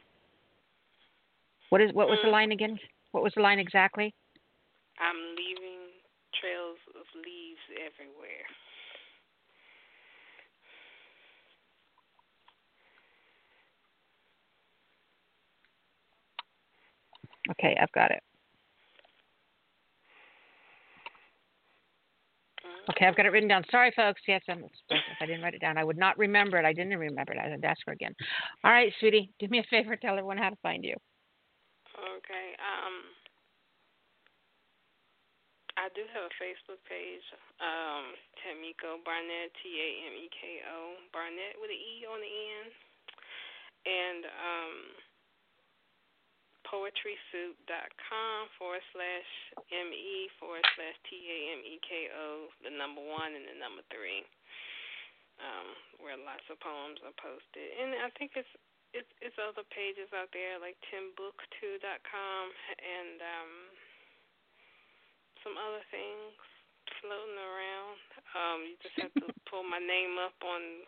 [1.73, 2.37] What is what was the Mm.
[2.37, 2.77] line again?
[3.11, 4.13] What was the line exactly?
[5.01, 5.89] I'm leaving
[6.37, 6.77] trails
[7.15, 8.47] leaves everywhere.
[17.51, 18.21] Okay, I've got it.
[22.91, 23.63] Okay, I've got it written down.
[23.69, 24.21] Sorry, folks.
[24.27, 26.65] Yes, I'm, if I didn't write it down, I would not remember it.
[26.65, 27.39] I didn't remember it.
[27.39, 28.15] I had to ask her again.
[28.63, 29.95] All right, sweetie, do me a favor.
[29.95, 30.95] Tell everyone how to find you.
[31.95, 32.55] Okay.
[32.57, 32.95] Um,
[35.79, 37.23] I do have a Facebook page,
[37.63, 38.11] um,
[38.43, 42.71] Tameko Barnett, T A M E K O Barnett with an E on the end,
[43.87, 44.75] and um,
[46.67, 49.31] poetrysoup.com forward slash
[49.71, 53.55] M E forward slash T A M E K O, the number one and the
[53.55, 54.27] number three,
[55.39, 57.71] um, where lots of poems are posted.
[57.79, 58.51] And I think it's
[58.91, 62.43] it's it's other pages out there like timbuktu.com
[62.83, 63.68] and um
[65.43, 66.35] some other things
[67.01, 67.97] floating around.
[68.35, 70.85] Um, you just have to pull my name up on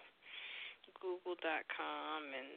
[0.99, 2.51] Google.com and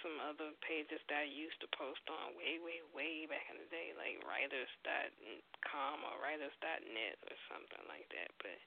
[0.00, 3.68] some other pages that I used to post on way, way, way back in the
[3.70, 8.30] day, like writers.com or writers.net or something like that.
[8.42, 8.58] But,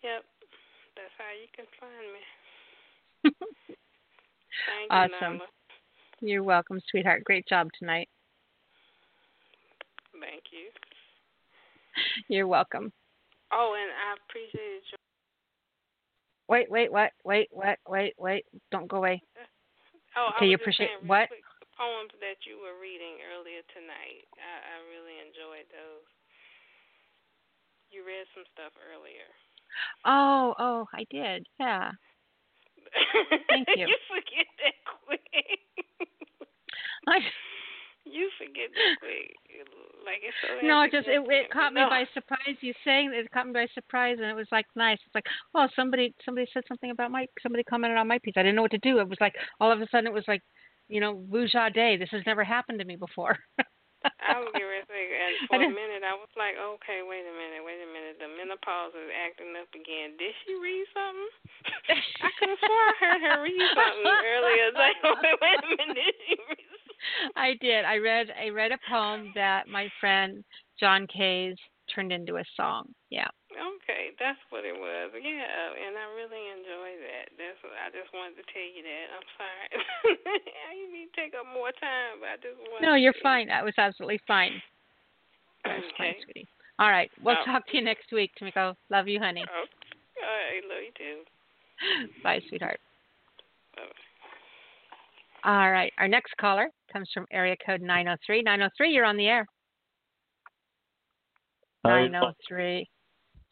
[0.00, 0.22] yep,
[0.96, 2.24] that's how you can find me.
[4.70, 5.42] Thank awesome.
[5.42, 6.28] you.
[6.28, 7.24] You're welcome, sweetheart.
[7.24, 8.08] Great job tonight.
[10.20, 10.70] Thank you.
[12.28, 12.92] You're welcome.
[13.52, 14.98] Oh, and I appreciate you.
[16.48, 17.12] Wait, wait, what?
[17.24, 17.78] Wait, what?
[17.88, 18.44] Wait, wait.
[18.70, 19.22] Don't go away.
[20.14, 21.26] Oh, okay, I you appreciate what?
[21.26, 24.22] the poems that you were reading earlier tonight.
[24.38, 26.06] I, I really enjoyed those.
[27.90, 29.26] You read some stuff earlier.
[30.06, 31.46] Oh, oh, I did.
[31.58, 31.90] Yeah.
[33.50, 33.90] Thank you.
[33.90, 35.58] you forget that quick.
[37.10, 37.18] I,
[38.04, 38.68] you forget
[39.00, 39.36] quick.
[40.04, 40.66] Like it's so.
[40.66, 41.88] no, it just it, it caught me no.
[41.88, 42.56] by surprise.
[42.60, 44.98] You saying it caught me by surprise, and it was like nice.
[45.06, 48.34] It's like, well, somebody somebody said something about my somebody commented on my piece.
[48.36, 49.00] I didn't know what to do.
[49.00, 50.42] It was like all of a sudden it was like,
[50.88, 51.96] you know, Wuja Day.
[51.96, 53.38] This has never happened to me before.
[54.04, 57.24] I was getting ready to say, and for a minute, I was like, okay, wait
[57.24, 58.20] a minute, wait a minute.
[58.20, 60.20] The menopause is acting up again.
[60.20, 61.32] Did she read something?
[62.28, 64.68] I could have sworn I heard her read something earlier.
[64.74, 66.83] It's like, wait, wait a minute, did she read
[67.36, 67.84] I did.
[67.84, 70.44] I read I read a poem that my friend
[70.80, 71.56] John Kays
[71.94, 72.88] turned into a song.
[73.10, 73.28] Yeah.
[73.54, 75.14] Okay, that's what it was.
[75.14, 75.46] Yeah,
[75.86, 77.30] and I really enjoyed that.
[77.38, 79.06] That's what I just wanted to tell you that.
[79.14, 79.66] I'm sorry.
[80.66, 82.82] I didn't to take up more time, but I just wanted.
[82.82, 83.46] No, you're to fine.
[83.48, 84.58] That was absolutely fine.
[85.64, 86.24] That was fine, Okay.
[86.24, 86.48] sweetie.
[86.80, 87.10] All right.
[87.22, 87.44] We'll Oh.
[87.46, 88.74] talk to you next week, Tameko.
[88.90, 89.44] Love you, honey.
[89.46, 89.66] Oh, all
[90.26, 91.18] right, love you too.
[92.24, 92.80] Bye, sweetheart.
[93.76, 93.82] Bye.
[95.44, 95.92] All right.
[95.98, 98.42] Our next caller comes from area code 903.
[98.42, 99.46] 903, you're on the air.
[101.84, 102.06] Hi.
[102.06, 102.88] 903.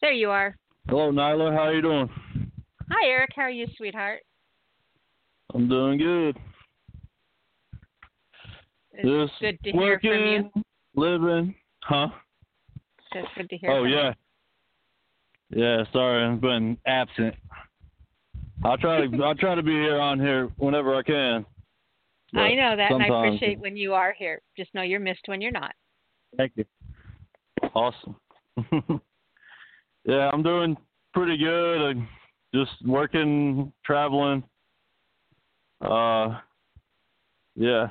[0.01, 0.55] There you are.
[0.87, 1.53] Hello, Nyla.
[1.55, 2.09] How you doing?
[2.89, 3.31] Hi, Eric.
[3.35, 4.21] How are you, sweetheart?
[5.53, 6.37] I'm doing good.
[8.93, 10.15] It's Just good to hear from you.
[10.15, 10.51] working,
[10.95, 12.07] living, huh?
[13.13, 13.95] It's good to hear Oh from you.
[13.95, 14.13] yeah.
[15.49, 15.83] Yeah.
[15.91, 17.35] Sorry, I've been absent.
[18.63, 21.45] I try to I try to be here on here whenever I can.
[22.35, 24.41] I know that, and I appreciate when you are here.
[24.57, 25.73] Just know you're missed when you're not.
[26.37, 26.65] Thank you.
[27.75, 28.15] Awesome.
[30.05, 30.75] yeah, I'm doing
[31.13, 31.89] pretty good.
[31.89, 32.07] I'm
[32.53, 34.43] just working, traveling.
[35.81, 36.39] Uh,
[37.55, 37.87] yeah,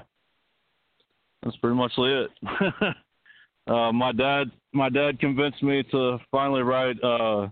[1.43, 2.31] that's pretty much it.
[3.69, 6.97] uh, my dad, my dad convinced me to finally write.
[7.03, 7.49] Uh,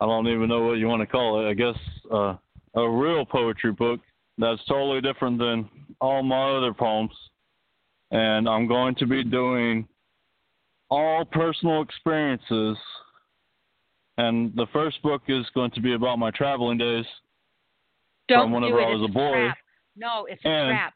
[0.00, 1.50] I don't even know what you want to call it.
[1.50, 1.78] I guess
[2.12, 2.36] uh,
[2.74, 4.00] a real poetry book
[4.38, 5.68] that's totally different than
[6.00, 7.12] all my other poems
[8.12, 9.88] and I'm going to be doing
[10.90, 12.76] all personal experiences.
[14.18, 17.06] And the first book is going to be about my traveling days
[18.28, 18.86] Don't from whenever do it.
[18.86, 19.32] I was it's a boy.
[19.32, 19.58] Trap.
[19.96, 20.94] No, it's a And- trap.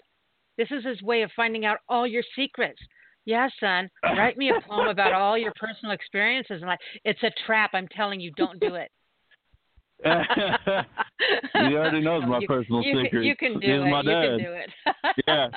[0.59, 2.81] This is his way of finding out all your secrets.
[3.27, 6.63] Yeah, son, write me a poem about all your personal experiences.
[6.63, 7.71] And like, it's a trap.
[7.75, 8.91] I'm telling you, don't do it.
[10.05, 13.27] He already knows my You- personal you, can- secrets.
[13.27, 13.91] You can do He's it.
[13.91, 14.23] my you dad.
[14.23, 14.71] can do it.
[15.27, 15.49] yeah.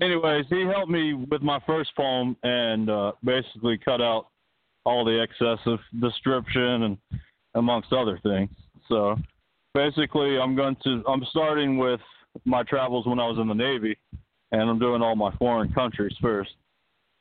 [0.00, 4.28] Anyways, he helped me with my first poem and uh, basically cut out
[4.84, 6.98] all the excessive description and
[7.54, 8.50] amongst other things.
[8.88, 9.16] So
[9.74, 12.00] basically, I'm going to I'm starting with
[12.44, 13.96] my travels when I was in the Navy,
[14.52, 16.50] and I'm doing all my foreign countries first.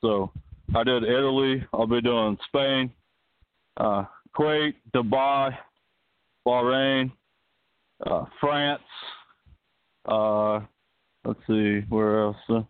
[0.01, 0.31] So
[0.75, 1.65] I did Italy.
[1.73, 2.91] I'll be doing Spain,
[3.77, 4.03] uh,
[4.37, 5.55] Kuwait, Dubai,
[6.45, 7.11] Bahrain,
[8.05, 8.81] uh, France.
[10.05, 10.59] Uh,
[11.23, 12.37] let's see where else.
[12.49, 12.61] Uh,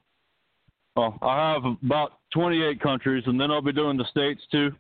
[0.96, 4.72] well, I have about 28 countries, and then I'll be doing the states too.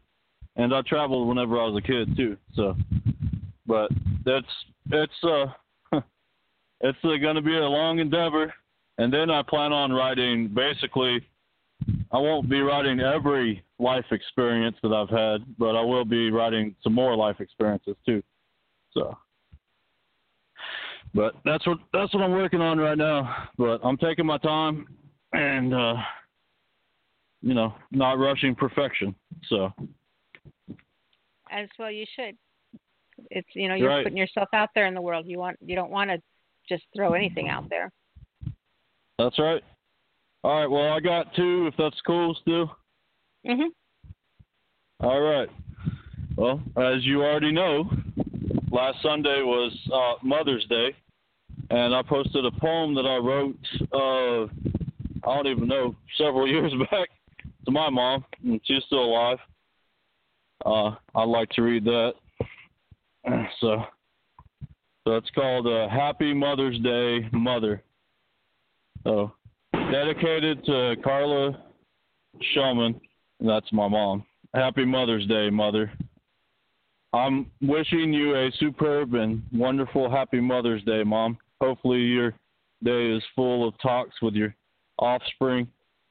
[0.55, 2.38] And I traveled whenever I was a kid too.
[2.55, 2.76] So,
[3.67, 3.91] but
[4.26, 4.45] that's
[4.91, 5.47] it's uh
[6.80, 8.53] it's uh, going to be a long endeavor.
[8.97, 11.22] And then I plan on writing basically
[12.11, 16.76] I won't be writing every life experience that I've had, but I will be writing
[16.81, 18.23] some more life experiences too.
[18.95, 19.17] So,
[21.13, 23.47] but that's what that's what I'm working on right now.
[23.57, 24.88] But I'm taking my time
[25.34, 25.95] and uh,
[27.41, 29.13] you know not rushing perfection.
[29.49, 29.72] So,
[31.51, 32.35] as well, you should.
[33.31, 34.03] It's you know you're Right.
[34.03, 35.26] putting yourself out there in the world.
[35.27, 36.22] You want you don't want to
[36.67, 37.91] just throw anything out there.
[39.19, 39.63] that's right.
[40.43, 40.69] All right.
[40.69, 41.67] Well, I got two.
[41.67, 42.76] If that's cool, still.
[43.45, 43.69] Mhm.
[45.01, 45.49] All right.
[46.38, 47.89] Well, as you already know,
[48.76, 50.93] last Sunday was uh, Mother's Day,
[51.69, 53.57] and I posted a poem that I wrote.
[53.93, 54.43] Uh,
[55.27, 57.07] I don't even know several years back
[57.65, 59.38] to my mom, and she's still alive.
[60.65, 62.14] Uh, I'd like to read that.
[63.60, 63.84] So,
[65.03, 67.81] so it's called uh, "Happy Mother's Day, Mother."
[69.03, 69.31] So,
[69.73, 71.64] dedicated to Carla
[72.56, 72.99] Shulman.
[73.39, 74.26] That's my mom.
[74.53, 75.91] Happy Mother's Day, Mother.
[77.16, 81.38] I'm wishing you a superb and wonderful Happy Mother's Day, Mom.
[81.62, 82.34] Hopefully, your
[82.84, 84.54] day is full of talks with your
[85.00, 85.66] offspring,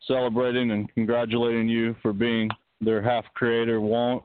[0.09, 2.49] celebrating and congratulating you for being
[2.81, 4.23] their half creator, womb,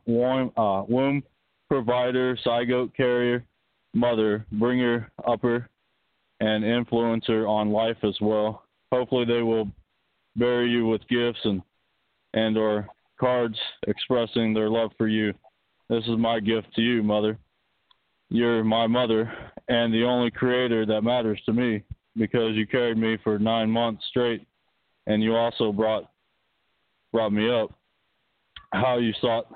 [0.56, 1.22] uh, womb
[1.68, 3.44] provider, zygote carrier,
[3.94, 5.68] mother, bringer, upper,
[6.40, 8.64] and influencer on life as well.
[8.94, 9.68] Hopefully, they will
[10.38, 11.62] bury you with gifts and
[12.36, 12.88] and or
[13.20, 13.58] cards
[13.88, 15.34] expressing their love for you.
[15.90, 17.38] This is my gift to you, mother.
[18.30, 19.32] You're my mother
[19.68, 21.84] and the only creator that matters to me
[22.16, 24.46] because you carried me for 9 months straight
[25.08, 26.12] and you also brought
[27.12, 27.72] brought me up
[28.72, 29.48] how you sought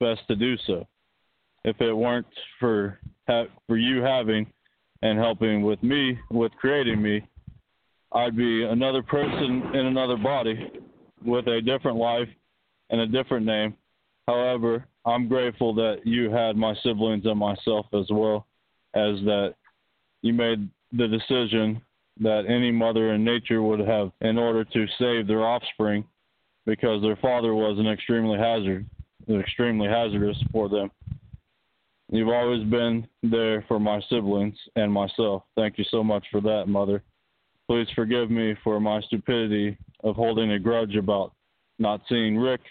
[0.00, 0.86] best to do so.
[1.64, 2.26] If it weren't
[2.60, 3.00] for
[3.66, 4.52] for you having
[5.00, 7.26] and helping with me with creating me,
[8.12, 10.70] I'd be another person in another body
[11.24, 12.28] with a different life
[12.90, 13.74] and a different name.
[14.26, 18.46] However, I'm grateful that you had my siblings and myself as well
[18.94, 19.54] as that
[20.22, 21.80] you made the decision
[22.20, 26.04] that any mother in nature would have in order to save their offspring
[26.66, 28.84] because their father was an extremely hazard
[29.30, 30.90] extremely hazardous for them.
[32.10, 35.42] You've always been there for my siblings and myself.
[35.56, 37.02] Thank you so much for that, mother.
[37.68, 41.32] Please forgive me for my stupidity of holding a grudge about
[41.78, 42.62] not seeing Rick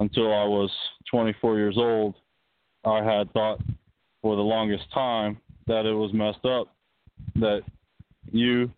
[0.00, 0.70] until I was
[1.10, 2.14] 24 years old.
[2.84, 3.60] I had thought
[4.22, 6.74] for the longest time that it was messed up
[7.36, 7.60] that
[8.32, 8.70] you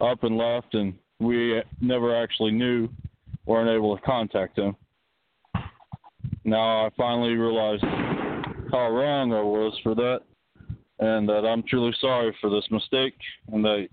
[0.00, 2.88] up and left and we never actually knew
[3.46, 4.76] weren't able to contact him.
[6.44, 7.82] Now I finally realized
[8.70, 10.20] how wrong I was for that
[10.98, 13.16] and that I'm truly sorry for this mistake
[13.52, 13.88] and that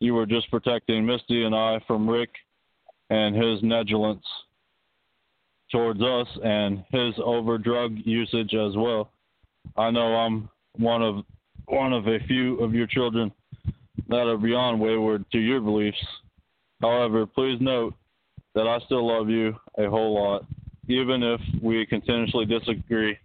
[0.00, 2.30] you were just protecting Misty and I from Rick
[3.08, 4.24] and his negligence
[5.72, 9.10] towards us and his over drug usage as well.
[9.76, 11.24] I know I'm one of
[11.66, 13.32] one of a few of your children
[14.08, 16.04] that are beyond wayward to your beliefs.
[16.80, 17.94] However, please note
[18.54, 20.44] that I still love you a whole lot,
[20.88, 23.16] even if we continuously disagree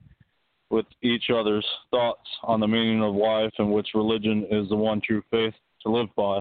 [0.69, 5.01] with each other's thoughts on the meaning of life and which religion is the one
[5.01, 6.39] true faith to live by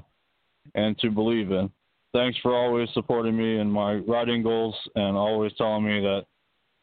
[0.75, 1.71] and to believe in.
[2.13, 6.25] Thanks for always supporting me in my writing goals and always telling me that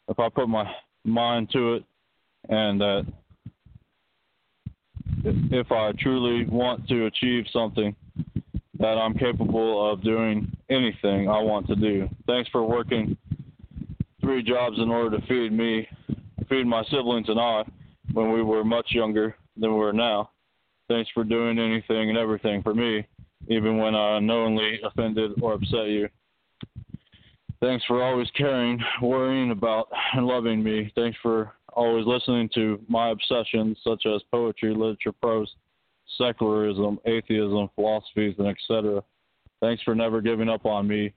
[0.07, 0.69] if I put my
[1.03, 1.83] mind to it
[2.49, 3.05] and that
[5.23, 7.95] if I truly want to achieve something,
[8.79, 12.09] that I'm capable of doing anything I want to do.
[12.27, 13.15] Thanks for working
[14.19, 15.87] three jobs in order to feed me,
[16.49, 17.63] feed my siblings and I
[18.13, 20.31] when we were much younger than we are now.
[20.89, 23.07] Thanks for doing anything and everything for me,
[23.47, 26.09] even when I unknowingly offended or upset you.
[27.61, 30.91] Thanks for always caring, worrying about, and loving me.
[30.95, 35.53] Thanks for always listening to my obsessions such as poetry, literature, prose,
[36.17, 39.01] secularism, atheism, philosophies, and etc.
[39.61, 41.13] Thanks for never giving up on me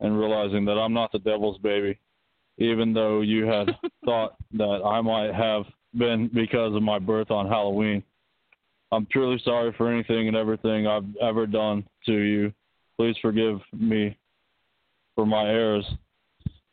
[0.00, 1.98] and realizing that I'm not the devil's baby,
[2.58, 3.68] even though you had
[4.04, 5.64] thought that I might have
[5.96, 8.02] been because of my birth on Halloween.
[8.92, 12.52] I'm truly sorry for anything and everything I've ever done to you.
[12.98, 14.18] Please forgive me
[15.14, 15.86] for my errors,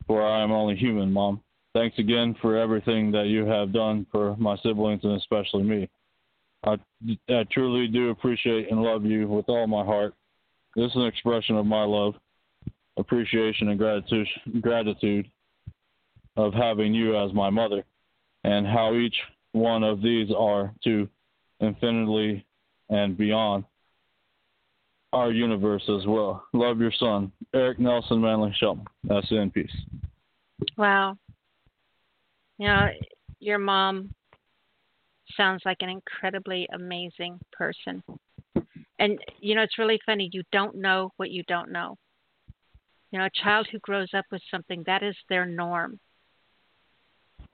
[0.06, 1.42] for I am only human, Mom.
[1.74, 5.90] Thanks again for everything that you have done for my siblings and especially me.
[6.66, 6.76] I,
[7.30, 10.14] I truly do appreciate and love you with all my heart.
[10.76, 12.16] This is an expression of my love,
[12.98, 14.28] appreciation, and gratitude,
[14.60, 15.26] gratitude
[16.36, 17.86] of having you as my mother,
[18.44, 19.16] and how each
[19.54, 21.08] one of these are to
[21.60, 22.46] infinitely
[22.90, 23.66] and beyond.
[25.12, 26.46] our universe as well.
[26.54, 28.86] Love your son, Eric Nelson Manley Shelton.
[29.04, 29.76] That's in peace.
[30.78, 31.18] Wow.
[32.60, 32.90] You know,
[33.40, 34.14] your mom
[35.36, 38.04] sounds like an incredibly amazing person.
[39.00, 40.30] And, you know, it's really funny.
[40.32, 41.98] You don't know what you don't know.
[43.12, 46.00] You know, a child who grows up with something, that is their norm.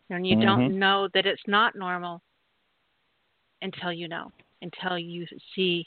[0.10, 0.42] And you Mhm.
[0.42, 2.22] don't know that it's not normal
[3.66, 4.32] until you know,
[4.62, 5.26] until you
[5.56, 5.86] see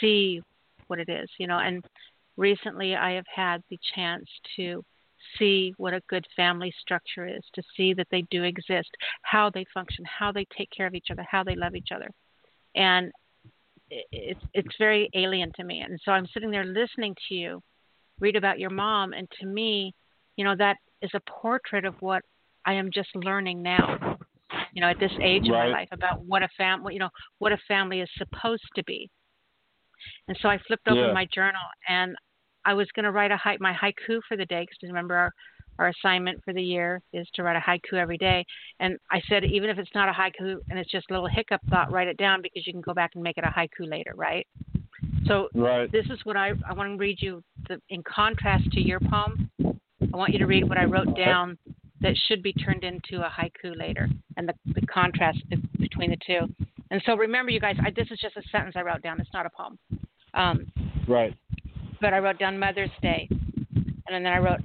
[0.00, 0.40] see
[0.86, 1.58] what it is, you know.
[1.58, 1.84] And
[2.36, 4.26] recently I have had the chance
[4.56, 4.82] to
[5.38, 8.90] see what a good family structure is, to see that they do exist,
[9.22, 12.08] how they function, how they take care of each other, how they love each other.
[12.74, 13.10] And
[13.90, 15.80] it's it's very alien to me.
[15.80, 17.62] And so I'm sitting there listening to you
[18.20, 19.94] read about your mom and to me,
[20.36, 22.22] you know, that is a portrait of what
[22.64, 24.17] I am just learning now.
[24.78, 27.08] You know, at this age of my life about what a fam what you know,
[27.40, 29.10] what a family is supposed to be.
[30.28, 31.12] And so I flipped over Yeah.
[31.12, 32.14] my journal and
[32.64, 35.32] I was going to write a my haiku for the day because remember our
[35.80, 38.44] our assignment for the year is to write a haiku every day.
[38.78, 41.60] And I said even if it's not a haiku and it's just a little hiccup
[41.68, 44.12] thought, write it down because you can go back and make it a haiku later,
[44.14, 44.46] right?
[45.26, 45.90] So Right.
[45.90, 49.50] this is what I I want to read you the, in contrast to your poem.
[50.14, 51.58] I want you to read what I wrote down
[52.00, 55.38] that should be turned into a haiku later, and the, the contrast
[55.78, 56.46] between the two.
[56.90, 59.20] And so remember, you guys, I, this is just a sentence I wrote down.
[59.20, 59.78] It's not a poem.
[60.34, 60.66] Um,
[61.06, 61.34] Right.
[62.00, 64.60] but I wrote down Mother's Day, and then I wrote,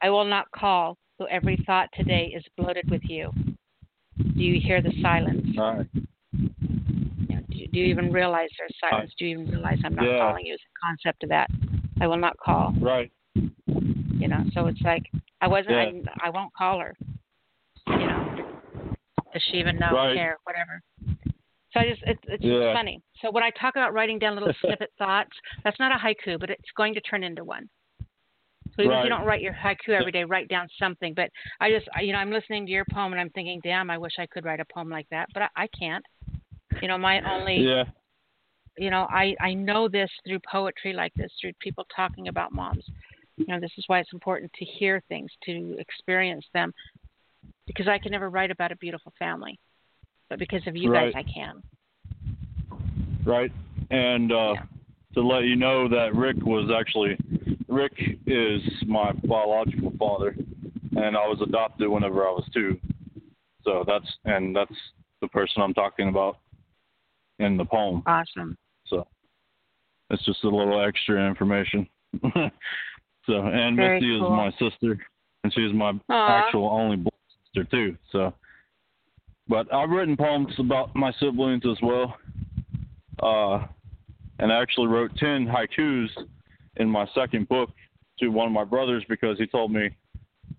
[0.00, 3.30] I will not call, though every thought today is bloated with you.
[4.16, 5.46] Do you hear the silence?
[5.58, 5.86] All right.
[6.32, 9.12] You know, do, you, do you even realize there's silence?
[9.18, 10.18] Do you even realize I'm not Yeah.
[10.18, 10.54] calling you?
[10.54, 11.50] It's a concept of that?
[12.00, 12.74] I will not call.
[12.80, 13.10] Right.
[13.34, 15.02] You know, so it's like
[15.40, 15.70] I wasn't.
[15.76, 16.10] Yeah.
[16.22, 16.94] I, I won't call her.
[17.86, 18.54] You know,
[19.32, 19.92] does she even know?
[19.92, 20.14] Right.
[20.16, 20.36] Care?
[20.44, 20.80] Whatever.
[21.72, 22.72] So I just it's it's Yeah.
[22.72, 23.00] funny.
[23.22, 25.30] So when I talk about writing down little snippet thoughts,
[25.64, 27.68] that's not a haiku, but it's going to turn into one.
[28.76, 31.12] So even if you don't write your haiku every day, write down something.
[31.14, 33.98] But I just, you know, I'm listening to your poem and I'm thinking, damn, I
[33.98, 36.04] wish I could write a poem like that, but I, I can't.
[36.80, 37.84] You know, my only, Yeah.
[38.76, 42.84] you know, I I know this through poetry like this, through people talking about moms.
[43.38, 46.72] You know, this is why it's important to hear things, to experience them,
[47.66, 49.58] because I can never write about a beautiful family,
[50.28, 51.14] but because of you Right.
[51.14, 51.62] guys, I can.
[53.24, 53.52] right?
[53.90, 54.62] And uh, Yeah.
[55.14, 57.16] to let you know that Rick was actually
[57.68, 57.92] Rick
[58.26, 60.34] is my biological father,
[60.96, 62.78] and I was adopted whenever I was two.
[63.62, 64.74] So that's and that's
[65.20, 66.38] the person I'm talking about
[67.38, 68.02] in the poem.
[68.06, 68.56] Awesome.
[68.86, 69.06] So
[70.10, 71.86] it's just a little extra information.
[73.28, 74.26] so and Very Missy cool.
[74.26, 74.98] is my sister,
[75.44, 76.46] and she's my Aw.
[76.46, 77.04] actual only
[77.44, 77.96] sister too.
[78.10, 78.32] So,
[79.46, 82.16] but I've written poems about my siblings as well,
[83.22, 83.66] uh,
[84.40, 86.08] and I actually wrote ten haikus
[86.76, 87.70] in my second book
[88.20, 89.90] to one of my brothers because he told me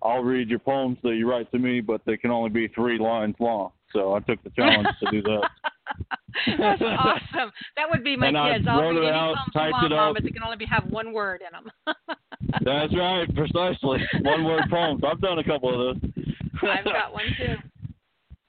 [0.01, 2.97] I'll read your poems that you write to me, but they can only be three
[2.97, 3.71] lines long.
[3.91, 5.49] So I took the challenge to do that.
[6.57, 7.51] That's awesome.
[7.75, 8.67] That would be my And kids.
[8.69, 10.65] I'll wrote read it any out, poems you typed Mom, but they can only be,
[10.65, 11.71] have one word in them.
[12.63, 13.99] That's right, precisely.
[14.21, 15.01] One word poems.
[15.05, 16.11] I've done a couple of those.
[16.63, 17.55] I've got one too.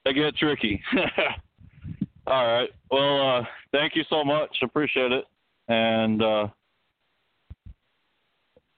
[0.05, 0.81] they get tricky.
[2.27, 2.69] All right.
[2.89, 4.55] Well, uh, thank you so much.
[4.61, 5.25] Appreciate it.
[5.67, 6.47] And uh,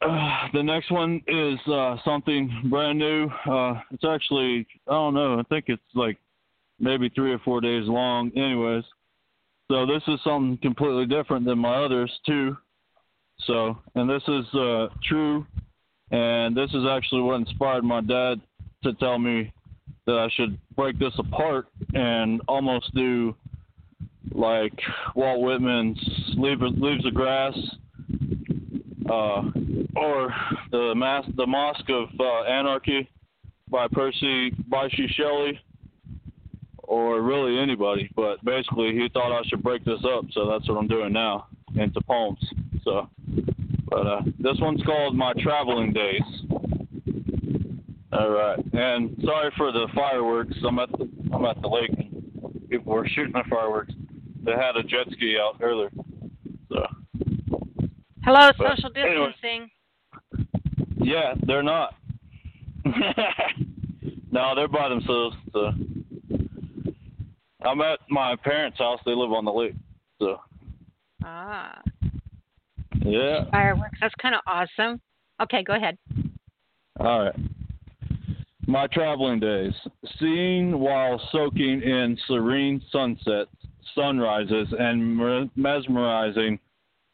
[0.02, 3.28] uh, the next one is uh, something brand new.
[3.50, 6.18] Uh, it's actually, I don't know, I think it's like
[6.80, 8.84] maybe three or four days long, anyways.
[9.72, 12.58] So this is something completely different than my others, too.
[13.46, 15.46] So, and this is uh, true.
[16.12, 18.40] And this is actually what inspired my dad
[18.84, 19.52] to tell me
[20.06, 23.36] that I should break this apart and almost do
[24.32, 24.74] like
[25.16, 26.00] Walt Whitman's
[26.36, 27.58] Leave, Leaves of Grass
[29.10, 29.44] uh,
[29.96, 30.34] or
[30.72, 33.10] the Mas- the Masque of uh, Anarchy
[33.70, 35.60] by Percy Bysshe Shelley
[36.94, 38.10] or really anybody.
[38.16, 41.48] But basically, he thought I should break this up, so that's what I'm doing now
[41.76, 42.40] into poems.
[42.84, 43.10] So,
[43.90, 46.22] but uh, this one's called My Traveling Days.
[48.12, 50.56] All right, and sorry for the fireworks.
[50.68, 51.90] I'm at the I'm at the lake.
[51.90, 53.94] and People were shooting the fireworks.
[54.46, 55.90] They had a jet ski out earlier.
[56.70, 56.86] So
[58.24, 59.34] Hello, But social anyway.
[59.42, 59.70] distancing.
[60.98, 61.96] yeah, they're not.
[64.32, 65.36] no, they're by themselves.
[65.52, 65.72] So
[67.64, 69.00] I'm at my parents' house.
[69.06, 69.76] They live on the lake.
[70.20, 70.40] So
[71.24, 71.82] Ah,
[73.02, 73.50] yeah.
[73.52, 73.98] fireworks.
[74.02, 75.00] That's kind of awesome.
[75.42, 75.98] Okay, go ahead.
[77.00, 77.36] All right.
[78.68, 79.74] My traveling days.
[80.20, 83.52] Seeing while soaking in serene sunsets,
[83.96, 86.60] sunrises, and mesmerizing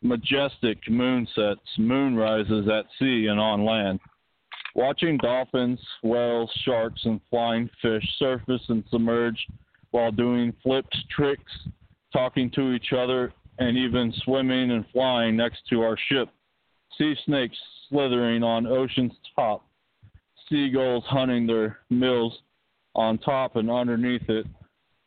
[0.01, 3.99] majestic moonsets, moonrises at sea and on land.
[4.75, 9.45] Watching dolphins, whales, sharks, and flying fish surface and submerge
[9.91, 11.51] while doing flips, tricks,
[12.13, 16.29] talking to each other, and even swimming and flying next to our ship.
[16.97, 17.57] Sea snakes
[17.89, 19.65] slithering on ocean's top.
[20.47, 22.39] Seagulls hunting their meals
[22.95, 24.45] on top and underneath it,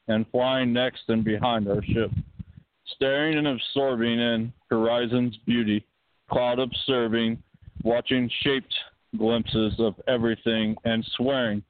[0.08, 2.10] and flying next and behind our ship.
[2.94, 5.84] Staring and absorbing in horizon's beauty,
[6.30, 7.42] cloud observing,
[7.82, 8.74] watching shaped
[9.16, 11.62] glimpses of everything, and swearing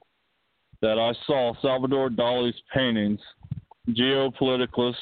[0.83, 3.21] that I saw Salvador Dali's paintings,
[3.91, 4.95] geopoliticalist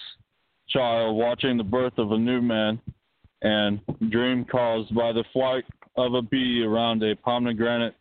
[0.70, 2.80] child watching the birth of a new man,
[3.42, 3.82] and
[4.12, 5.66] dream caused by the flight
[5.98, 7.96] of a bee around a pomegranate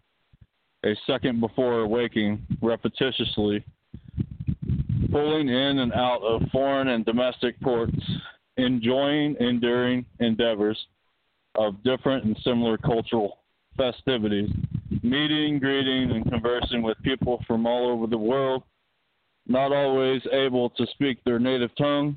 [0.85, 3.65] a second before waking repetitiously,
[5.11, 7.97] pulling in and out of foreign and domestic ports,
[8.59, 10.79] enjoying enduring endeavors
[11.55, 13.39] of different and similar cultural
[13.79, 14.51] festivities,
[15.03, 18.63] meeting, greeting, and conversing with people from all over the world,
[19.47, 22.17] not always able to speak their native tongues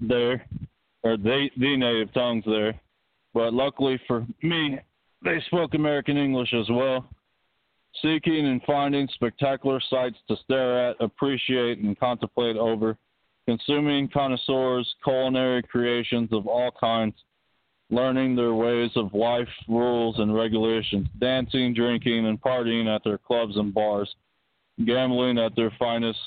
[0.00, 0.46] there,
[1.02, 2.78] or they, the native tongues there,
[3.32, 4.78] but luckily for me,
[5.24, 7.08] they spoke American English as well.
[8.02, 12.96] Seeking and finding spectacular sights to stare at, appreciate, and contemplate over,
[13.46, 17.14] consuming connoisseurs, culinary creations of all kinds,
[17.90, 23.56] learning their ways of life, rules, and regulations, dancing, drinking, and partying at their clubs
[23.56, 24.12] and bars,
[24.84, 26.18] gambling at their finest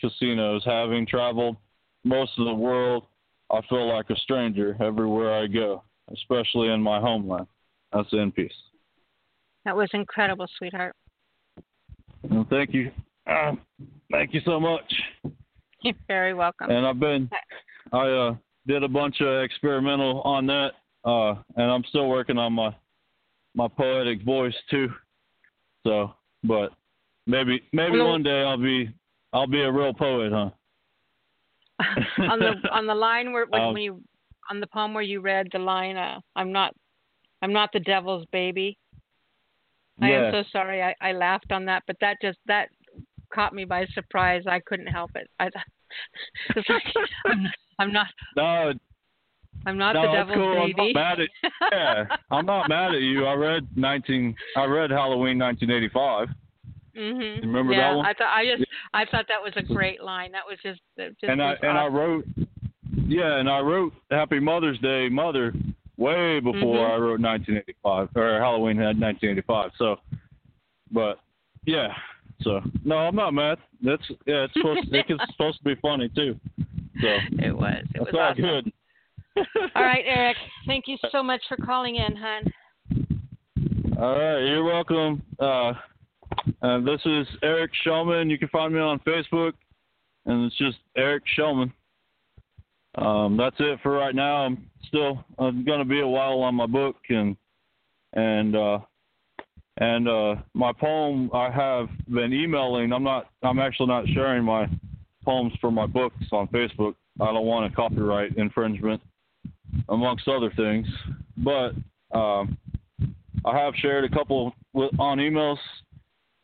[0.00, 0.62] casinos.
[0.64, 1.56] Having traveled
[2.04, 3.06] most of the world,
[3.50, 5.82] I feel like a stranger everywhere I go,
[6.12, 7.46] especially in my homeland.
[7.92, 8.52] That's in peace.
[9.64, 10.94] That was incredible, sweetheart.
[12.22, 12.90] Well, thank you.
[13.26, 13.52] Uh,
[14.10, 14.92] thank you so much.
[15.82, 16.70] You're very welcome.
[16.70, 17.30] And I've been,
[17.92, 18.34] I uh,
[18.66, 20.72] did a bunch of experimental on that,
[21.04, 22.74] uh, and I'm still working on my
[23.54, 24.88] my poetic voice too.
[25.86, 26.72] So, but
[27.26, 28.90] maybe maybe Well- one day I'll be
[29.32, 30.50] I'll be a real poet, huh?
[32.30, 34.02] on the on the line where when, Um, when you
[34.50, 36.74] on the poem where you read the line, uh, "I'm not,
[37.42, 38.78] I'm not the devil's baby."
[40.00, 40.26] I Yeah.
[40.26, 40.82] am so sorry.
[40.82, 42.68] I, I laughed on that, but that just that
[43.32, 44.42] caught me by surprise.
[44.46, 45.28] I couldn't help it.
[45.40, 45.46] I,
[46.56, 46.82] it's like,
[47.26, 48.06] I'm not, I'm not,
[48.36, 48.72] No,
[49.66, 50.58] I'm not no, the devil's cool.
[50.62, 50.92] I'm baby.
[50.92, 51.28] not mad at
[51.72, 53.26] yeah, I'm not mad at you.
[53.26, 54.34] I read 19.
[54.56, 56.28] I read Halloween 1985.
[56.96, 57.40] Mhm.
[57.42, 58.06] Remember yeah, that one?
[58.06, 60.32] I thought I just I thought that was a great line.
[60.32, 62.24] That was just just and I was and I wrote
[63.06, 65.52] yeah, and I wrote Happy Mother's Day, Mother,
[65.96, 66.90] way before Mhm.
[66.90, 69.70] I wrote 1985 or Halloween had 1985.
[69.76, 69.96] So,
[70.92, 71.18] but
[71.66, 71.88] yeah,
[72.42, 73.58] so no, I'm not mad.
[73.82, 76.38] That's yeah, it's supposed to, it's supposed to be funny too.
[77.00, 77.08] So
[77.42, 77.82] It was.
[77.94, 78.42] It was awesome.
[78.42, 78.72] good.
[79.36, 80.36] All right, Eric.
[80.66, 82.52] Thank you so much for calling in, hon.
[83.98, 85.22] All right, you're welcome.
[85.38, 85.72] Uh,
[86.62, 88.30] uh, this is Eric Shellman.
[88.30, 89.52] You can find me on Facebook,
[90.26, 91.72] and it's just Eric Shellman.
[92.96, 94.44] Um, that's it for right now.
[94.44, 97.36] I'm still I'm gonna be a while on my book and
[98.12, 98.78] and uh,
[99.78, 102.92] and uh, my poem I have been emailing.
[102.92, 103.30] I'm not.
[103.42, 104.68] I'm actually not sharing my
[105.24, 106.94] poems for my books on Facebook.
[107.20, 109.00] I don't want a copyright infringement,
[109.88, 110.86] amongst other things.
[111.36, 111.72] But
[112.12, 112.56] um,
[113.44, 115.58] I have shared a couple with, on emails,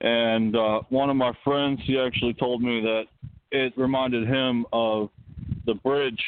[0.01, 3.05] and uh, one of my friends he actually told me that
[3.51, 5.11] it reminded him of
[5.67, 6.23] the bridge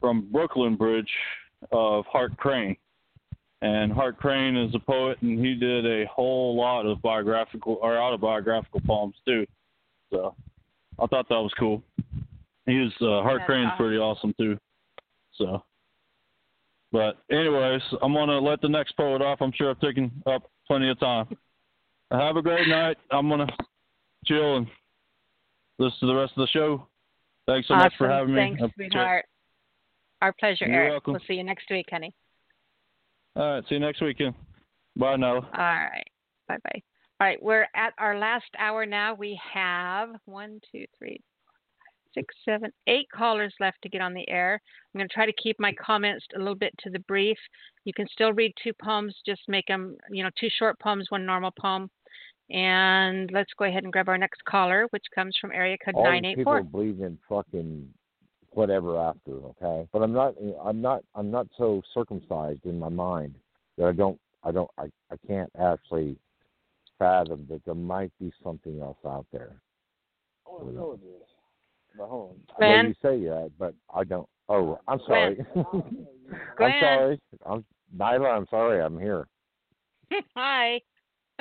[0.00, 1.10] from Brooklyn Bridge
[1.70, 2.76] of Hart Crane.
[3.62, 7.96] And Hart Crane is a poet, and he did a whole lot of biographical or
[7.96, 9.46] autobiographical poems too.
[10.10, 10.34] So
[10.98, 11.80] I thought that was cool.
[12.66, 13.84] He was uh, Hart That's Crane's awesome.
[13.84, 14.58] pretty awesome too.
[15.36, 15.62] So,
[16.92, 19.40] but anyways, I'm gonna let the next poet off.
[19.40, 21.26] I'm sure I've taken up plenty of time.
[22.10, 22.98] Have a great night.
[23.10, 23.46] I'm gonna
[24.26, 24.66] chill and
[25.78, 26.86] listen to the rest of the show.
[27.46, 27.84] Thanks so awesome.
[27.84, 28.40] much for having me.
[28.40, 28.92] Thanks, I appreciate it.
[28.92, 29.24] sweetheart.
[30.20, 30.90] Our pleasure, You're Eric.
[30.92, 31.12] welcome.
[31.14, 32.14] We'll see you next week, honey.
[33.34, 34.34] All right, see you next weekend.
[34.96, 35.36] Bye now.
[35.36, 36.06] All right.
[36.48, 36.82] Bye bye.
[37.20, 37.42] All right.
[37.42, 39.14] We're at our last hour now.
[39.14, 41.20] We have one, two, three,
[42.14, 44.60] six, seven, eight callers left to get on the air.
[44.94, 47.38] I'm going to try to keep my comments a little bit to the brief.
[47.84, 51.26] You can still read two poems, just make them, you know, two short poems, one
[51.26, 51.90] normal poem.
[52.50, 56.04] And let's go ahead and grab our next caller, which comes from area code all
[56.04, 57.88] nine these eight people believe in fucking
[58.50, 59.88] whatever after, okay?
[59.92, 63.34] But I'm not I'm not I'm not so circumcised in my mind
[63.78, 66.16] that I don't I don't I, I can't actually
[66.98, 69.56] fathom that there might be something else out there.
[70.46, 71.31] Oh, I know it is.
[72.00, 75.36] I know you say that, but I don't oh I'm sorry.
[76.56, 76.72] Glenn.
[76.72, 77.20] I'm sorry.
[77.46, 77.64] I'm
[77.96, 78.36] Nyla.
[78.36, 78.80] I'm sorry.
[78.82, 79.26] I'm here.
[80.36, 80.80] Hi.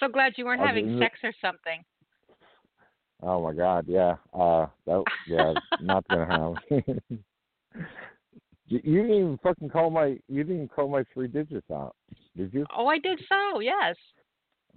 [0.00, 1.82] so glad you weren't I having didn't- sex or something.
[3.22, 3.86] Oh my God.
[3.88, 4.14] Yeah.
[4.32, 4.66] Uh.
[4.86, 5.04] That.
[5.26, 5.54] Yeah.
[5.80, 7.02] not gonna happen.
[8.66, 10.18] you, you didn't even fucking call my.
[10.28, 11.96] You didn't even call my three digits out.
[12.36, 12.64] Did you?
[12.76, 13.58] Oh, I did so.
[13.60, 13.96] Yes.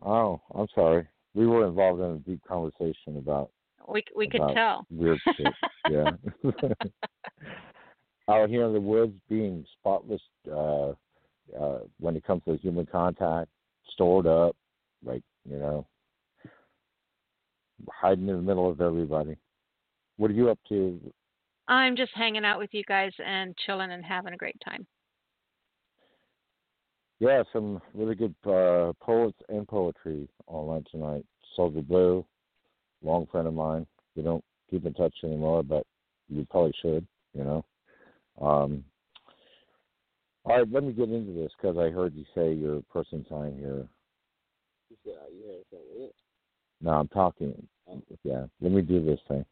[0.04, 1.08] Oh, I'm sorry.
[1.36, 3.52] We were involved in a deep conversation about
[3.88, 4.86] We we could tell.
[4.90, 5.54] weird shit.
[5.90, 6.12] Yeah.
[8.30, 10.90] Out here in the woods, being spotless uh,
[11.60, 13.50] uh, when it comes to human contact,
[13.94, 14.56] stored up,
[15.04, 15.88] like you know,
[17.90, 19.38] hiding in the middle of everybody.
[20.18, 21.00] What are you up to?
[21.68, 24.86] I'm just hanging out with you guys and chilling and having a great time.
[27.20, 31.24] Yeah, some really good uh, poets and poetry online tonight.
[31.56, 32.26] Soldier Blue,
[33.04, 33.86] long friend of mine.
[34.16, 35.86] We don't keep in touch anymore, but
[36.30, 37.66] you probably should, you know.
[38.42, 38.84] Um,
[40.44, 43.26] all right, let me get into this because I heard you say you're a person
[43.30, 43.88] sign here.
[46.82, 47.68] No, I'm talking.
[48.24, 49.46] Yeah, let me do this thing.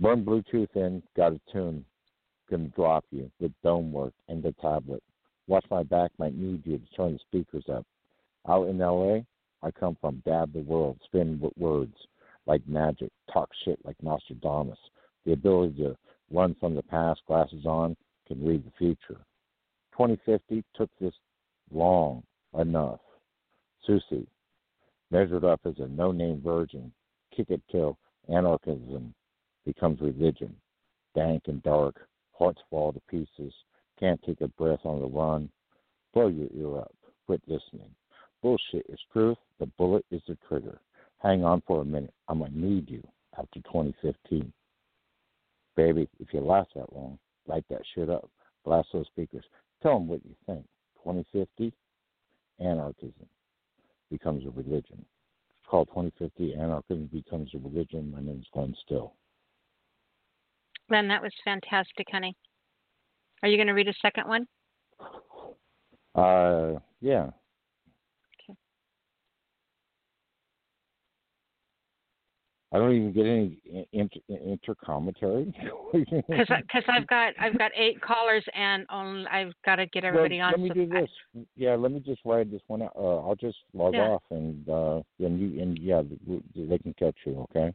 [0.00, 1.84] Run Bluetooth in, got a tune.
[2.50, 5.02] Gonna drop you with dome work and the tablet.
[5.48, 7.84] Watch my back, might need you to turn the speakers up.
[8.48, 9.20] Out in LA,
[9.62, 11.96] I come from dab the world, spin words
[12.46, 14.78] like magic, talk shit like Nostradamus.
[15.26, 15.96] The ability to
[16.30, 19.20] run from the past, glasses on, can read the future.
[19.92, 21.14] 2050 took this
[21.72, 22.22] long
[22.58, 23.00] enough.
[23.84, 24.26] Susie,
[25.10, 26.92] measured up as a no name virgin,
[27.34, 27.98] kick it till
[28.28, 29.14] anarchism
[29.64, 30.54] becomes religion.
[31.14, 33.52] Dank and dark, hearts fall to pieces,
[33.98, 35.50] can't take a breath on the run.
[36.14, 36.94] Blow your ear up,
[37.26, 37.90] quit listening.
[38.42, 40.80] Bullshit is truth, the bullet is the trigger.
[41.22, 43.06] Hang on for a minute, I'm gonna need you
[43.36, 44.52] after 2015.
[45.76, 48.28] Baby, if you last that long, light that shit up.
[48.64, 49.44] Blast those speakers.
[49.82, 50.64] Tell them what you think.
[51.04, 51.72] 2050,
[52.60, 53.26] anarchism
[54.10, 55.04] becomes a religion.
[55.50, 58.12] It's called 2050, anarchism becomes a religion.
[58.14, 59.14] My name's Glenn Still.
[60.88, 62.36] Glenn, that was fantastic, honey.
[63.42, 64.46] Are you going to read a second one?
[66.14, 67.30] Uh, yeah.
[72.70, 75.54] I don't even get any inter, inter commentary.
[75.92, 76.48] Because
[76.88, 80.52] I've got I've got eight callers and only I've got to get everybody on.
[80.52, 81.08] Let me do this.
[81.56, 82.92] Yeah, let me just write this one out.
[82.94, 84.08] Uh, I'll just log Yeah.
[84.08, 86.02] off and uh, and you and yeah,
[86.54, 87.46] they can catch you.
[87.50, 87.72] Okay.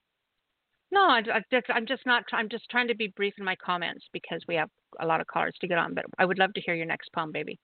[0.91, 1.24] No, I,
[1.70, 2.24] I'm just not.
[2.32, 5.28] I'm just trying to be brief in my comments because we have a lot of
[5.28, 5.95] callers to get on.
[5.95, 7.57] But I would love to hear your next poem, baby.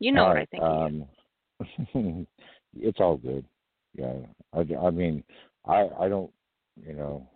[0.00, 0.62] You know All what I think.
[0.62, 2.26] Um,
[2.78, 3.46] it's all good.
[3.94, 4.12] Yeah,
[4.52, 5.24] I, I mean,
[5.68, 6.30] I I don't,
[6.84, 7.28] you know,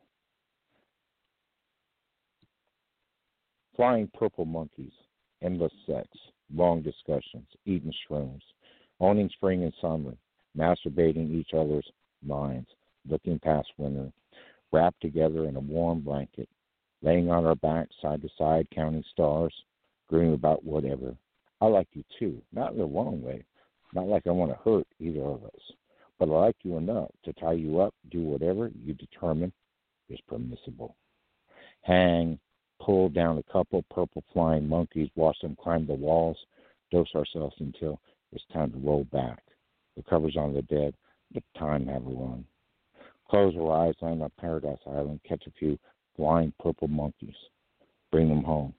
[3.77, 4.93] flying purple monkeys,
[5.43, 6.09] endless sex,
[6.55, 8.43] long discussions, eating shrooms,
[9.01, 10.15] owning spring and summer,
[10.57, 11.87] masturbating each other's
[12.25, 12.69] minds,
[13.09, 14.11] looking past winter,
[14.73, 16.49] wrapped together in a warm blanket,
[17.03, 19.55] laying on our backs side to side, counting stars,
[20.09, 21.15] agreeing about whatever.
[21.61, 23.45] I like you too, not in the wrong way,
[23.95, 25.73] not like I want to hurt either of us,
[26.23, 29.53] but I like you enough to tie you up, do whatever you determine
[30.09, 30.95] is permissible.
[31.81, 32.39] Hang,
[32.81, 36.37] pull down a couple purple flying monkeys, watch them climb the walls,
[36.93, 38.01] dose ourselves until
[38.31, 39.43] it's time to roll back.
[39.97, 40.95] The covers on the dead,
[41.35, 42.45] the time have run.
[43.29, 45.77] Close our eyes, land on Paradise Island, catch a few
[46.17, 47.35] flying purple monkeys,
[48.13, 48.75] bring them home,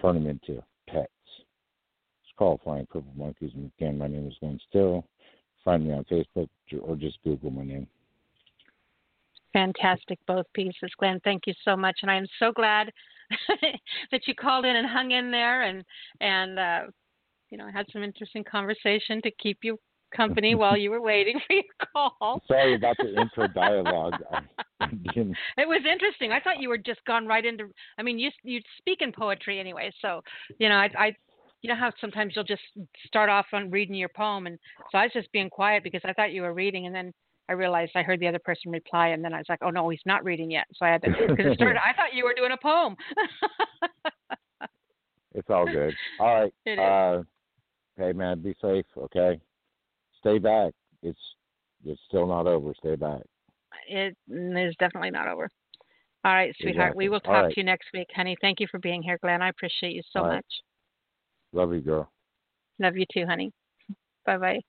[0.00, 1.10] turn them into pets.
[1.26, 3.50] It's called Flying Purple Monkeys.
[3.54, 5.04] And again, my name is Glenn Still.
[5.64, 6.48] Find me on Facebook
[6.82, 7.86] or just Google my name.
[9.52, 11.20] Fantastic, both pieces, Glenn.
[11.24, 12.90] Thank you so much, and I am so glad
[14.10, 15.84] that you called in and hung in there, and
[16.20, 16.80] and uh,
[17.50, 19.78] you know had some interesting conversation to keep you
[20.16, 22.42] company while you were waiting for your call.
[22.48, 24.14] Sorry about the intro dialogue.
[24.80, 26.32] It was interesting.
[26.32, 27.64] I thought you were just gone right into.
[27.98, 30.22] I mean, you you speak in poetry anyway, so
[30.58, 30.88] you know I.
[30.98, 31.16] I
[31.62, 32.62] you know how sometimes you'll just
[33.06, 34.58] start off on reading your poem, and
[34.90, 37.12] so I was just being quiet because I thought you were reading, and then
[37.48, 39.88] I realized I heard the other person reply, and then I was like, oh no,
[39.88, 40.66] he's not reading yet.
[40.74, 41.80] So I had to because it started.
[41.80, 42.96] I thought you were doing a poem.
[45.34, 45.94] It's all good.
[46.20, 46.54] All right.
[46.66, 46.78] It is.
[46.78, 47.22] Uh,
[47.96, 48.84] hey man, be safe.
[48.96, 49.40] Okay.
[50.20, 50.72] Stay back.
[51.02, 51.18] It's
[51.84, 52.74] it's still not over.
[52.78, 53.22] Stay back.
[53.88, 55.48] it is definitely not over.
[56.24, 56.94] All right, sweetheart.
[56.94, 57.52] We will talk right.
[57.52, 58.36] to you next week, honey.
[58.40, 59.42] Thank you for being here, Glenn.
[59.42, 60.36] I appreciate you so right.
[60.36, 60.46] much.
[61.52, 62.10] Love you, girl.
[62.78, 63.52] Love you too, honey.
[64.24, 64.60] Bye bye.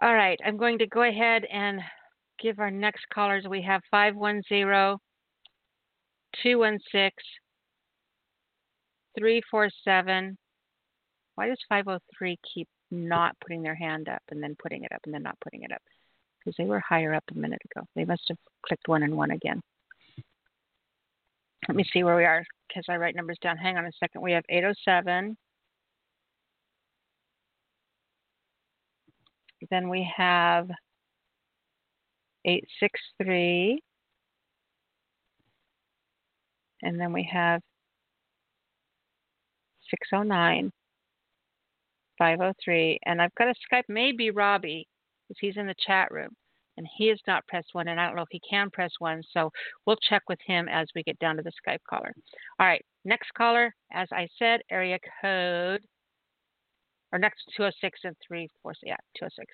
[0.00, 1.80] All right, I'm going to go ahead and
[2.40, 3.46] give our next callers.
[3.48, 4.98] We have 510
[6.42, 7.10] 216
[9.18, 10.38] 347.
[11.34, 15.12] Why does 503 keep not putting their hand up and then putting it up and
[15.12, 15.82] then not putting it up?
[16.38, 17.84] Because they were higher up a minute ago.
[17.96, 19.60] They must have clicked one and one again.
[21.66, 23.56] Let me see where we are because I write numbers down.
[23.56, 24.22] Hang on a second.
[24.22, 25.36] We have 807.
[29.70, 30.68] Then we have
[32.44, 33.82] 863.
[36.82, 37.60] And then we have
[39.90, 40.70] 609,
[42.18, 42.98] 503.
[43.04, 44.86] And I've got a Skype, maybe Robbie,
[45.28, 46.30] because he's in the chat room.
[46.78, 49.20] And he has not pressed one, and I don't know if he can press one.
[49.32, 49.50] So
[49.84, 52.14] we'll check with him as we get down to the Skype caller.
[52.60, 55.82] All right, next caller, as I said, area code,
[57.12, 58.78] or next 206 and 346.
[58.86, 59.52] Yeah, 206.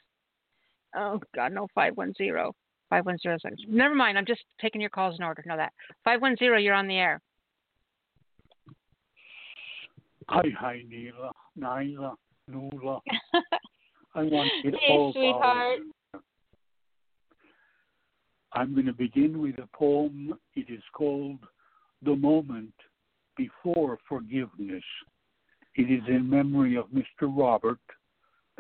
[0.97, 2.53] Oh, God, no, 510.
[2.91, 3.75] 510.
[3.75, 5.43] Never mind, I'm just taking your calls in order.
[5.47, 5.73] Know that.
[6.05, 7.21] 510, you're on the air.
[10.29, 12.15] Hi, hi, Neela, Nyla,
[12.51, 13.01] Nula.
[14.15, 15.79] I want it hey, all sweetheart.
[18.55, 20.33] I'm going to begin with a poem.
[20.55, 21.41] It is called
[22.03, 22.73] The Moment
[23.37, 24.85] Before Forgiveness.
[25.75, 27.23] It is in memory of Mr.
[27.23, 27.81] Robert,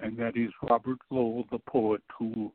[0.02, 2.52] and that is Robert Lowell, the poet who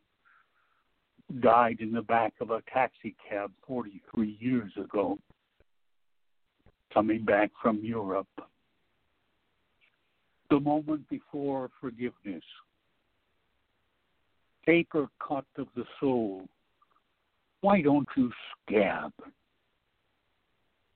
[1.40, 5.18] died in the back of a taxi cab 43 years ago,
[6.94, 8.28] coming back from Europe.
[10.50, 12.44] The moment before forgiveness.
[14.66, 16.50] Paper cut of the soul.
[17.62, 18.32] Why don't you
[18.68, 19.12] scab?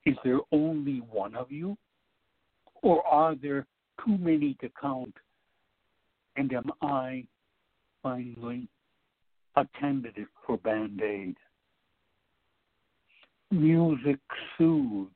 [0.05, 1.77] Is there only one of you?
[2.81, 3.65] Or are there
[4.05, 5.13] too many to count?
[6.35, 7.25] And am I,
[8.01, 8.67] finally,
[9.55, 11.35] a candidate for Band Aid?
[13.51, 14.19] Music
[14.57, 15.11] soothes,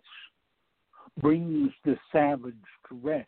[1.19, 2.53] brings the savage
[2.87, 3.27] to rest.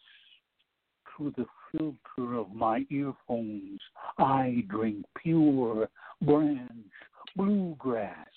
[1.18, 3.82] Through the filter of my earphones,
[4.18, 5.90] I drink pure
[6.22, 6.70] branch
[7.36, 8.28] bluegrass.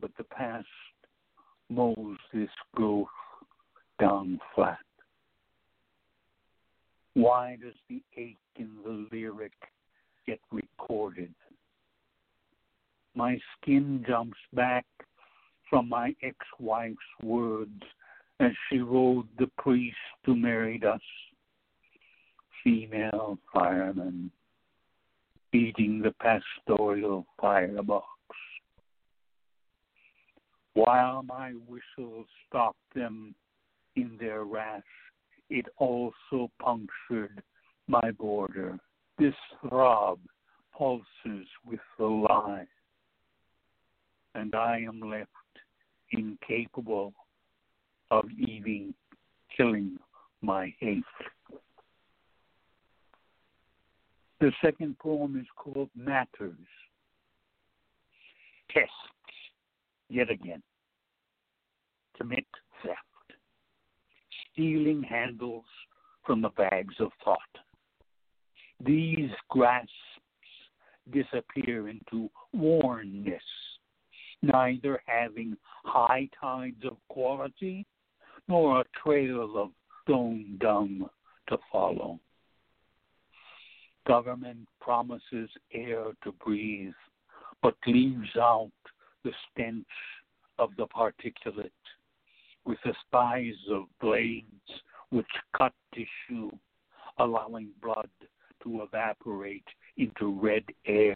[0.00, 0.66] But the past
[1.68, 3.08] mows this growth
[3.98, 4.78] down flat.
[7.14, 9.52] Why does the ache in the lyric
[10.26, 11.34] get recorded?
[13.14, 14.84] My skin jumps back
[15.70, 17.82] from my ex wife's words
[18.40, 21.00] as she rode the priest who married us.
[22.62, 24.30] Female fireman
[25.56, 28.06] eating the pastoral firebox.
[30.74, 33.34] While my whistle stopped them
[33.96, 34.82] in their wrath,
[35.48, 37.42] it also punctured
[37.88, 38.78] my border.
[39.18, 39.34] This
[39.66, 40.18] throb
[40.76, 42.66] pulses with the lie,
[44.34, 45.30] and I am left
[46.12, 47.14] incapable
[48.10, 48.94] of even
[49.56, 49.98] killing
[50.42, 51.02] my hate.
[54.40, 56.54] The second poem is called Matters.
[58.70, 58.90] Tests,
[60.10, 60.62] yet again.
[62.18, 62.44] Commit
[62.82, 62.98] theft.
[64.52, 65.64] Stealing handles
[66.26, 67.38] from the bags of thought.
[68.84, 69.90] These grasps
[71.12, 73.42] disappear into wornness,
[74.42, 77.86] neither having high tides of quality
[78.48, 79.70] nor a trail of
[80.02, 81.08] stone dung
[81.48, 82.20] to follow.
[84.06, 86.92] Government promises air to breathe,
[87.62, 88.70] but leaves out
[89.24, 89.84] the stench
[90.58, 91.70] of the particulate
[92.64, 94.44] with the spies of blades
[95.10, 95.26] which
[95.56, 96.50] cut tissue,
[97.18, 98.10] allowing blood
[98.62, 99.66] to evaporate
[99.96, 101.14] into red air.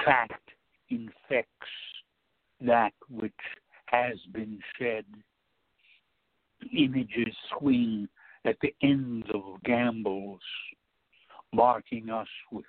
[0.00, 0.50] Tract
[0.90, 1.48] infects
[2.60, 3.32] that which
[3.86, 5.04] has been shed.
[6.76, 8.08] Images swing
[8.44, 10.40] at the ends of gambles,
[11.52, 12.64] marking us with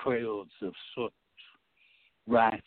[0.00, 1.12] trails of soot,
[2.26, 2.62] rats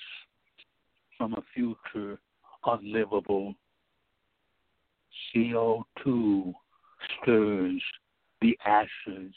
[1.17, 2.19] from a future
[2.65, 3.55] unlivable.
[5.35, 6.53] CO2
[7.21, 7.81] stirs
[8.41, 9.33] the ashes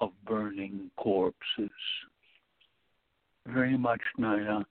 [0.00, 1.70] of burning corpses.
[3.46, 4.64] Very much, Nina,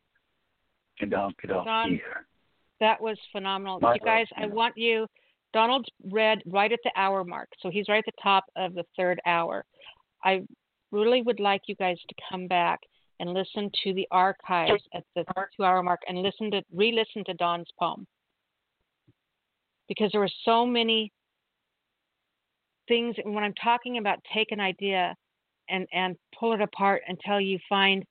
[1.01, 2.25] and I'll get off Don, here.
[2.79, 3.79] That was phenomenal.
[3.79, 5.07] My you guys, I want you.
[5.51, 8.85] Donald's read right at the hour mark, so he's right at the top of the
[8.95, 9.65] third hour.
[10.23, 10.43] I
[10.91, 12.79] really would like you guys to come back
[13.19, 15.25] and listen to the archives at the
[15.55, 18.07] two-hour mark and listen to re-listen to Don's poem
[19.87, 21.11] because there were so many
[22.87, 23.15] things.
[23.23, 25.15] And when I'm talking about take an idea
[25.69, 28.03] and and pull it apart until you find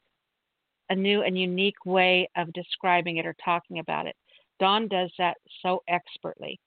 [0.91, 4.17] a new and unique way of describing it or talking about it.
[4.61, 6.59] Don does that so expertly.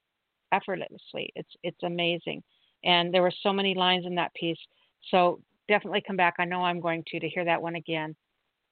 [0.51, 1.31] effortlessly.
[1.35, 2.43] It's it's amazing,
[2.83, 4.57] and there were so many lines in that piece.
[5.09, 5.39] So
[5.72, 6.35] definitely come back.
[6.38, 8.14] I know I'm going to to hear that one again.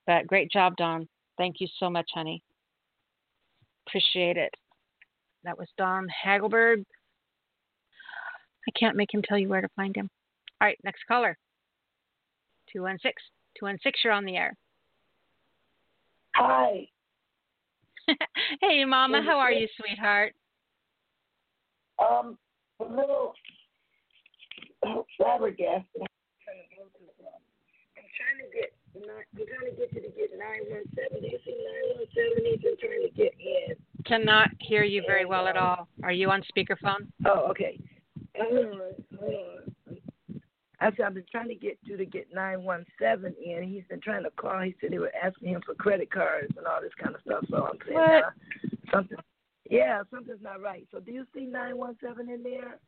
[0.05, 1.07] But great job, Don.
[1.37, 2.43] Thank you so much, honey.
[3.87, 4.53] Appreciate it.
[5.45, 6.83] That was Don Hagelberg.
[8.67, 10.09] I can't make him tell you where to find him.
[10.59, 11.37] All right, next caller.
[12.73, 13.13] 216.
[13.57, 14.53] 216, you're on the air.
[16.35, 16.85] Hi.
[18.61, 19.21] hey, Mama.
[19.25, 20.33] How are you, sweetheart?
[21.97, 22.37] Um,
[22.81, 23.33] a little
[25.17, 26.08] flabbergasted.
[26.49, 31.21] I'm trying to get I'm trying to get you to get nine one seven.
[31.21, 32.43] Do You see nine one seven?
[32.45, 33.75] He's been trying to get in.
[34.05, 35.87] Cannot hear you very well at all.
[36.03, 37.07] Are you on speakerphone?
[37.25, 37.79] Oh, okay.
[38.37, 38.79] Hold on,
[39.19, 39.97] hold on.
[40.81, 43.63] I said I've been trying to get you to get nine one seven in.
[43.63, 44.61] He's been trying to call.
[44.61, 47.45] He said they were asking him for credit cards and all this kind of stuff.
[47.49, 48.23] So I'm saying What?
[48.23, 48.29] uh,
[48.91, 49.17] something.
[49.69, 50.87] Yeah, something's not right.
[50.91, 52.79] So do you see nine one seven in there?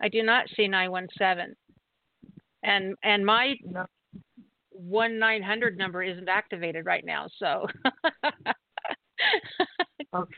[0.00, 1.54] I do not see 917.
[2.64, 3.54] And and my
[4.70, 7.66] one nine hundred number isn't activated right now, so
[10.14, 10.34] Okay.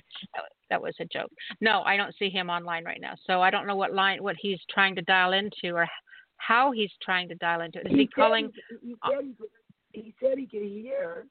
[0.70, 1.30] that was- a joke.
[1.60, 4.36] No, I don't see him online right now, so I don't know what line what
[4.38, 5.86] he's trying to dial into or
[6.38, 7.80] how he's trying to dial into.
[7.80, 8.50] Is he, said calling?
[8.82, 9.24] He, he said
[9.92, 11.26] he, he said he could hear.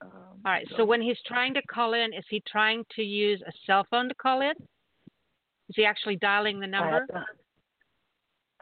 [0.00, 0.10] Um,
[0.44, 0.66] All right.
[0.76, 4.08] So when he's trying to call in, is he trying to use a cell phone
[4.08, 4.50] to call in?
[4.50, 7.06] Is he actually dialing the number?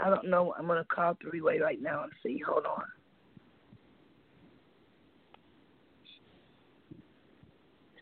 [0.02, 0.54] I don't know.
[0.58, 2.38] I'm gonna call three way right now and see.
[2.46, 2.82] Hold on.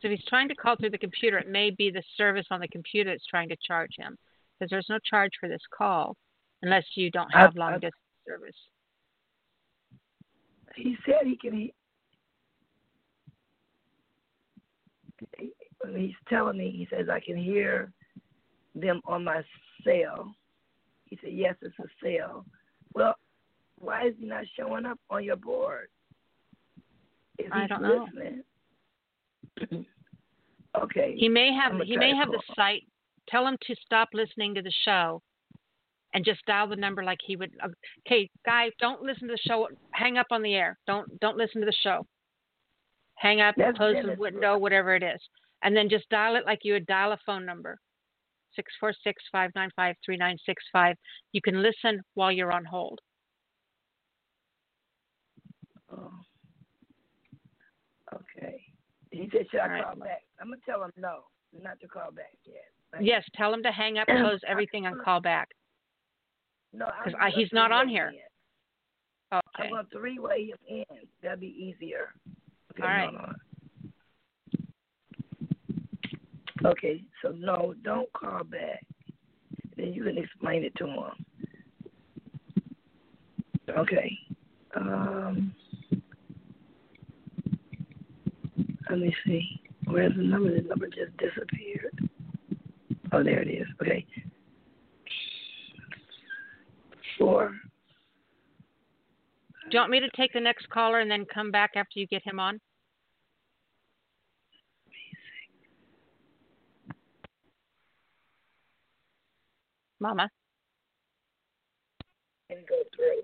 [0.01, 2.61] So if he's trying to call through the computer, it may be the service on
[2.61, 4.17] the computer that's trying to charge him,
[4.59, 6.17] because there's no charge for this call
[6.63, 7.95] unless you don't I- have long I- distance
[8.27, 8.57] service.
[10.77, 11.55] He said he can.
[11.57, 11.75] He,
[15.39, 15.53] he,
[15.97, 17.91] he's telling me, he says I can hear
[18.77, 19.43] them on my
[19.83, 20.33] cell.
[21.09, 22.45] He said, "Yes, it's a sale.
[22.95, 23.15] Well,
[23.79, 25.89] why is he not showing up on your board?
[27.39, 28.07] If I don't know.
[28.15, 29.87] listening.
[30.83, 31.15] okay.
[31.17, 32.85] He may have he may have the site.
[33.29, 35.23] Tell him to stop listening to the show,
[36.15, 37.53] and just dial the number like he would.
[37.63, 37.69] Uh,
[38.07, 39.69] okay, guy, don't listen to the show.
[39.93, 40.79] Hang up on the air.
[40.87, 42.07] Don't don't listen to the show.
[43.15, 45.21] Hang up, That's close the window, whatever it is,
[45.63, 47.79] and then just dial it like you would dial a phone number.
[48.57, 50.97] Six four six five nine five three nine six five.
[51.33, 52.99] You can listen while you're on hold.
[55.93, 56.11] Oh.
[58.13, 58.63] Okay.
[59.11, 59.85] He said, "Should I All right.
[59.85, 61.25] call back?" I'm gonna tell him no,
[61.63, 62.65] not to call back yet.
[63.01, 65.49] Yes, tell him to hang up, close everything, and call back.
[66.73, 68.09] No, Because he's not on here.
[68.09, 69.39] in.
[69.59, 69.69] Okay.
[69.69, 70.85] I want three way him in.
[71.23, 72.15] That'd be easier.
[72.73, 73.11] Okay, All right.
[73.11, 73.35] hold on.
[76.65, 78.85] Okay, so no, don't call back.
[79.77, 81.11] Then you can explain it to him.
[83.77, 84.19] Okay.
[84.75, 85.55] Um.
[88.91, 89.61] Let me see.
[89.85, 90.55] Where's the number?
[90.55, 92.11] The number just disappeared.
[93.13, 93.67] Oh, there it is.
[93.81, 94.05] Okay.
[97.19, 97.55] Four.
[99.71, 102.07] Do you want me to take the next caller and then come back after you
[102.07, 102.59] get him on?
[110.01, 110.29] Mama.
[112.51, 113.23] And go through.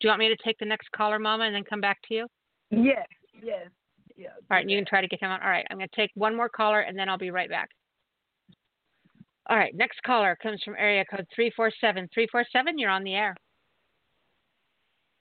[0.00, 2.14] Do you want me to take the next caller, Mama, and then come back to
[2.14, 2.26] you?
[2.70, 3.06] Yes,
[3.42, 3.68] yes,
[4.16, 4.28] yeah.
[4.28, 5.42] All right, and you can try to get him on.
[5.42, 7.68] All right, I'm going to take one more caller, and then I'll be right back.
[9.48, 12.08] All right, next caller comes from area code 347.
[12.14, 13.36] 347, you're on the air.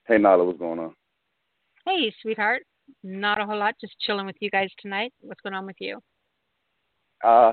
[0.08, 0.94] Hey, Nala, what's going on?
[1.86, 2.64] Hey, sweetheart.
[3.04, 5.14] Not a whole lot, just chilling with you guys tonight.
[5.22, 6.00] What's going on with you?
[7.24, 7.52] Uh,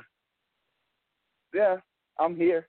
[1.55, 1.77] yeah,
[2.19, 2.69] I'm here.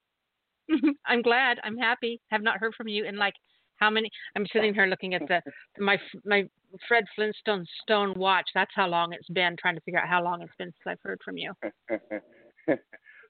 [1.05, 1.59] I'm glad.
[1.63, 2.19] I'm happy.
[2.29, 3.33] Have not heard from you in like
[3.77, 4.09] how many?
[4.35, 5.41] I'm sitting here looking at the
[5.79, 6.47] my my
[6.87, 8.49] Fred Flintstone stone watch.
[8.53, 9.55] That's how long it's been.
[9.59, 11.53] Trying to figure out how long it's been since I've heard from you.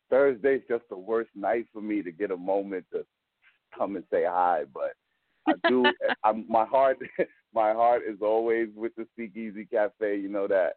[0.09, 3.05] Thursday's just the worst night for me to get a moment to
[3.77, 4.93] come and say hi, but
[5.47, 5.85] I do.
[6.23, 6.97] I'm, my heart,
[7.53, 10.17] my heart is always with the Speakeasy Cafe.
[10.17, 10.73] You know that.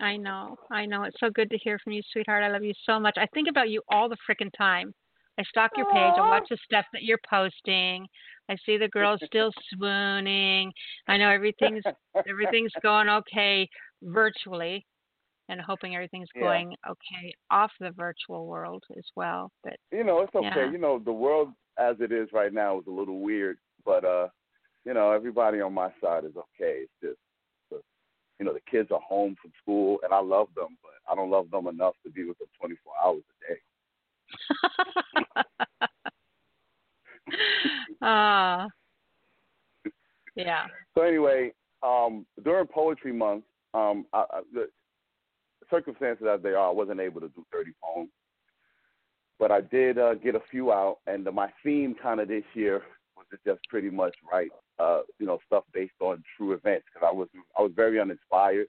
[0.00, 0.56] I know.
[0.70, 1.04] I know.
[1.04, 2.42] It's so good to hear from you, sweetheart.
[2.44, 3.16] I love you so much.
[3.18, 4.94] I think about you all the frickin' time.
[5.38, 6.12] I stalk your page.
[6.16, 8.06] I watch the stuff that you're posting.
[8.48, 10.72] I see the girls still swooning.
[11.08, 11.84] I know everything's
[12.28, 13.68] everything's going okay
[14.02, 14.86] virtually,
[15.48, 16.42] and hoping everything's Yeah.
[16.42, 19.50] going okay off the virtual world as well.
[19.64, 20.46] But You know, it's okay.
[20.46, 20.70] Yeah.
[20.70, 24.28] You know, the world as it is right now is a little weird, but uh,
[24.84, 26.82] you know, everybody on my side is okay.
[26.82, 27.18] It's just
[28.40, 31.30] you know the kids are home from school, and I love them, but I don't
[31.30, 33.60] love them enough to be with them 24 hours a day.
[38.02, 38.66] Ah.
[40.34, 40.64] yeah.
[40.94, 41.52] So anyway,
[41.82, 43.44] um, during Poetry Month,
[43.74, 44.70] um, I, I, the
[45.70, 48.10] circumstances as they are, I wasn't able to do 30 poems,
[49.38, 50.98] but I did uh, get a few out.
[51.06, 52.82] And uh, my theme kind of this year
[53.16, 54.50] was to just pretty much write,
[54.80, 57.28] uh, you know, stuff based on true events because I was
[57.58, 58.66] I was very uninspired.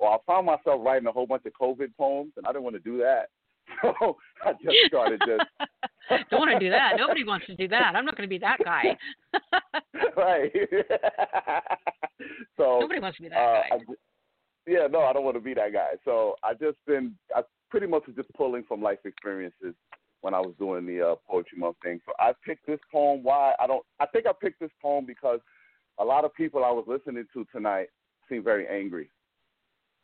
[0.00, 2.76] Well, I found myself writing a whole bunch of COVID poems, and I didn't want
[2.76, 3.28] to do that.
[3.80, 5.44] So I just started just.
[6.30, 6.94] Don't want to do that.
[6.98, 7.94] Nobody wants to do that.
[7.94, 8.98] I'm not going to be that guy.
[10.16, 10.52] right.
[12.56, 13.68] so Nobody wants to be that uh, guy.
[13.72, 13.78] I,
[14.66, 15.90] yeah, no, I don't want to be that guy.
[16.04, 19.74] So I just been, I pretty much was just pulling from life experiences
[20.22, 22.00] when I was doing the uh, poetry month thing.
[22.06, 23.22] So I picked this poem.
[23.22, 23.84] Why I don't?
[24.00, 25.40] I think I picked this poem because
[25.98, 27.88] a lot of people I was listening to tonight
[28.28, 29.10] seem very angry,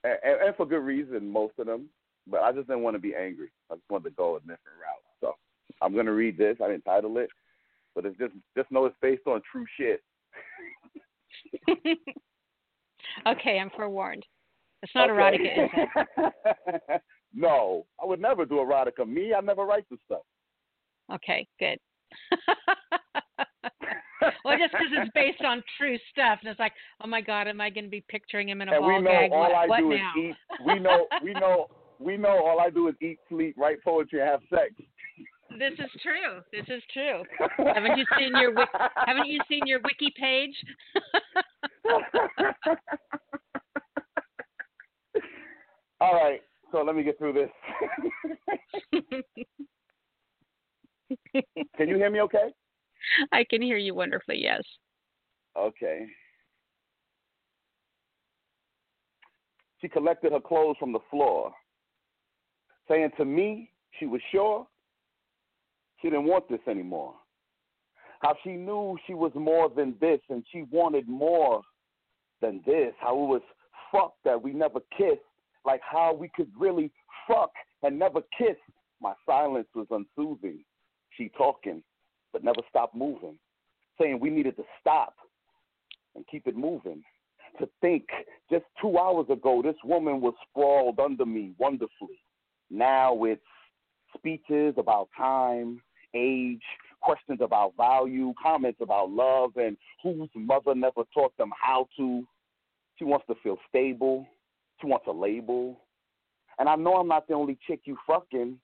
[0.05, 1.89] and, and, and for good reason, most of them.
[2.31, 3.49] But I just didn't want to be angry.
[3.71, 5.03] I just wanted to go a different route.
[5.21, 5.35] So
[5.81, 6.59] I'm gonna read this.
[6.63, 7.31] I didn't title it,
[7.95, 10.03] but it's just just know it's based on true shit.
[13.27, 14.27] okay, I'm forewarned.
[14.83, 17.03] It's not erotica, is it?
[17.35, 19.07] no, I would never do erotica.
[19.07, 20.23] Me, I never write the stuff.
[21.13, 21.79] Okay, good.
[24.45, 26.73] well, just because it's based on true stuff, and it's like,
[27.03, 29.01] oh my God, am I going to be picturing him in a and ball we
[29.03, 29.33] know gag?
[29.33, 30.13] all what, I what do now?
[30.17, 30.37] is eat.
[30.67, 31.67] We know, we know,
[31.99, 32.47] we know.
[32.47, 34.73] All I do is eat, sleep, write poetry, and have sex.
[35.59, 36.43] This is true.
[36.53, 37.23] This is true.
[37.75, 38.53] haven't you seen your
[39.07, 40.55] Haven't you seen your wiki page?
[46.01, 46.43] all right,
[46.73, 47.51] so let me get through this.
[51.77, 52.21] Can you hear me?
[52.21, 52.53] Okay.
[53.33, 54.39] I can hear you wonderfully.
[54.43, 54.63] Yes.
[55.57, 56.07] Okay.
[59.81, 61.53] She collected her clothes from the floor,
[62.89, 64.67] saying to me she was sure
[66.01, 67.15] she didn't want this anymore.
[68.21, 71.63] How she knew she was more than this and she wanted more
[72.41, 72.93] than this.
[73.01, 73.43] How it was
[73.93, 75.21] fuck that we never kissed.
[75.65, 76.91] Like how we could really
[77.27, 77.51] fuck
[77.83, 78.57] and never kiss.
[79.01, 80.59] My silence was unsoothing.
[81.11, 81.83] She talking,
[82.33, 83.39] but never stopped moving.
[84.01, 85.15] Saying we needed to stop
[86.15, 87.03] and keep it moving.
[87.59, 88.05] To think
[88.51, 92.23] just two hours ago, this woman was sprawled under me wonderfully.
[92.71, 93.41] Now it's
[94.17, 95.81] speeches about time,
[96.15, 96.63] age,
[97.01, 102.27] questions about value, comments about love, and whose mother never taught them how to.
[102.97, 104.27] She wants to feel stable.
[104.81, 105.81] She wants a label.
[106.59, 108.59] And I know I'm not the only chick you fucking.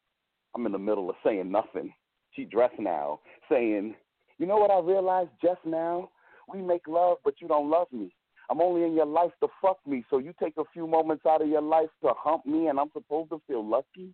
[0.55, 1.93] I'm in the middle of saying nothing.
[2.33, 3.95] She dressed now, saying,
[4.39, 6.11] You know what I realized just now?
[6.53, 8.15] We make love, but you don't love me.
[8.51, 11.43] I'm only in your life to fuck me, so you take a few moments out
[11.43, 14.13] of your life to hump me, and I'm supposed to feel lucky?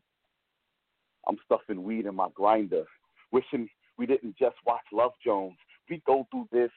[1.27, 2.85] I'm stuffing weed in my grinder,
[3.33, 3.69] wishing
[3.99, 5.57] we didn't just watch Love Jones.
[5.89, 6.71] We go through this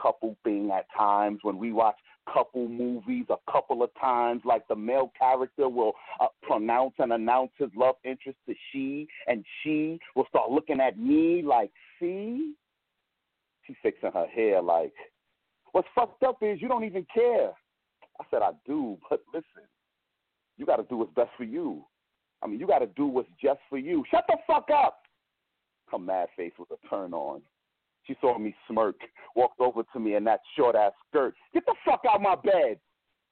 [0.00, 1.96] couple thing at times when we watch
[2.32, 7.50] couple movies a couple of times, like the male character will uh, pronounce and announce
[7.58, 12.54] his love interest to she, and she will start looking at me like, see?
[13.66, 14.94] She's fixing her hair like,
[15.72, 17.50] what's fucked up is you don't even care.
[18.20, 19.68] I said, I do, but listen,
[20.56, 21.84] you got to do what's best for you.
[22.42, 24.04] I mean, you got to do what's just for you.
[24.10, 25.02] Shut the fuck up.
[25.90, 27.42] Her mad face was a turn on.
[28.08, 28.96] She saw me smirk,
[29.36, 31.34] walked over to me in that short ass skirt.
[31.52, 32.80] Get the fuck out my bed,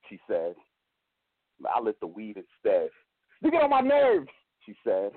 [0.08, 0.54] she said.
[1.74, 2.90] I lit the weed instead.
[3.40, 4.28] You get on my nerves,
[4.66, 5.12] she said.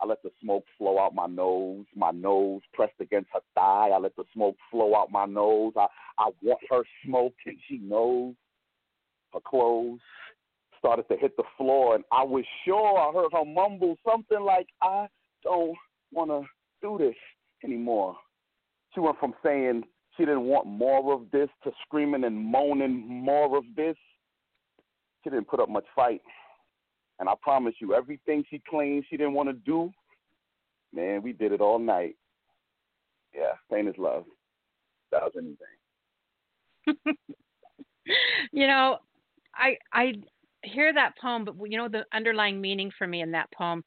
[0.00, 3.90] I let the smoke flow out my nose, my nose pressed against her thigh.
[3.92, 5.74] I let the smoke flow out my nose.
[5.76, 5.86] I,
[6.16, 8.34] I want her smoke, and she knows.
[9.34, 10.00] Her clothes
[10.78, 14.66] started to hit the floor, and I was sure I heard her mumble something like,
[14.80, 15.06] I
[15.42, 15.76] don't
[16.10, 16.42] want to
[16.80, 17.14] do this
[17.62, 18.16] anymore.
[18.94, 19.84] She went from saying
[20.16, 23.96] she didn't want more of this to screaming and moaning more of this.
[25.22, 26.22] She didn't put up much fight.
[27.18, 29.92] And I promise you, everything she claimed she didn't want to do,
[30.92, 32.16] man, we did it all night.
[33.34, 34.24] Yeah, pain is love.
[35.12, 37.16] That was anything.
[38.52, 38.98] you know,
[39.54, 40.14] I I
[40.62, 43.84] hear that poem, but you know the underlying meaning for me in that poem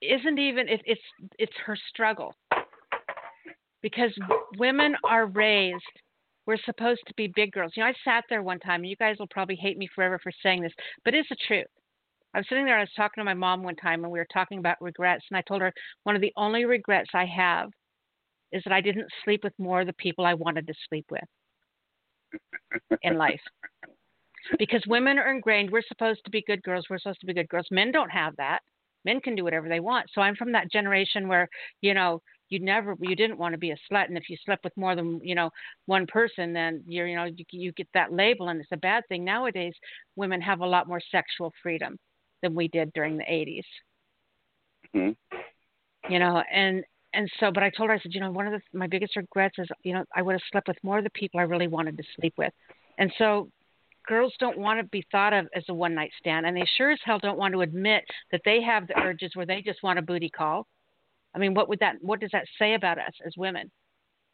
[0.00, 1.00] isn't even it, it's
[1.38, 2.34] it's her struggle
[3.82, 4.12] because
[4.58, 5.82] women are raised
[6.46, 7.72] we're supposed to be big girls.
[7.76, 10.18] You know, I sat there one time, and you guys will probably hate me forever
[10.22, 10.72] for saying this,
[11.04, 11.66] but it's the truth.
[12.34, 14.18] I was sitting there, and I was talking to my mom one time, and we
[14.18, 15.72] were talking about regrets, and I told her
[16.04, 17.70] one of the only regrets I have
[18.52, 21.24] is that I didn't sleep with more of the people I wanted to sleep with
[23.02, 23.40] in life.
[24.58, 25.70] because women are ingrained.
[25.70, 26.86] We're supposed to be good girls.
[26.90, 27.66] We're supposed to be good girls.
[27.70, 28.60] Men don't have that.
[29.04, 30.06] Men can do whatever they want.
[30.12, 31.48] So I'm from that generation where
[31.80, 32.20] you know
[32.52, 34.94] you never you didn't want to be a slut, and if you slept with more
[34.94, 35.50] than you know
[35.86, 39.04] one person, then you're you know you, you get that label, and it's a bad
[39.08, 39.24] thing.
[39.24, 39.74] Nowadays,
[40.16, 41.98] women have a lot more sexual freedom
[42.42, 43.62] than we did during the 80s.
[44.94, 46.12] Mm-hmm.
[46.12, 46.84] You know, and
[47.14, 49.16] and so, but I told her, I said, you know, one of the, my biggest
[49.16, 51.68] regrets is, you know, I would have slept with more of the people I really
[51.68, 52.52] wanted to sleep with.
[52.98, 53.50] And so
[54.06, 56.46] girls don't want to be thought of as a one night stand.
[56.46, 59.46] And they sure as hell don't want to admit that they have the urges where
[59.46, 60.66] they just want a booty call.
[61.34, 63.70] I mean, what would that, what does that say about us as women?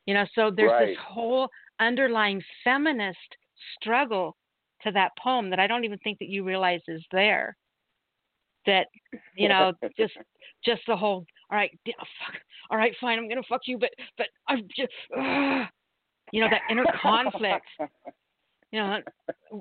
[0.06, 0.88] You know, so there's Right.
[0.88, 1.48] this whole
[1.80, 3.18] underlying feminist
[3.80, 4.36] struggle
[4.82, 7.56] to that poem that I don't even think that you realize is there.
[8.66, 8.86] That,
[9.34, 10.14] you know, just
[10.64, 13.90] just the whole all right oh, fuck all right fine i'm gonna fuck you but
[14.16, 14.92] but i'm just
[16.32, 17.66] you know that inner conflict
[18.72, 18.98] you know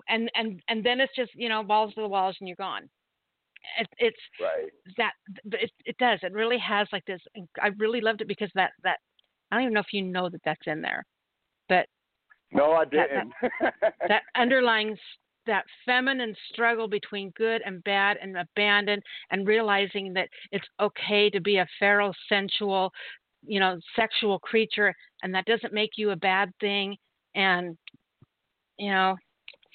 [0.10, 2.90] and and and then it's just you know balls to the walls and you're gone
[3.80, 4.72] it, it's Right.
[4.98, 5.14] that
[5.52, 7.22] it, it does it really has like this
[7.62, 9.00] i really loved it because that that
[9.52, 11.04] i don't even know if you know that that's in there
[11.68, 11.88] but
[12.52, 13.34] No, I didn't.
[14.08, 14.98] that underlying
[15.46, 21.42] that feminine struggle between good and bad and abandon and realizing that it's okay to
[21.42, 22.92] be a feral sensual
[23.46, 26.96] you know sexual creature and that doesn't make you a bad thing
[27.36, 27.78] and
[28.78, 29.16] you know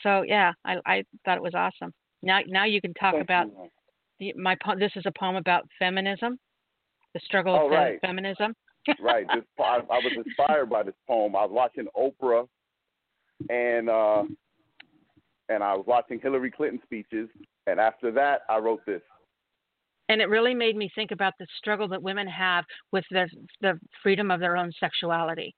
[0.03, 1.93] so yeah i i thought it was awesome
[2.23, 3.71] now now you can talk Thank about you.
[4.21, 6.39] The, my this is a poem about feminism
[7.15, 7.99] the struggle Oh, of right.
[8.01, 8.55] feminism
[9.01, 9.27] right.
[9.35, 11.37] This I, I was inspired by this poem.
[11.37, 12.47] I was watching Oprah,
[13.51, 14.25] and uh,
[15.49, 17.29] and I was watching Hillary Clinton speeches,
[17.67, 19.03] and after that, I wrote this.
[20.09, 23.29] and it really made me think about the struggle that women have with the
[23.61, 25.55] the freedom of their own sexuality.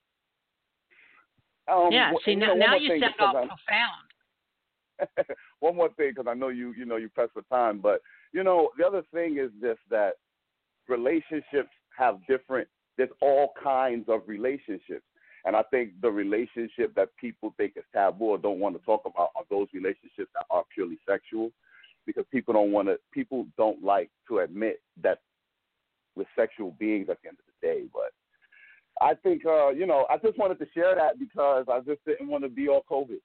[1.71, 5.29] Um, yeah, wh- see now, know, now you sound all I'm- profound.
[5.61, 8.01] one more thing, because I know you you know you press for time, but
[8.35, 10.15] you know the other thing is this that
[10.89, 12.69] relationships have different.
[12.99, 15.05] There's all kinds of relationships.
[15.47, 19.03] And I think the relationship that people think is taboo or don't want to talk
[19.05, 21.51] about are those relationships that are purely sexual,
[22.07, 22.99] because people don't want to.
[23.13, 25.19] People don't like to admit that
[26.17, 27.85] we're sexual beings at the end of the day.
[27.93, 28.13] But
[29.01, 32.29] I think, uh, you know, I just wanted to share that because I just didn't
[32.29, 33.21] want to be all COVID.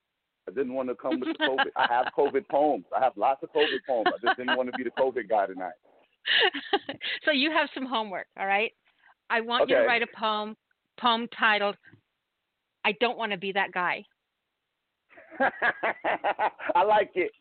[0.49, 1.67] I didn't want to come with the COVID.
[1.76, 2.85] I have COVID poems.
[2.95, 4.07] I have lots of COVID poems.
[4.07, 5.73] I just didn't want to be the COVID guy tonight.
[7.26, 8.71] so you have some homework, all right?
[9.30, 10.55] I want you to write a poem
[10.99, 11.76] poem titled
[12.84, 14.03] I don't want to be that guy.
[15.39, 17.31] I like it.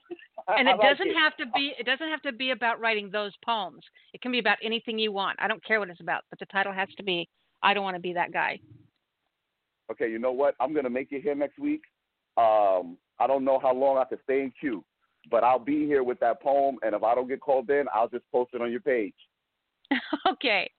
[0.46, 1.16] And it like doesn't it.
[1.16, 3.82] have to be it doesn't have to be about writing those poems.
[4.12, 5.38] It can be about anything you want.
[5.40, 7.28] I don't care what it's about, but the title has to be
[7.62, 8.60] I don't want to be that guy.
[9.90, 10.54] Okay, you know what?
[10.60, 11.82] I'm gonna make it here next week.
[12.38, 14.84] Um, I don't know how long I can stay in queue,
[15.30, 16.76] but I'll be here with that poem.
[16.82, 19.14] And if I don't get called in, I'll just post it on your page.
[20.28, 20.70] okay.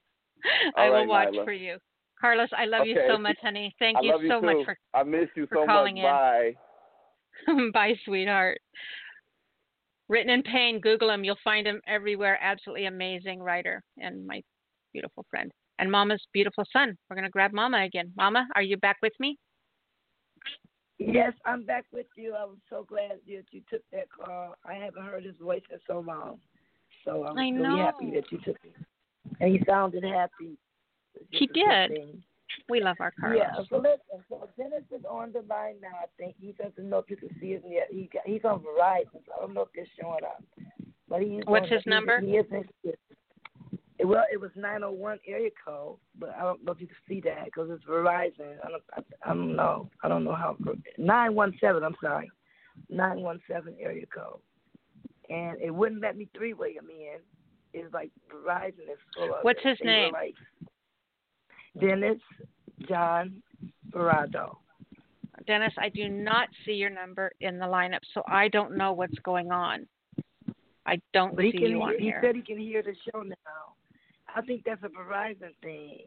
[0.78, 1.44] All I will watch Nyla.
[1.44, 1.78] for you.
[2.20, 3.74] Carlos, I love you so much, honey.
[3.80, 4.46] Thank I you you so too.
[4.46, 5.90] much for I miss you so much.
[5.90, 6.02] in.
[6.02, 6.56] Bye.
[7.74, 8.60] Bye, sweetheart.
[10.10, 11.24] Written in Pain, Google him.
[11.24, 12.38] You'll find him everywhere.
[12.42, 14.42] Absolutely amazing writer and my
[14.92, 15.52] beautiful friend.
[15.78, 16.98] And Mama's beautiful son.
[17.10, 18.12] We're going to grab Mama again.
[18.18, 19.38] Mama, are you back with me?
[21.00, 22.36] Yes, I'm back with you.
[22.36, 24.56] I was so glad that you took that call.
[24.66, 26.40] I haven't heard his voice in so long.
[27.06, 28.76] So I'm I really happy that you took it.
[29.40, 30.58] And he sounded happy.
[31.30, 32.24] He is a good did.
[32.68, 33.40] We love our Carlos.
[33.40, 35.96] Yeah, so listen, so Dennis is on the line now.
[36.02, 37.88] I think he doesn't know if you can see him yet.
[37.92, 40.44] He got, he's on Verizon, so I don't know if they're showing up.
[41.08, 42.20] But he's What's on his the, number?
[42.20, 42.98] He, he is interested.
[44.04, 47.46] Well, it was 901 area code, but I don't know if you can see that
[47.46, 48.56] because it's Verizon.
[48.64, 49.90] I don't, I, I don't know.
[50.04, 50.56] I don't know how.
[50.98, 51.84] 917.
[51.84, 52.30] I'm sorry,
[52.90, 54.40] 917 area code,
[55.30, 57.20] and it wouldn't let me three way him in.
[57.74, 59.44] It's like Verizon is full of.
[59.44, 59.70] What's it.
[59.70, 60.14] his They name?
[60.14, 60.36] Like
[61.80, 62.20] Dennis
[62.88, 63.42] John
[63.92, 64.56] Barado.
[65.48, 69.18] Dennis, I do not see your number in the lineup, so I don't know what's
[69.24, 69.88] going on.
[70.86, 71.70] I don't But he see can.
[71.72, 72.22] you on He here.
[72.24, 73.36] said he can hear the show now.
[74.36, 76.00] I think that's a Verizon thing.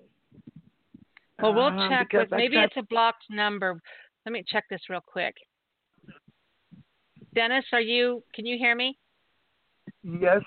[1.40, 3.80] Well, we'll Uh, check with maybe tried- it's a blocked number.
[4.24, 5.36] Let me check this real quick.
[7.34, 8.22] Dennis, are you?
[8.34, 8.98] Can you hear me?
[10.02, 10.42] Yes.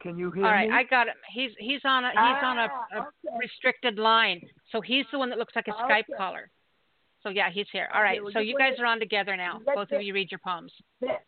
[0.00, 0.48] Can you hear me?
[0.48, 0.74] All right, me?
[0.76, 1.14] I got him.
[1.28, 4.40] He's he's on a he's on a, Ah, a restricted line,
[4.70, 6.50] so he's the one that looks like a Skype caller.
[7.22, 7.88] So yeah, he's here.
[7.94, 9.60] All right, well, so you wait- guys are on together now.
[9.66, 10.72] let Both the- of you read your poems.
[11.00, 11.24] Let,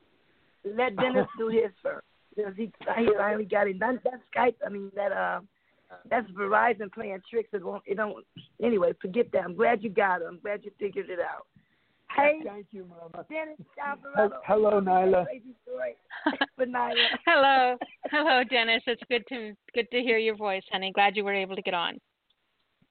[0.65, 2.07] let Dennis do his first.
[2.35, 3.79] Because he, he finally got it.
[3.79, 5.41] That, that Skype, I mean, that uh,
[6.09, 7.51] that's Verizon playing tricks.
[7.53, 8.25] It won't, it don't,
[8.63, 9.45] anyway, forget that.
[9.45, 10.27] I'm glad you got it.
[10.29, 11.47] I'm glad you figured it out.
[12.17, 13.25] Hey, Thank you, Mama.
[13.31, 15.25] Dennis Hel- Hello, Nyla.
[15.25, 15.55] Crazy
[16.61, 16.95] Nyla.
[17.27, 17.77] Hello,
[18.11, 18.83] hello, Dennis.
[18.87, 20.93] It's good to good to hear your voice, honey.
[20.93, 21.99] Glad you were able to get on.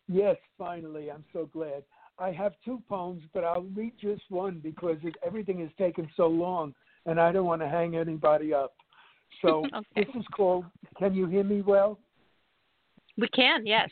[0.07, 1.11] Yes, finally.
[1.11, 1.83] I'm so glad.
[2.19, 6.27] I have two poems, but I'll read just one because it, everything has taken so
[6.27, 6.73] long,
[7.05, 8.73] and I don't want to hang anybody up.
[9.41, 9.85] So Okay.
[10.05, 10.65] this is called.
[10.97, 11.99] Can you hear me well?
[13.17, 13.89] We can, yes.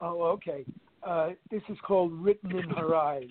[0.00, 0.64] Oh, okay.
[1.02, 3.28] Uh, this is called Written in Her Eyes.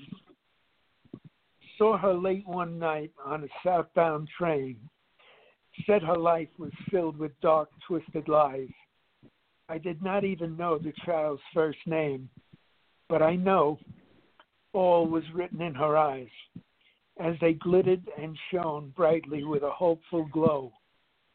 [1.77, 4.77] Saw her late one night on a southbound train.
[5.87, 8.69] Said her life was filled with dark, twisted lies.
[9.69, 12.29] I did not even know the child's first name,
[13.09, 13.79] but I know
[14.73, 16.27] all was written in her eyes
[17.19, 20.71] as they glittered and shone brightly with a hopeful glow.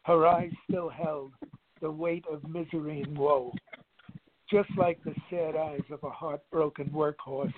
[0.03, 1.33] Her eyes still held
[1.81, 3.51] the weight of misery and woe
[4.51, 7.53] just like the sad eyes of a heartbroken workhorse,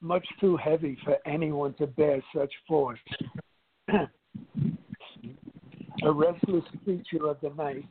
[0.00, 2.98] much too heavy for anyone to bear such force.
[3.88, 4.08] a
[6.12, 7.86] restless creature of the night,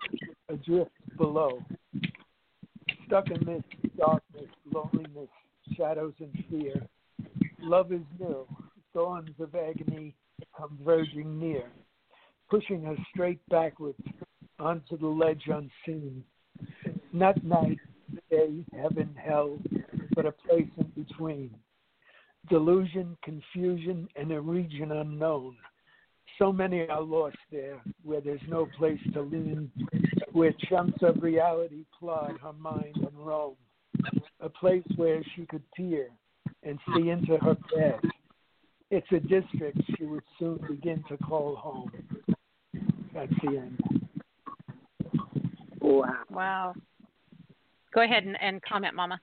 [0.50, 1.64] adrift below,
[3.08, 3.68] stuck amidst
[3.98, 5.30] darkness, loneliness,
[5.76, 6.86] shadows, and fear.
[7.60, 8.46] Love is new,
[8.94, 10.14] thorns of agony
[10.56, 11.64] converging near,
[12.50, 13.98] pushing her straight backwards
[14.64, 16.24] onto the ledge unseen.
[17.12, 17.80] Not night,
[18.30, 19.58] day, heaven, hell,
[20.16, 21.52] but a place in between.
[22.50, 25.56] Delusion, confusion, and a region unknown.
[26.40, 29.72] So many are lost there, where there's no place to lean,
[30.32, 33.56] where chunks of reality plod her mind and roam.
[34.40, 36.10] A place where she could peer
[36.64, 38.06] and see into her past.
[38.90, 41.92] It's a district she would soon begin to call home.
[43.14, 44.03] That's the end.
[45.84, 46.14] Wow.
[46.30, 46.74] Wow.
[47.94, 49.20] Go ahead and, and comment, Mama.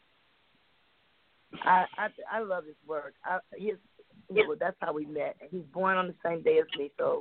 [1.65, 3.15] I I I love his work.
[3.25, 3.77] I, his
[4.31, 5.37] well, that's how we met.
[5.51, 7.21] He's born on the same day as me, so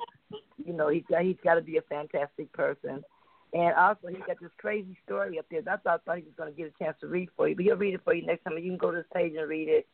[0.63, 3.03] you know he's got he's got to be a fantastic person.
[3.51, 5.63] And also he's got this crazy story up there.
[5.63, 7.55] That's why I thought he was going to get a chance to read for you,
[7.55, 8.55] but he'll read it for you next time.
[8.57, 9.87] You can go to his page and read it.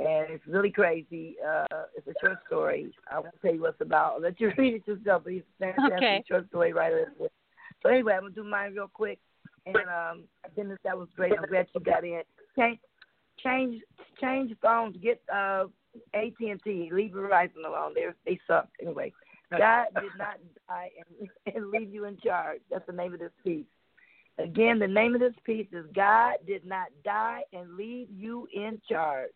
[0.00, 1.36] And it's really crazy.
[1.46, 2.92] Uh, it's a short story.
[3.08, 4.14] I won't tell you what it's about.
[4.14, 5.22] I'll let you read it yourself.
[5.22, 6.24] But he's a fantastic Okay.
[6.28, 7.12] short story writer.
[7.82, 9.18] So anyway, I'm gonna do mine real quick.
[9.66, 10.24] And um,
[10.56, 11.32] Dennis, that was great.
[11.36, 12.22] I'm glad you got in.
[12.58, 12.78] Change,
[13.42, 13.82] change,
[14.20, 14.96] change phones.
[15.02, 15.64] Get uh,
[16.14, 16.88] AT and T.
[16.92, 17.92] Leave Verizon alone.
[17.94, 18.68] They they suck.
[18.80, 19.12] Anyway,
[19.50, 20.90] God did not die
[21.46, 22.60] and, and leave you in charge.
[22.70, 23.66] That's the name of this piece.
[24.38, 28.80] Again, the name of this piece is God did not die and leave you in
[28.88, 29.30] charge.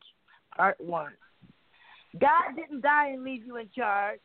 [0.57, 1.13] Part one.
[2.21, 4.21] God didn't die and leave you in charge.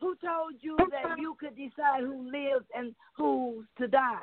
[0.00, 4.18] Who told you that you could decide who lives and who's to die?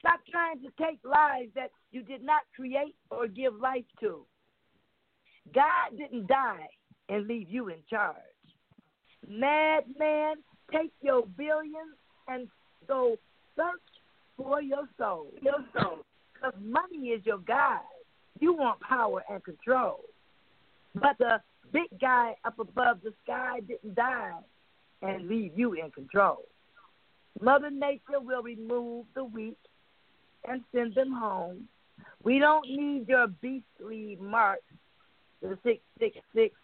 [0.00, 4.26] Stop trying to take lives that you did not create or give life to.
[5.54, 6.68] God didn't die
[7.08, 8.16] and leave you in charge.
[9.28, 10.36] Madman,
[10.72, 11.96] take your billions
[12.28, 12.48] and
[12.88, 13.16] go
[13.56, 13.66] search
[14.36, 15.28] for your soul.
[15.40, 15.98] Your soul.
[16.34, 17.80] Because money is your guide.
[18.40, 20.00] You want power and control.
[20.94, 21.40] But the
[21.74, 24.38] big guy up above the sky didn't die
[25.02, 26.44] and leave you in control.
[27.42, 29.58] Mother Nature will remove the weak
[30.48, 31.68] and send them home.
[32.22, 34.60] We don't need your beastly mark,
[35.42, 36.54] the 666,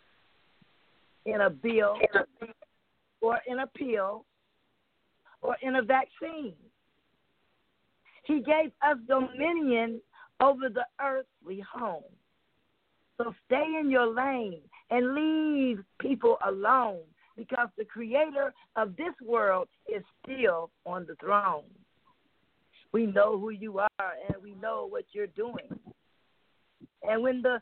[1.27, 1.97] in a bill
[3.21, 4.25] or in a pill
[5.43, 6.55] or in a vaccine.
[8.25, 10.01] He gave us dominion
[10.41, 12.05] over the earthly home.
[13.19, 14.61] So stay in your lane
[14.91, 17.01] and leave people alone
[17.37, 21.65] because the creator of this world is still on the throne.
[22.93, 25.79] We know who you are and we know what you're doing.
[27.03, 27.61] And when the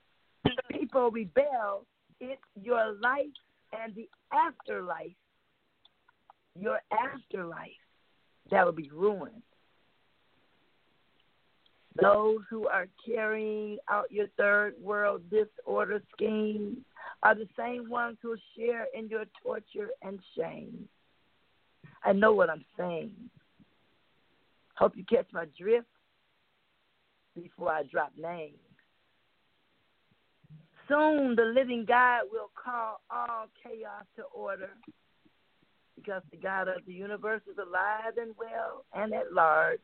[0.71, 1.85] people rebel,
[2.21, 3.27] it's your life
[3.73, 5.13] and the afterlife,
[6.59, 7.69] your afterlife,
[8.51, 9.43] that will be ruined.
[12.01, 16.85] Those who are carrying out your third world disorder scheme
[17.23, 20.89] are the same ones who share in your torture and shame.
[22.05, 23.13] I know what I'm saying.
[24.77, 25.89] Hope you catch my drift
[27.35, 28.59] before I drop names.
[30.89, 34.71] Soon the living God will call all chaos to order
[35.97, 39.81] because the God of the universe is alive and well and at large.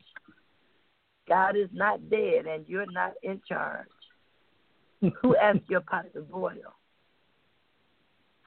[1.27, 3.87] God is not dead and you're not in charge.
[5.21, 6.73] Who asked your pot to boil?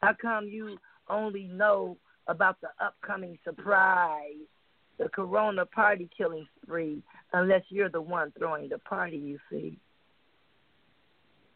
[0.01, 0.79] How come you
[1.09, 1.97] only know
[2.27, 4.35] about the upcoming surprise,
[4.99, 7.03] the corona party killing spree,
[7.33, 9.79] unless you're the one throwing the party, you see?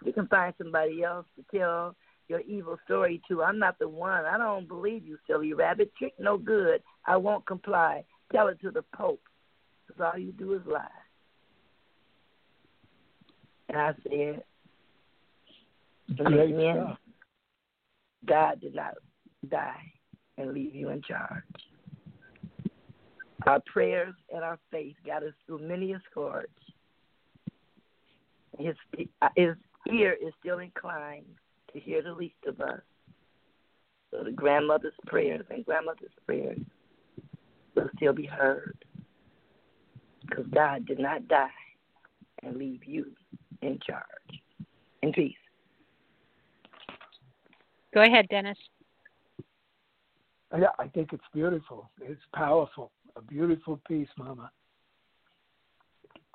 [0.04, 1.94] You can find somebody else to tell
[2.28, 3.42] your evil story to.
[3.42, 4.24] I'm not the one.
[4.24, 5.92] I don't believe you, silly rabbit.
[5.96, 6.82] Trick no good.
[7.06, 8.04] I won't comply.
[8.32, 9.20] Tell it to the Pope.
[9.86, 10.86] Because all you do is lie.
[13.68, 14.42] And I said,
[16.20, 16.96] Amen.
[18.26, 18.94] God did not
[19.48, 19.92] die
[20.38, 21.42] and leave you in charge.
[23.46, 26.48] Our prayers and our faith got us through many a scourge.
[28.58, 28.76] His,
[29.36, 29.56] his
[29.90, 31.24] ear is still inclined
[31.72, 32.80] to hear the least of us.
[34.10, 36.60] So the grandmother's prayers and grandmother's prayers
[37.74, 38.76] will still be heard.
[40.20, 41.48] Because God did not die
[42.42, 43.06] and leave you
[43.62, 44.04] in charge.
[45.02, 45.34] In peace.
[47.94, 48.58] Go ahead, Dennis.
[50.58, 51.90] Yeah, I think it's beautiful.
[52.00, 52.90] It's powerful.
[53.16, 54.50] A beautiful piece, Mama.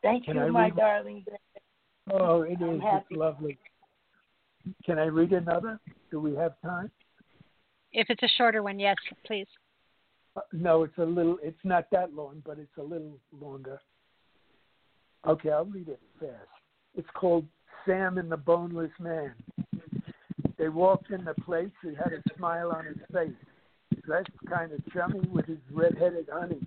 [0.01, 1.25] Thank Can you, I my read- darling.
[2.11, 2.81] Oh, it I'm is.
[2.81, 3.05] happy.
[3.11, 3.57] It's lovely.
[4.85, 5.79] Can I read another?
[6.11, 6.91] Do we have time?
[7.93, 8.95] If it's a shorter one, yes,
[9.25, 9.47] please.
[10.35, 11.37] Uh, No, it's a little.
[11.41, 13.79] It's not that long, but it's a little longer.
[15.27, 16.31] Okay, I'll read it fast.
[16.95, 17.45] It's called
[17.85, 19.33] Sam and the Boneless Man.
[20.57, 21.71] They walked in the place.
[21.81, 26.65] He had a smile on his face, dressed kind of chummy with his red-headed honey,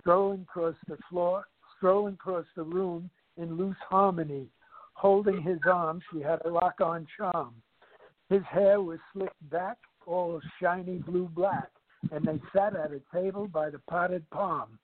[0.00, 1.44] strolling across the floor,
[1.76, 4.48] strolling across the room in loose harmony.
[4.94, 7.54] Holding his arm, she had a lock-on charm.
[8.28, 11.70] His hair was slicked back, all shiny blue black,
[12.10, 14.78] and they sat at a table by the potted palm.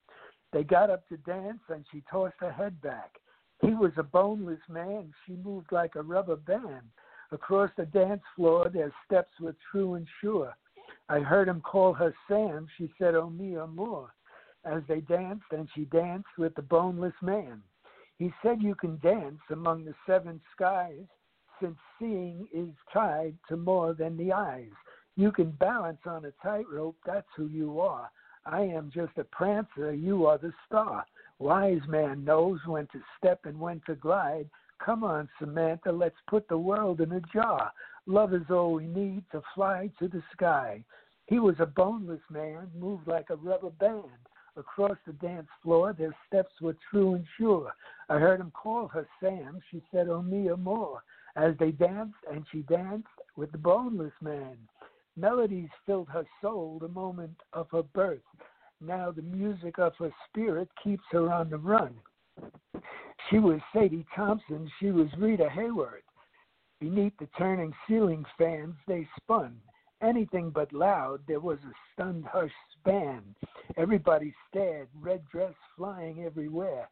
[0.52, 3.12] They got up to dance, and she tossed her head back.
[3.60, 5.12] He was a boneless man.
[5.26, 6.88] She moved like a rubber band.
[7.30, 10.56] Across the dance floor, their steps were true and sure.
[11.08, 12.66] I heard him call her Sam.
[12.76, 14.14] She said, Oh, me, or more.
[14.64, 17.62] As they danced, and she danced with the boneless man.
[18.18, 21.04] He said, You can dance among the seven skies,
[21.60, 24.72] since seeing is tied to more than the eyes.
[25.16, 28.10] You can balance on a tightrope, that's who you are.
[28.46, 31.04] I am just a prancer, you are the star.
[31.38, 34.48] Wise man knows when to step and when to glide.
[34.84, 37.72] Come on, Samantha, let's put the world in a jar.
[38.06, 40.82] Love is all we need to fly to the sky.
[41.26, 44.04] He was a boneless man, moved like a rubber band.
[44.56, 47.72] Across the dance floor, their steps were true and sure.
[48.08, 49.60] I heard him call her Sam.
[49.70, 51.02] She said, Oh, me or more.
[51.36, 54.56] As they danced, and she danced with the boneless man.
[55.16, 58.22] Melodies filled her soul the moment of her birth.
[58.80, 61.94] Now the music of her spirit keeps her on the run.
[63.30, 64.70] She was Sadie Thompson.
[64.80, 66.02] She was Rita Hayworth.
[66.80, 69.60] Beneath the turning ceiling fans, they spun.
[70.00, 73.22] Anything but loud, there was a stunned hush span.
[73.76, 76.88] Everybody stared, red dress flying everywhere.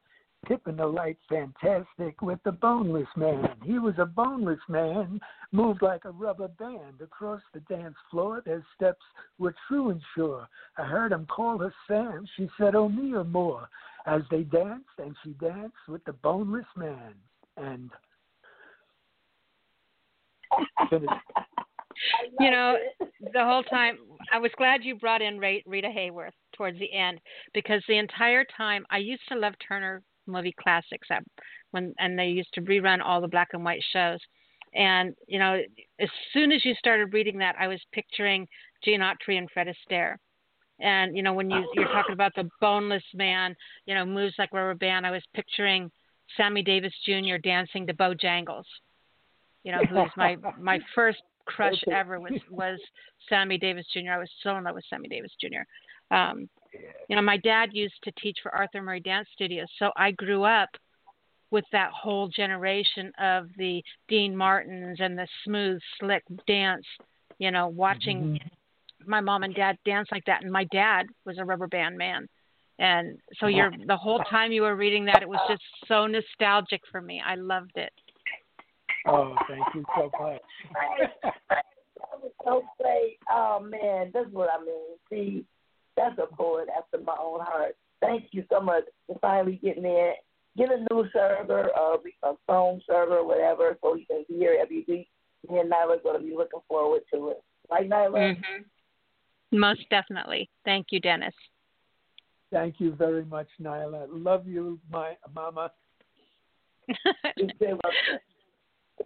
[0.49, 3.49] Tipping the light fantastic with the boneless man.
[3.65, 7.01] He was a boneless man, moved like a rubber band.
[7.01, 9.03] Across the dance floor, their steps
[9.39, 10.49] were true and sure.
[10.79, 12.27] I heard him call her Sam.
[12.37, 13.69] She said, Oh, me or more.
[14.07, 17.15] As they danced, and she danced with the boneless man.
[17.57, 17.91] And.
[22.39, 22.77] You know,
[23.33, 23.99] the whole time
[24.33, 27.21] I was glad you brought in Rita Hayworth towards the end
[27.55, 31.23] because the entire time I used to love Turner movie classics at,
[31.71, 34.19] when and they used to rerun all the black and white shows.
[34.75, 35.61] And you know,
[36.01, 38.47] as soon as you started reading that, I was picturing
[38.85, 40.17] Gene Autry and Fred Astaire.
[40.81, 43.57] And you know, when you you're talking about the boneless man,
[43.87, 45.91] you know, moves like rubber band, I was picturing
[46.37, 47.37] Sammy Davis Jr.
[47.43, 48.65] dancing to Bojangles.
[49.65, 52.79] You know, who's my my first crush ever was was
[53.29, 54.13] Sammy Davis Jr.
[54.13, 56.15] I was so in love with Sammy Davis Jr.
[56.15, 56.49] Um,
[57.09, 60.45] you know, my dad used to teach for Arthur Murray Dance Studios, so I grew
[60.45, 60.69] up
[61.51, 66.85] with that whole generation of the Dean Martins and the smooth, slick dance.
[67.39, 68.41] You know, watching
[69.07, 72.29] my mom and dad dance like that, and my dad was a rubber band man.
[72.79, 76.83] And so you're the whole time you were reading that, it was just so nostalgic
[76.91, 77.23] for me.
[77.27, 77.93] I loved it.
[79.07, 80.41] Oh, thank you so much.
[81.23, 83.19] That was so great.
[83.31, 84.99] Oh man, that's what I mean.
[85.11, 85.45] See,
[85.97, 87.77] that's a poet after my own heart.
[88.01, 90.13] Thank you so much for finally getting in.
[90.59, 94.85] Get a new server, uh, a phone server, whatever, so you can be here every
[94.89, 95.09] week.
[95.49, 97.43] Me and Nyla's gonna be looking forward to it.
[97.71, 98.37] Right, Nyla?
[98.37, 98.63] Mm-hmm.
[99.53, 100.51] Most definitely.
[100.65, 101.35] Thank you, Dennis.
[102.53, 104.07] Thank you very much, Nyla.
[104.11, 105.73] Love you, my mama.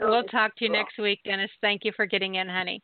[0.00, 1.50] we'll talk to you next week, Dennis.
[1.60, 2.82] Thank you for getting in, honey.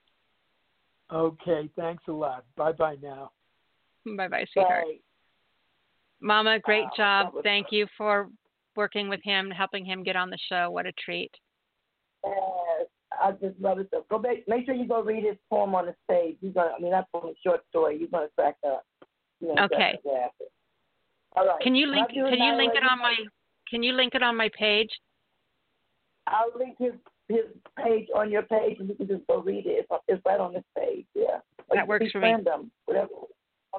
[1.12, 2.44] Okay, thanks a lot.
[2.56, 3.30] Bye bye now.
[4.16, 4.86] Bye bye, sweetheart.
[6.20, 7.34] Mama, great ah, job.
[7.42, 8.28] Thank you for
[8.74, 10.70] working with him, helping him get on the show.
[10.70, 11.30] What a treat.
[12.24, 12.86] Yes,
[13.22, 13.88] I just love it.
[13.92, 14.38] So go back.
[14.46, 16.36] Make sure you go read his poem on the stage.
[16.40, 16.72] You're gonna.
[16.78, 17.98] I mean, that's a short story.
[17.98, 18.84] You're gonna crack up.
[19.40, 19.98] You know, Okay.
[21.36, 21.60] All right.
[21.60, 22.08] Can you link?
[22.08, 23.14] Can I do Can you link it on my?
[23.68, 24.90] Can you link it on my page?
[26.26, 26.92] I'll link his
[27.28, 27.44] his
[27.84, 29.86] page on your page, and you can just go read it.
[29.90, 31.06] It's, it's right on this page.
[31.14, 31.40] Yeah.
[31.68, 32.34] Or That works for me.
[32.44, 33.08] Them, whatever.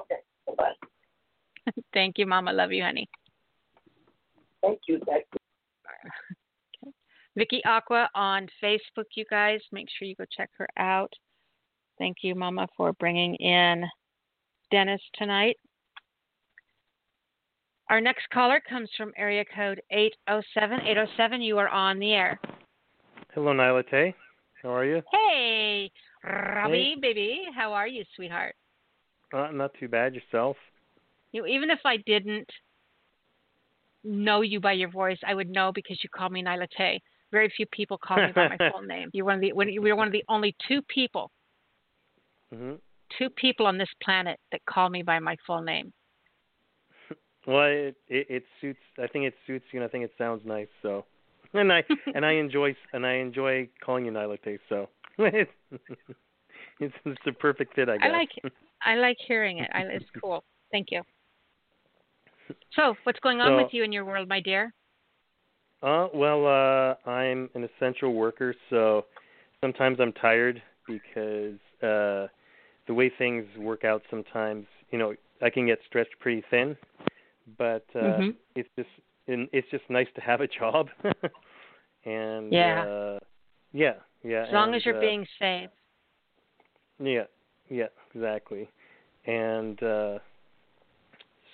[0.00, 0.20] Okay.
[0.56, 0.72] Bye.
[1.94, 2.52] Thank you, Mama.
[2.52, 3.08] Love you, honey.
[4.62, 5.00] Thank you.
[5.06, 5.38] Thank you.
[7.38, 9.60] Vicky Aqua on Facebook, you guys.
[9.70, 11.12] Make sure you go check her out.
[11.96, 13.84] Thank you, Mama, for bringing in
[14.72, 15.56] Dennis tonight.
[17.90, 20.80] Our next caller comes from area code 807.
[20.80, 22.40] 807, you are on the air.
[23.32, 24.14] Hello, Nyla Tay.
[24.60, 25.00] How are you?
[25.12, 25.92] Hey,
[26.24, 27.44] Robbie, baby.
[27.54, 28.56] How are you, sweetheart?
[29.32, 30.12] Uh, not too bad.
[30.12, 30.56] Yourself?
[31.30, 32.48] You even if I didn't
[34.02, 37.00] know you by your voice, I would know because you call me Nyla Tay.
[37.30, 39.10] Very few people call me by my full name.
[39.12, 41.30] You're one of the when you were one of the only two people,
[42.54, 42.74] hmm
[43.18, 45.92] two people on this planet that call me by my full name.
[47.46, 48.80] Well, it, it it suits.
[48.98, 50.66] I think it suits you, and I think it sounds nice.
[50.82, 51.06] So,
[51.54, 51.82] and I
[52.14, 54.58] and I enjoy and I enjoy calling you Nyla Tay.
[54.68, 55.50] So, it's
[56.80, 58.06] it's a perfect fit, I guess.
[58.06, 58.52] I like it.
[58.82, 59.70] I like hearing it.
[59.72, 60.44] I, it's cool.
[60.72, 61.02] Thank you.
[62.74, 64.74] So, what's going on So- with you in your world, my dear?
[65.82, 69.04] Uh, well, uh, I'm an essential worker, so
[69.60, 72.26] sometimes I'm tired because uh,
[72.86, 76.76] the way things work out sometimes, you know, I can get stretched pretty thin,
[77.58, 78.34] but uh, Mhm.
[78.56, 78.88] it's just
[79.28, 80.88] it's just nice to have a job,
[82.04, 82.84] and Yeah.
[82.84, 83.18] uh,
[83.72, 84.44] yeah, yeah.
[84.46, 85.70] As long and, as you're uh, being safe.
[86.98, 87.24] yeah,
[87.68, 88.68] yeah, exactly.
[89.26, 90.18] And uh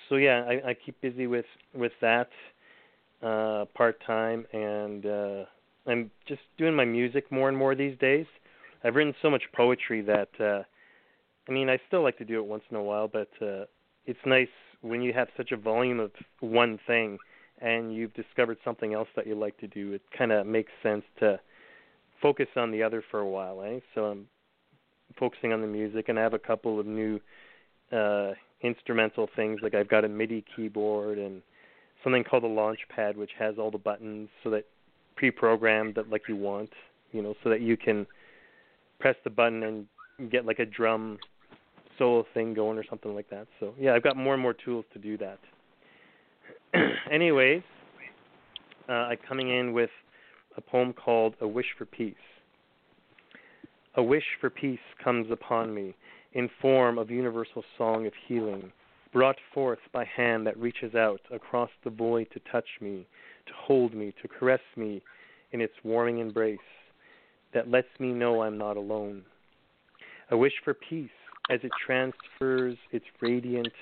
[0.09, 2.29] so yeah, I, I keep busy with with that
[3.25, 5.45] uh part time and uh
[5.87, 8.27] I'm just doing my music more and more these days.
[8.83, 10.63] I've written so much poetry that uh
[11.49, 13.65] I mean, I still like to do it once in a while, but uh
[14.07, 14.49] it's nice
[14.83, 17.19] when you have such a volume of one thing
[17.61, 19.93] and you've discovered something else that you like to do.
[19.95, 21.41] It kind of makes sense to
[22.21, 23.81] focus on the other for a while, eh?
[23.95, 24.27] So I'm
[25.19, 27.21] focusing on the music and I have a couple of new
[27.93, 31.43] uh instrumental things like I've got a MIDI keyboard and
[32.05, 34.65] something called a launch pad which has all the buttons so that
[35.17, 36.71] pre-programmed that like you want,
[37.13, 38.07] you know, so that you can
[39.01, 41.19] press the button and get like a drum
[41.99, 43.47] solo thing going or something like that.
[43.61, 45.39] So, yeah, I've got more and more tools to do that.
[47.13, 47.63] Anyways,
[48.89, 49.91] uh, I'm coming in with
[50.57, 52.15] a poem called A Wish for Peace.
[53.97, 55.95] A wish for peace comes upon me
[56.33, 58.73] in form of universal song of healing,
[59.15, 63.07] brought forth by hand that reaches out across the void to touch me,
[63.47, 65.01] to hold me, to caress me
[65.53, 66.59] in its warming embrace
[67.55, 69.23] that lets me know I'm not alone.
[70.33, 71.09] A wish for peace
[71.49, 73.73] as it transfers its radiant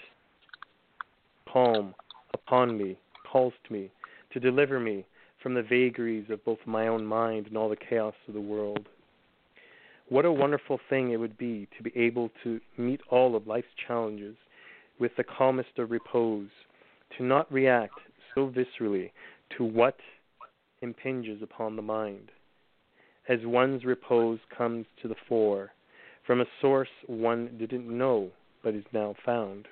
[1.50, 1.94] calm
[2.34, 2.98] upon me,
[3.30, 3.90] calls to me
[4.34, 5.06] to deliver me
[5.42, 8.86] from the vagaries of both my own mind and all the chaos of the world.
[10.10, 13.68] What a wonderful thing it would be to be able to meet all of life's
[13.86, 14.36] challenges
[15.02, 16.46] with the calmest of repose,
[17.18, 17.98] to not react
[18.32, 19.10] so viscerally
[19.58, 19.96] to what
[20.80, 22.30] impinges upon the mind.
[23.28, 25.72] As one's repose comes to the fore
[26.24, 28.30] from a source one didn't know
[28.62, 29.66] but is now found.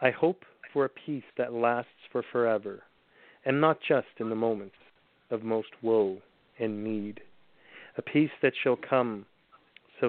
[0.00, 2.84] I hope for a peace that lasts for forever,
[3.44, 4.76] and not just in the moments
[5.30, 6.16] of most woe
[6.58, 7.20] and need.
[7.98, 9.26] A peace that shall come,
[10.00, 10.08] shall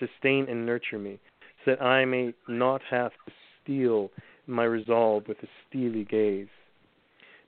[0.00, 1.20] sustain and nurture me,
[1.66, 4.10] that I may not have to steel
[4.46, 6.48] my resolve with a steely gaze,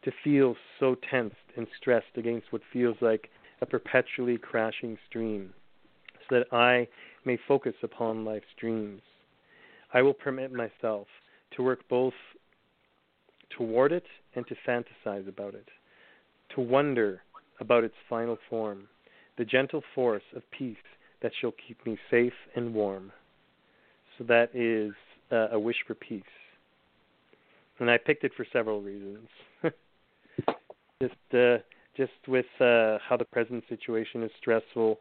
[0.05, 3.29] to feel so tensed and stressed against what feels like
[3.61, 5.53] a perpetually crashing stream,
[6.29, 6.89] so that I
[7.25, 9.03] may focus upon life's dreams.
[9.93, 11.07] I will permit myself
[11.57, 12.15] to work both
[13.57, 15.69] toward it and to fantasize about it,
[16.55, 17.23] to wonder
[17.59, 18.89] about its final form,
[19.37, 20.77] the gentle force of peace
[21.23, 23.13] that shall keep me safe and warm.
[24.21, 24.93] So that is
[25.33, 26.23] uh, a wish for peace.
[27.79, 29.27] And I picked it for several reasons.
[31.03, 31.57] just uh,
[31.97, 34.99] just with uh, how the present situation is stressful,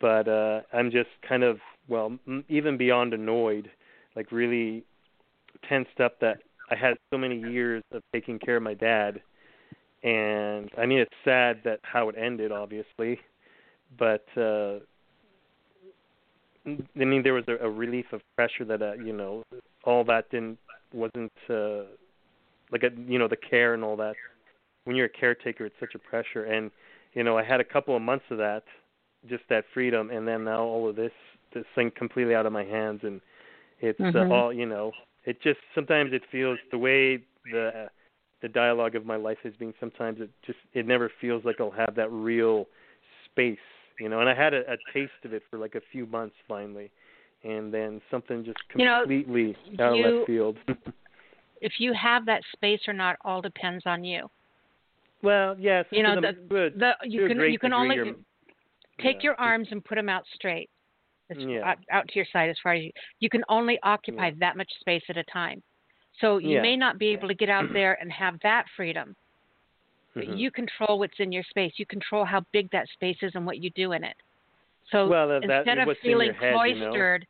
[0.00, 1.58] but uh, I'm just kind of
[1.88, 3.68] well, m- even beyond annoyed,
[4.14, 4.84] like really
[5.68, 6.38] tensed up that
[6.70, 9.20] I had so many years of taking care of my dad,
[10.04, 13.18] and I mean it's sad that how it ended, obviously,
[13.98, 14.78] but uh,
[16.66, 19.42] I mean there was a, a relief of pressure that uh, you know
[19.84, 20.58] all that didn't
[20.92, 21.84] wasn't uh,
[22.70, 24.14] like a you know the care and all that.
[24.84, 26.70] When you're a caretaker, it's such a pressure, and
[27.14, 28.62] you know, I had a couple of months of that,
[29.28, 31.12] just that freedom, and then now all of this
[31.54, 33.20] this thing completely out of my hands, and
[33.80, 34.30] it's Mhm.
[34.30, 34.92] uh, all you know.
[35.24, 37.90] It just sometimes it feels the way the
[38.40, 39.74] the dialogue of my life has been.
[39.78, 42.68] Sometimes it just it never feels like I'll have that real
[43.26, 43.58] space,
[44.02, 44.20] you know.
[44.20, 46.90] And I had a, a taste of it for like a few months finally,
[47.44, 50.58] and then something just You know, completely out of left field.
[51.60, 54.28] If you have that space or not, all depends on you.
[55.22, 57.96] well, yes, You know, the, the, the you can you can only
[59.00, 59.22] take yeah.
[59.22, 60.68] your arms and put them out straight,
[61.30, 61.62] Yeah.
[61.64, 62.90] out, out to your side as far as you.
[63.20, 65.62] You can only occupy that much space at a time.
[66.20, 66.62] So you Yeah.
[66.62, 69.14] may not be able to get out there and have that freedom,
[70.14, 70.38] Mhm.
[70.38, 71.72] you control what's in your space.
[71.78, 74.16] You control how big that space is and what you do in it.
[74.90, 76.90] So Well, that- that- instead of in your feeling head, you know?
[76.90, 77.26] cloistered,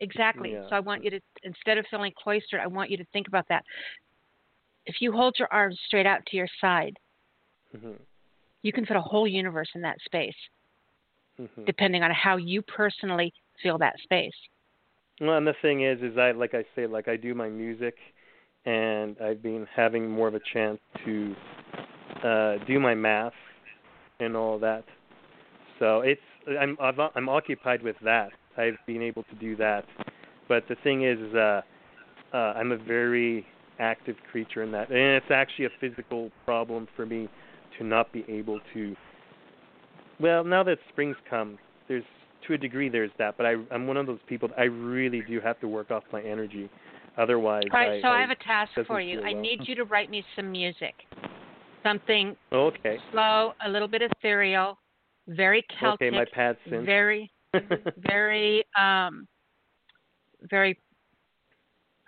[0.00, 0.52] exactly.
[0.52, 0.68] Yeah.
[0.68, 3.48] So I want you to instead of feeling cloistered, I want you to think about
[3.48, 3.64] that.
[4.84, 6.98] If you hold your arms straight out to your side,
[7.74, 7.98] Mhm.
[8.62, 10.36] you can fit a whole universe in that space,
[11.38, 11.64] Mhm.
[11.64, 13.32] depending on how you personally
[13.62, 14.36] feel that space.
[15.20, 17.98] Well, and the thing is, is I like I say, like I do my music,
[18.66, 21.34] and I've been having more of a chance to
[22.26, 23.32] uh do my math
[24.20, 24.84] and all that.
[25.78, 26.20] So it's
[26.60, 28.30] I'm I've, I'm occupied with that.
[28.56, 29.84] I've been able to do that,
[30.48, 31.60] but the thing is, uh,
[32.32, 33.46] uh I'm a very
[33.78, 37.28] active creature in that, and it's actually a physical problem for me
[37.78, 38.96] to not be able to.
[40.18, 42.04] Well, now that spring's come, there's
[42.46, 45.22] to a degree there's that, but I I'm one of those people that I really
[45.28, 46.70] do have to work off my energy,
[47.18, 47.64] otherwise.
[47.72, 49.18] All right, I, so I have a task for you.
[49.18, 49.42] feel I well.
[49.42, 50.94] need you to write me some music,
[51.86, 52.98] something Okay.
[53.12, 54.78] slow, a little bit ethereal,
[55.28, 56.24] very Celtic, Okay, my
[56.84, 57.30] very,
[57.96, 59.26] very, um,
[60.50, 60.78] very,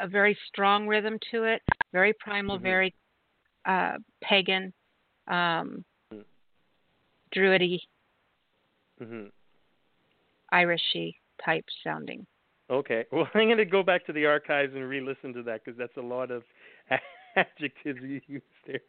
[0.00, 2.62] a very strong rhythm to it, very primal, Mhm.
[2.62, 2.94] very
[3.66, 4.73] uh, pagan,
[5.26, 6.24] um, Mm.
[7.32, 7.81] druidy,
[9.00, 9.31] mhm.
[10.52, 12.26] Irishy type sounding.
[12.70, 13.05] Okay.
[13.12, 15.97] Well, I'm going to go back to the archives and re-listen to that because that's
[15.97, 16.44] a lot of
[17.36, 18.81] adjectives you used there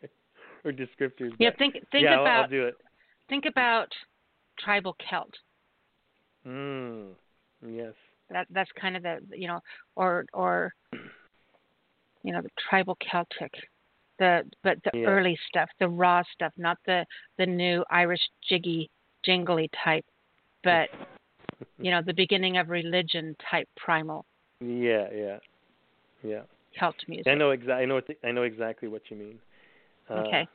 [0.65, 1.31] or descriptors.
[1.39, 2.75] Yeah, think think yeah, I'll- about I'll do it.
[3.29, 3.88] think about
[4.59, 5.33] tribal Celt.
[6.45, 7.09] Mm.
[7.67, 7.93] Yes.
[8.29, 9.59] That that's kind of the you know
[9.95, 10.73] or or
[12.23, 13.51] you know the tribal Celtic,
[14.19, 15.07] the but the Yeah.
[15.07, 17.05] early stuff, the raw stuff, not the
[17.38, 18.89] the new Irish jiggy
[19.25, 20.05] jingly type,
[20.63, 20.89] but
[21.79, 24.25] you know the beginning of religion type primal
[24.61, 25.38] Yeah, yeah,
[26.23, 26.41] yeah.
[26.79, 27.27] Celt music.
[27.27, 27.83] I know exactly.
[27.83, 28.01] I know.
[28.23, 29.39] I know exactly what you mean.
[30.09, 30.47] Uh, Okay.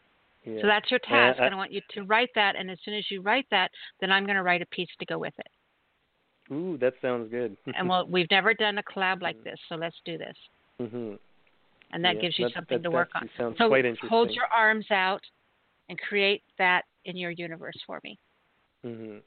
[0.45, 0.61] Yeah.
[0.61, 2.55] So that's your task, I- and I want you to write that.
[2.55, 5.07] And as soon as you write that, then I'm going to write a piece to
[5.07, 6.53] go with it.
[6.53, 7.57] Ooh, that sounds good.
[7.75, 10.37] and well, we've never done a collab like this, so let's do this.
[10.79, 11.15] hmm
[11.93, 13.31] And that Yeah, gives you something to work on.
[13.39, 14.09] sounds so quite interesting.
[14.11, 15.23] hold your arms out
[15.89, 18.19] and create that in your universe for me.
[18.85, 19.19] Mm-hmm.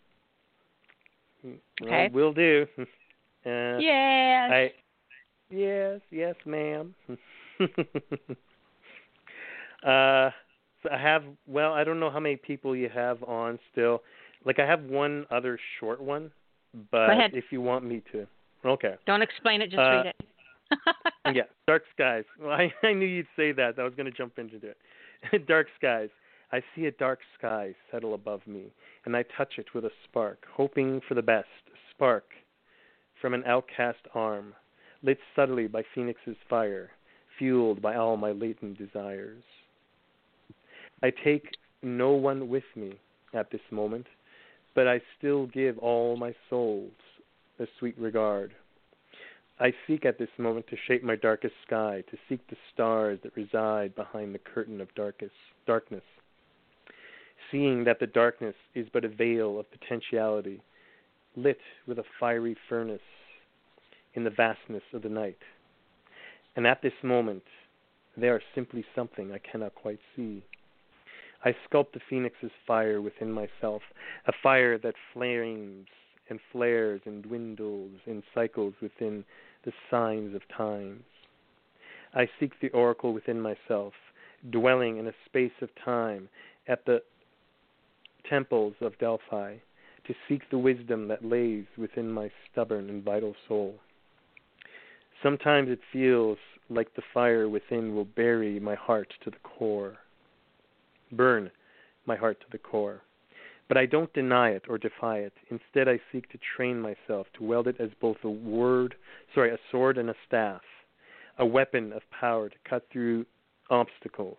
[1.84, 2.10] Okay.
[2.10, 2.68] will do.
[3.46, 4.52] Uh, yes.
[4.52, 4.74] I
[5.50, 6.94] yes, yes, ma'am.
[9.88, 10.32] uh,
[10.84, 11.24] so I have.
[11.48, 14.02] Well, I don't know how many people you have on still.
[14.46, 16.32] Like I have one other short one,
[16.92, 18.28] but if you want me to,
[18.66, 18.96] okay.
[19.06, 20.16] Don't explain it, just Uh, read it.
[21.36, 22.24] yeah, dark skies.
[22.40, 23.80] Well, I, I knew you'd say that.
[23.80, 25.48] I was going to jump into it.
[25.48, 26.10] dark skies.
[26.52, 28.72] I see a dark sky settle above me,
[29.06, 31.48] and I touch it with a spark, hoping for the best.
[31.68, 32.26] A spark
[33.22, 34.54] from an outcast arm,
[35.04, 36.92] lit subtly by Phoenix's fire,
[37.38, 39.44] fueled by all my latent desires.
[41.04, 41.52] I take
[41.84, 43.00] no one with me
[43.34, 44.08] at this moment,
[44.74, 46.92] but I still give all my souls
[47.60, 48.54] a sweet regard.
[49.60, 53.36] I seek at this moment to shape my darkest sky, to seek the stars that
[53.36, 55.34] reside behind the curtain of darkest
[55.66, 56.04] darkness.
[57.52, 60.62] Seeing that the darkness is but a veil of potentiality,
[61.36, 63.00] lit with a fiery furnace
[64.14, 65.38] in the vastness of the night.
[66.56, 67.44] And at this moment,
[68.16, 70.44] they are simply something I cannot quite see.
[71.48, 73.82] I sculpt the phoenix's fire within myself,
[74.26, 75.88] a fire that flames
[76.30, 79.24] and flares and dwindles in cycles within
[79.64, 81.04] the signs of times.
[82.14, 83.94] I seek the oracle within myself,
[84.50, 86.28] dwelling in a space of time
[86.68, 87.02] at the
[88.30, 89.56] temples of Delphi,
[90.06, 93.76] to seek the wisdom that lays within my stubborn and vital soul.
[95.24, 99.96] Sometimes it feels like the fire within will bury my heart to the core,
[101.12, 101.52] burn
[102.06, 103.02] my heart to the core.
[103.68, 105.34] But I don't deny it or defy it.
[105.50, 108.96] Instead, I seek to train myself to weld it as both a word,
[109.36, 110.62] sorry, a sword and a staff,
[111.38, 113.26] a weapon of power to cut through
[113.70, 114.38] obstacles,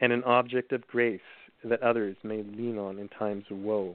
[0.00, 1.20] and an object of grace
[1.64, 3.94] that others may lean on in times of woe.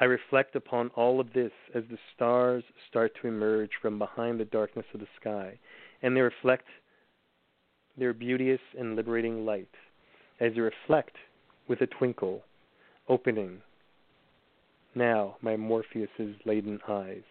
[0.00, 4.44] I reflect upon all of this as the stars start to emerge from behind the
[4.46, 5.58] darkness of the sky,
[6.02, 6.66] and they reflect
[7.96, 9.68] their beauteous and liberating light
[10.42, 11.16] as you reflect
[11.68, 12.42] with a twinkle,
[13.08, 13.62] opening
[14.94, 17.22] now my Morpheus's laden eyes.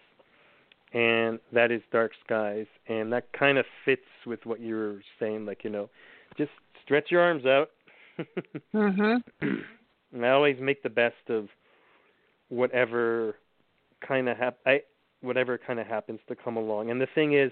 [0.93, 5.45] And that is Dark Skies, and that kind of fits with what you were saying,
[5.45, 5.89] like you know,
[6.37, 6.51] just
[6.83, 7.69] stretch your arms out.
[8.73, 9.21] mhm.
[9.41, 11.47] and I always make the best of
[12.49, 13.35] whatever
[14.05, 14.81] kind of hap- I
[15.21, 16.89] whatever kind of happens to come along.
[16.89, 17.51] And the thing is,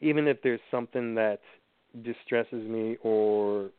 [0.00, 1.40] even if there's something that
[2.02, 3.70] distresses me or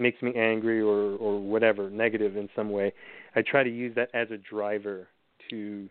[0.00, 2.92] makes me angry or or whatever negative in some way,
[3.36, 5.08] I try to use that as a driver
[5.50, 5.88] to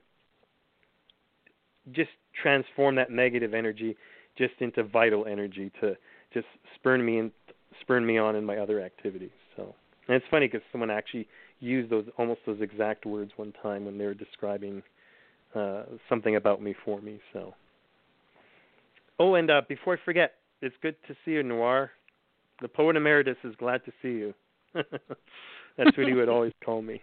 [1.91, 2.09] just
[2.41, 3.95] transform that negative energy
[4.37, 5.95] just into vital energy to
[6.33, 7.31] just spurn me and
[7.81, 9.31] spurn me on in my other activities.
[9.55, 9.75] So,
[10.07, 11.27] and it's funny because someone actually
[11.59, 14.81] used those almost those exact words one time when they were describing
[15.55, 17.19] uh, something about me for me.
[17.33, 17.53] So,
[19.19, 21.91] oh, and uh, before I forget, it's good to see you, Noir.
[22.61, 24.33] The poet emeritus is glad to see you.
[24.73, 27.01] That's what he would always call me.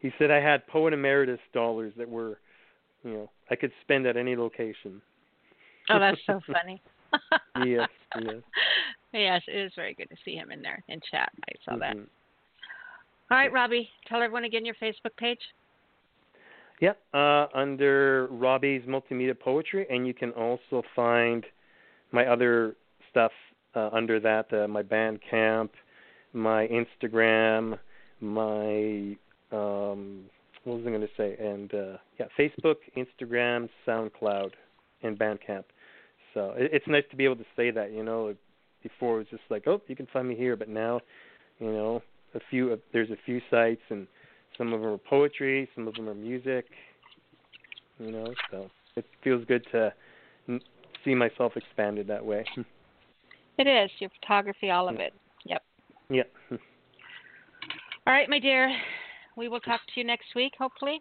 [0.00, 2.38] He said I had poet emeritus dollars that were,
[3.02, 5.00] you know, I could spend at any location.
[5.90, 6.82] Oh, that's so funny.
[7.64, 7.88] yes,
[8.20, 8.34] yes.
[9.12, 11.30] Yes, it is very good to see him in there in chat.
[11.48, 11.96] I saw that.
[11.96, 12.06] Mhm.
[13.30, 15.38] All right, Robbie, tell everyone again your Facebook page.
[16.80, 21.46] Yep, uh, under Robbie's Multimedia Poetry, and you can also find
[22.12, 22.76] my other
[23.10, 23.32] stuff
[23.74, 25.70] uh, under that, uh, my Bandcamp,
[26.32, 27.78] my Instagram,
[28.20, 29.16] my
[29.52, 30.24] um,
[30.64, 31.36] what was I going to say?
[31.38, 34.50] And uh, yeah, Facebook, Instagram, SoundCloud,
[35.02, 35.64] and Bandcamp.
[36.32, 37.92] So it, it's nice to be able to say that.
[37.92, 38.34] You know,
[38.82, 41.00] before it was just like, oh, you can find me here, but now,
[41.58, 42.02] you know,
[42.34, 44.06] a few uh, there's a few sites, and
[44.56, 46.66] some of them are poetry, some of them are music.
[47.98, 49.92] You know, so it feels good to
[51.04, 52.44] see myself expanded that way.
[53.58, 55.12] It is your photography, all of it.
[55.44, 55.62] Yep.
[56.10, 56.30] Yep.
[58.06, 58.74] All right, my dear.
[59.36, 61.00] We will talk to you next week, hopefully.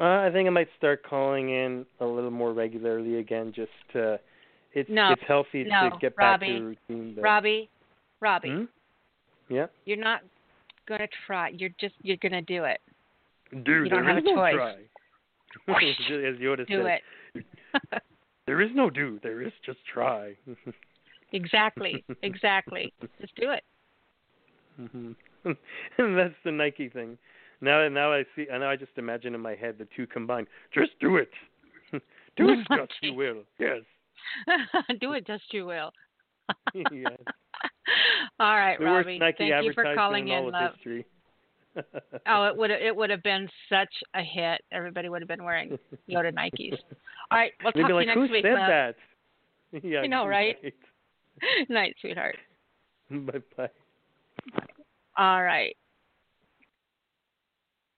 [0.00, 3.52] Uh, I think I might start calling in a little more regularly again.
[3.54, 4.18] Just to,
[4.72, 7.12] it's No, it's healthy no, to get back to the routine.
[7.14, 7.68] But, Robbie,
[8.20, 8.64] Robbie, Hmm?
[9.48, 9.66] Yeah.
[9.84, 10.22] you're not
[10.88, 11.48] gonna try.
[11.50, 12.80] You're just you're gonna do it.
[13.52, 14.54] Dude, You don't there have is a no choice.
[14.54, 14.74] try.
[15.68, 17.00] As Yoda Do said,
[17.34, 18.02] it.
[18.46, 19.20] there is no do.
[19.22, 20.34] There is just try.
[21.32, 22.04] Exactly.
[22.22, 22.92] Exactly.
[23.20, 23.64] Just do it.
[24.80, 25.12] Mm-hmm.
[25.98, 27.18] and that's the Nike thing.
[27.60, 28.46] Now, now I see.
[28.50, 30.46] Now I just imagine in my head the two combined.
[30.74, 31.30] Just do it.
[32.36, 32.88] do it, Scott.
[33.02, 33.42] You will.
[33.58, 33.80] Yes.
[35.00, 35.92] do it just you will.
[36.74, 37.12] yes.
[38.40, 39.18] All right, The Robbie.
[39.20, 40.72] Thank you for calling in in, love.
[42.26, 44.60] Oh, it would it would have been such a hit.
[44.72, 45.78] Everybody would have been wearing
[46.08, 46.78] Yoda Nikes.
[47.30, 48.44] All right, we'll They'd talk to like, you "Who next week.
[48.44, 48.68] said love.
[48.68, 48.94] that?"
[49.82, 50.00] Yeah.
[50.00, 50.56] I know, right?
[50.62, 50.74] right.
[51.68, 52.36] Night, sweetheart.
[53.10, 53.68] bye bye.
[55.16, 55.76] All right.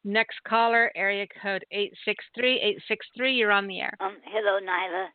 [0.05, 3.35] Next caller, area code eight six three eight six three.
[3.35, 3.95] You're on the air.
[4.01, 5.07] Um, hello, Nyla.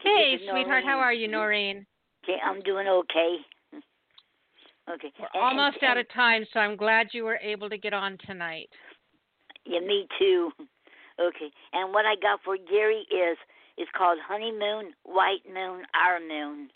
[0.00, 0.84] Hey, This is sweetheart.
[0.84, 1.84] How are you, Noreen?
[2.24, 3.36] Okay, I'm doing okay.
[4.88, 5.12] Okay.
[5.18, 7.92] We're And- almost and, out of time, so I'm glad you were able to get
[7.92, 8.70] on tonight.
[9.64, 10.50] Yeah, me too.
[11.18, 13.36] Okay, and what I got for Gary is
[13.76, 16.70] is called honeymoon, white moon, our moon.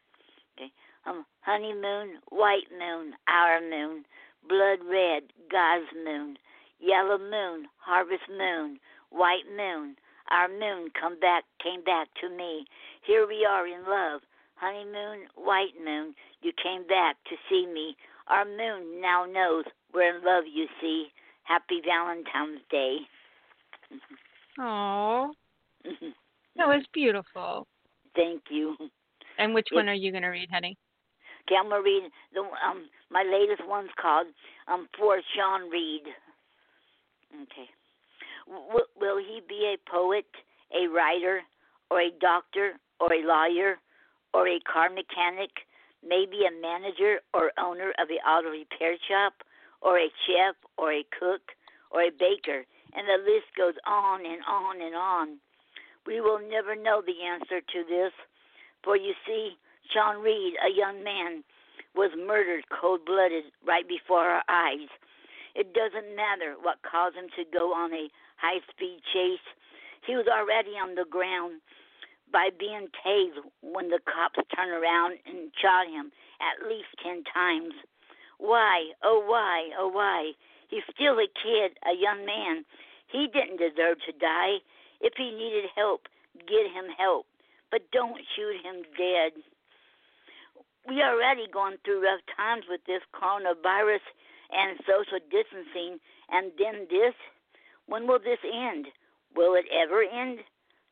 [0.57, 0.71] Okay,
[1.07, 4.05] um, honeymoon, white moon, our moon,
[4.49, 6.37] blood red, God's moon,
[6.81, 8.79] yellow moon, harvest moon,
[9.11, 9.97] white moon,
[10.31, 12.65] our moon come back, came back to me.
[13.05, 14.21] Here we are in love.
[14.55, 17.97] Honeymoon, white moon, you came back to see me.
[18.29, 21.07] Our moon now knows we're in love, you see.
[21.45, 22.99] Happy Valentine's Day.
[24.59, 25.33] Oh,
[25.85, 27.67] that was beautiful.
[28.15, 28.77] Thank you.
[29.41, 30.77] And which one are you going to read, honey?
[31.49, 34.27] Okay, I'm gonna read the um my latest one's called
[34.69, 36.03] um for Sean Reed.
[37.43, 37.69] Okay.
[38.47, 40.27] W- will he be a poet,
[40.71, 41.41] a writer,
[41.91, 43.79] or a doctor, or a lawyer,
[44.35, 45.51] or a car mechanic,
[46.07, 49.33] maybe a manager or owner of a auto repair shop,
[49.81, 51.43] or a chef, or a cook,
[51.91, 55.39] or a baker, and the list goes on and on and on.
[56.07, 58.13] We will never know the answer to this,
[58.83, 59.57] for you see,
[59.93, 61.45] Sean Reed, a young man,
[61.95, 64.89] was murdered cold blooded right before our eyes.
[65.55, 69.45] It doesn't matter what caused him to go on a high speed chase.
[70.07, 71.61] He was already on the ground
[72.33, 77.75] by being tased when the cops turned around and shot him at least ten times.
[78.39, 80.33] Why, oh why, oh why?
[80.69, 82.65] He's still a kid, a young man.
[83.11, 84.63] He didn't deserve to die.
[85.01, 86.07] If he needed help,
[86.47, 87.27] get him help.
[87.71, 89.33] But don't shoot him dead.
[90.89, 94.03] We already gone through rough times with this coronavirus
[94.51, 96.01] and social distancing,
[96.31, 97.15] and then this.
[97.87, 98.87] When will this end?
[99.37, 100.41] Will it ever end?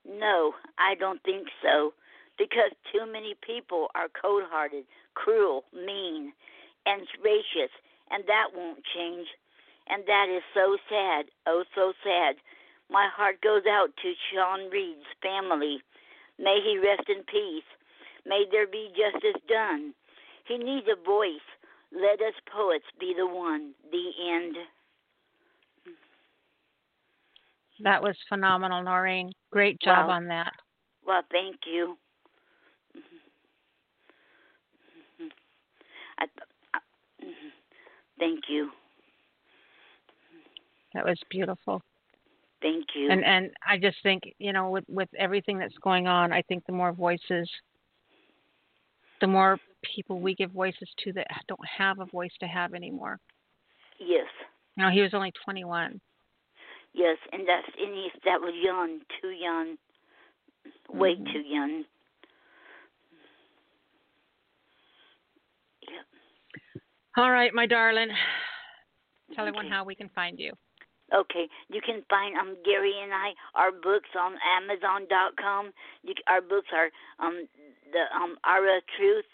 [0.07, 1.95] No, I don't think so.
[2.39, 4.85] Because too many people are cold hearted,
[5.15, 6.33] cruel, mean,
[6.87, 7.75] and racist,
[8.11, 9.27] and that won't change.
[9.89, 12.37] And that is so sad, oh, so sad.
[12.91, 15.83] My heart goes out to Sean Reed's family.
[16.39, 17.65] May he rest in peace.
[18.27, 19.95] May there be justice done.
[20.47, 21.31] He needs a voice.
[21.93, 23.73] Let us poets be the one.
[23.91, 24.57] The end.
[27.81, 29.33] That was phenomenal, Noreen.
[29.51, 30.15] Great job Wow.
[30.15, 30.53] on that.
[31.07, 31.97] Well, thank you.
[36.19, 36.27] I,
[36.75, 36.79] I,
[38.19, 38.71] thank you.
[40.95, 41.83] That was beautiful.
[42.61, 43.11] Thank you.
[43.11, 46.65] And and I just think, you know, with with everything that's going on, I think
[46.67, 47.49] the more voices
[49.21, 53.19] the more people we give voices to that don't have a voice to have anymore.
[53.99, 54.27] yes,
[54.77, 56.01] You know, he was only 21.
[56.95, 59.77] yes, and that's and he, that was young, too young,
[60.89, 61.33] way Mhm.
[61.33, 61.85] too young.
[65.83, 66.07] Yep.
[67.17, 68.09] All right, my darling.
[69.35, 70.53] Tell everyone how we can find you.
[71.15, 75.73] Okay, you can find um Gary and I our books on Amazon.com.
[76.03, 76.91] You, our books are
[77.25, 77.47] um
[77.93, 79.25] the um Ara Truth,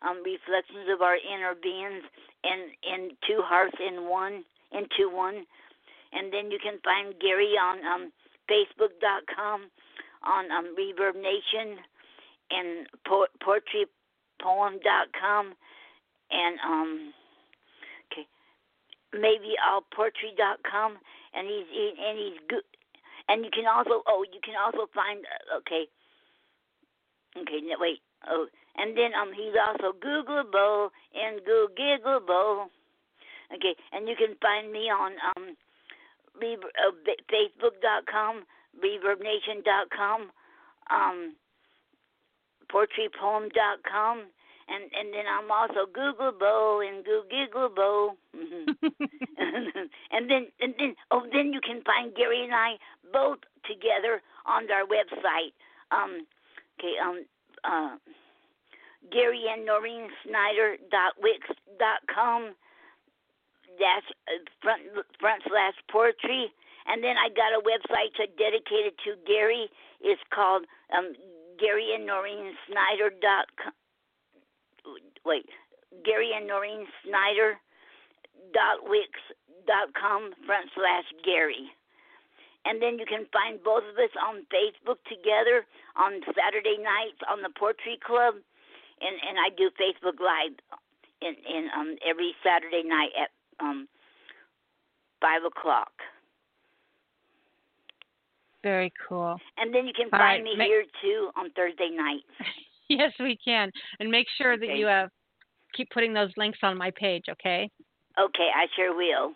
[0.00, 2.02] um Reflections of Our Inner Beings,
[2.44, 5.44] and in two hearts in one, into one,
[6.12, 8.10] and then you can find Gary on um
[8.48, 9.70] Facebook.com,
[10.24, 11.78] on um Reverb Nation,
[12.50, 15.54] and po- PoetryPoem.com,
[16.30, 17.12] and um
[19.12, 20.98] maybe allpoetry.com
[21.34, 22.64] and he's he, and he's good.
[23.28, 25.86] And you can also oh you can also find uh, okay.
[27.36, 28.00] Okay no, wait.
[28.28, 32.66] Oh and then um he's also googleable and googleable.
[33.54, 35.56] Okay and you can find me on um
[36.40, 36.92] Rever- uh,
[37.28, 38.44] facebook.com
[38.82, 40.30] reverbnation.com
[40.90, 41.34] um
[42.72, 44.24] poetrypoem.com
[44.68, 48.16] and and then I'm also Googleable and Googleable.
[50.12, 52.76] and then and then oh then you can find Gary and I
[53.12, 55.52] both together on our website.
[55.90, 56.26] Um
[56.78, 57.24] okay, um
[57.64, 57.96] uh
[59.10, 61.46] Gary and Noreen Snyder dot wix
[61.78, 62.54] dot com
[63.78, 64.82] dash uh, front
[65.18, 66.52] front slash poetry
[66.86, 69.68] and then I got a website to dedicated to Gary.
[70.00, 70.64] It's called
[70.96, 71.14] um
[71.58, 73.72] Gary and Noreen Snyder dot com
[75.24, 75.46] wait,
[76.04, 77.58] Gary and Noreen Snyder
[78.52, 79.10] dot wix
[79.66, 81.70] dot com front slash Gary.
[82.64, 85.66] And then you can find both of us on Facebook together
[85.98, 88.34] on Saturday nights on the Poetry Club,
[89.00, 90.54] and and I do Facebook Live
[91.20, 93.30] in in um every Saturday night at
[93.64, 93.88] um
[95.20, 95.92] five o'clock.
[98.62, 99.38] Very cool.
[99.58, 102.30] And then you can All find right, me ma- here too on Thursday nights.
[102.98, 103.70] Yes, we can.
[104.00, 104.78] And make sure that Okay.
[104.78, 105.08] you uh,
[105.74, 107.70] keep putting those links on my page, okay?
[108.18, 109.32] Okay, I sure will.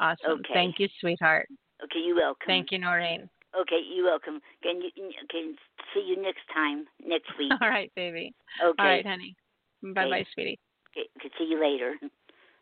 [0.00, 0.40] Awesome.
[0.40, 0.54] Okay.
[0.54, 1.48] Thank you, sweetheart.
[1.84, 2.46] Okay, you're welcome.
[2.46, 3.28] Thank you, Noreen.
[3.58, 4.40] Okay, you're welcome.
[4.62, 4.90] Can you
[5.30, 5.54] can
[5.92, 7.52] see you next time next week?
[7.60, 8.34] All right, baby.
[8.64, 8.82] Okay.
[8.82, 9.36] All right, honey.
[9.82, 10.58] Bye bye, sweetie.
[10.96, 11.94] Okay, can see you later.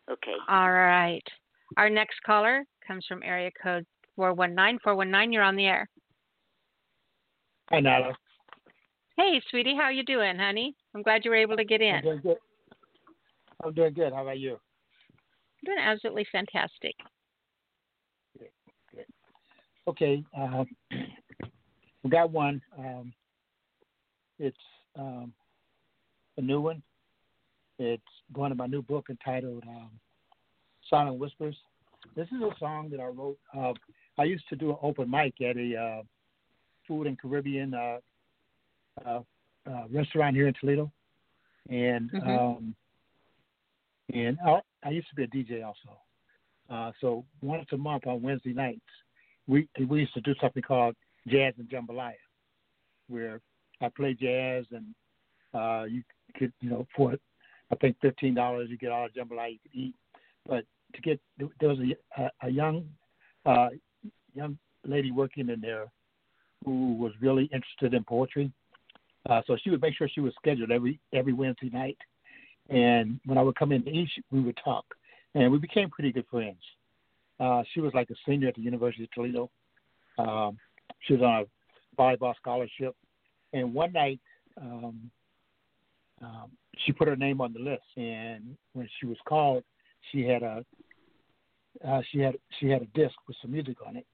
[0.09, 0.33] Okay.
[0.49, 1.23] All right.
[1.77, 4.79] Our next caller comes from area code 419.
[4.83, 5.87] 419, you're on the air.
[7.69, 8.13] Hi, Nyla.
[9.17, 10.75] Hey, sweetie, how you doing, honey?
[10.95, 11.95] I'm glad you were able to get in.
[11.95, 12.37] I'm doing good.
[13.63, 14.13] I'm doing good.
[14.13, 14.53] How about you?
[14.53, 16.95] I'm doing absolutely fantastic.
[19.87, 20.23] Okay.
[20.37, 20.65] Um,
[22.03, 22.61] we got one.
[22.77, 23.13] Um,
[24.39, 24.57] it's
[24.97, 25.33] um,
[26.37, 26.81] a new one.
[27.79, 29.91] It's one of my new book entitled um,
[30.89, 31.57] Silent Whispers.
[32.15, 33.37] This is a song that I wrote.
[33.57, 33.73] Uh,
[34.17, 36.01] I used to do an open mic at a uh,
[36.87, 37.97] food and Caribbean uh,
[39.05, 39.21] uh,
[39.69, 40.91] uh, restaurant here in Toledo,
[41.69, 42.27] and Mhm.
[42.27, 42.75] um,
[44.13, 45.97] and I, I used to be a DJ also.
[46.69, 48.81] Uh, so once a month on Wednesday nights,
[49.47, 50.95] we we used to do something called
[51.27, 52.15] Jazz and Jambalaya,
[53.07, 53.41] where
[53.81, 54.93] I play jazz and
[55.53, 56.03] uh, you
[56.35, 57.15] could you know for
[57.71, 59.95] I think fifteen dollars you get all the jambalaya you could eat,
[60.47, 62.87] but to get there was a a, a young
[63.45, 63.69] uh,
[64.33, 65.91] young lady working in there
[66.65, 68.51] who was really interested in poetry.
[69.29, 71.97] Uh, so she would make sure she was scheduled every every Wednesday night,
[72.69, 74.85] And when I would come in to eat, we would talk,
[75.35, 76.61] and we became pretty good friends.
[77.39, 79.49] Uh, she was like a senior at the University of Toledo.
[80.17, 80.57] Um,
[81.01, 82.95] she was on a volleyball scholarship,
[83.53, 84.19] and one night
[84.59, 85.11] um,
[86.21, 87.83] um, she put her name on the list.
[87.97, 89.63] And when she was called,
[90.11, 90.65] she had a
[91.87, 94.05] uh, she had she had a disc with some music on it,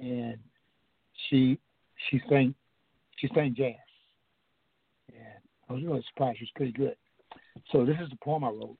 [0.00, 0.38] and
[1.28, 1.58] she
[2.10, 2.54] she sang
[3.16, 3.74] she sang jazz,
[5.72, 6.38] I was really surprised.
[6.38, 6.96] She was pretty good.
[7.70, 8.76] So this is the poem I wrote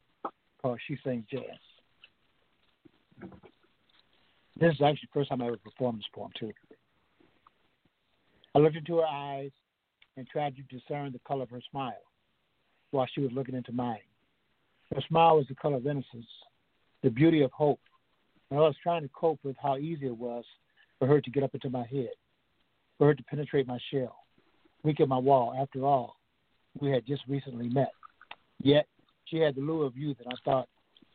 [0.60, 1.42] called "She Sings Jazz."
[4.60, 6.52] This is actually the first time I ever performed this poem too.
[8.54, 9.50] I looked into her eyes
[10.18, 12.02] and tried to discern the color of her smile
[12.90, 13.96] while she was looking into mine.
[14.94, 16.26] Her smile was the color of innocence,
[17.02, 17.80] the beauty of hope.
[18.50, 20.44] And I was trying to cope with how easy it was
[20.98, 22.10] for her to get up into my head,
[22.98, 24.26] for her to penetrate my shell,
[24.82, 25.54] weaken my wall.
[25.58, 26.16] After all,
[26.80, 27.92] we had just recently met.
[28.60, 28.86] Yet
[29.24, 30.68] she had the lure of youth, and I thought,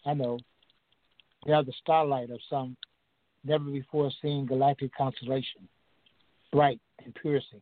[0.05, 0.39] I know,
[1.45, 2.75] they have the starlight of some
[3.43, 5.67] never before seen galactic constellation,
[6.51, 7.61] bright and piercing,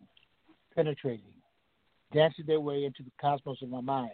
[0.75, 1.33] penetrating,
[2.13, 4.11] dancing their way into the cosmos of my mind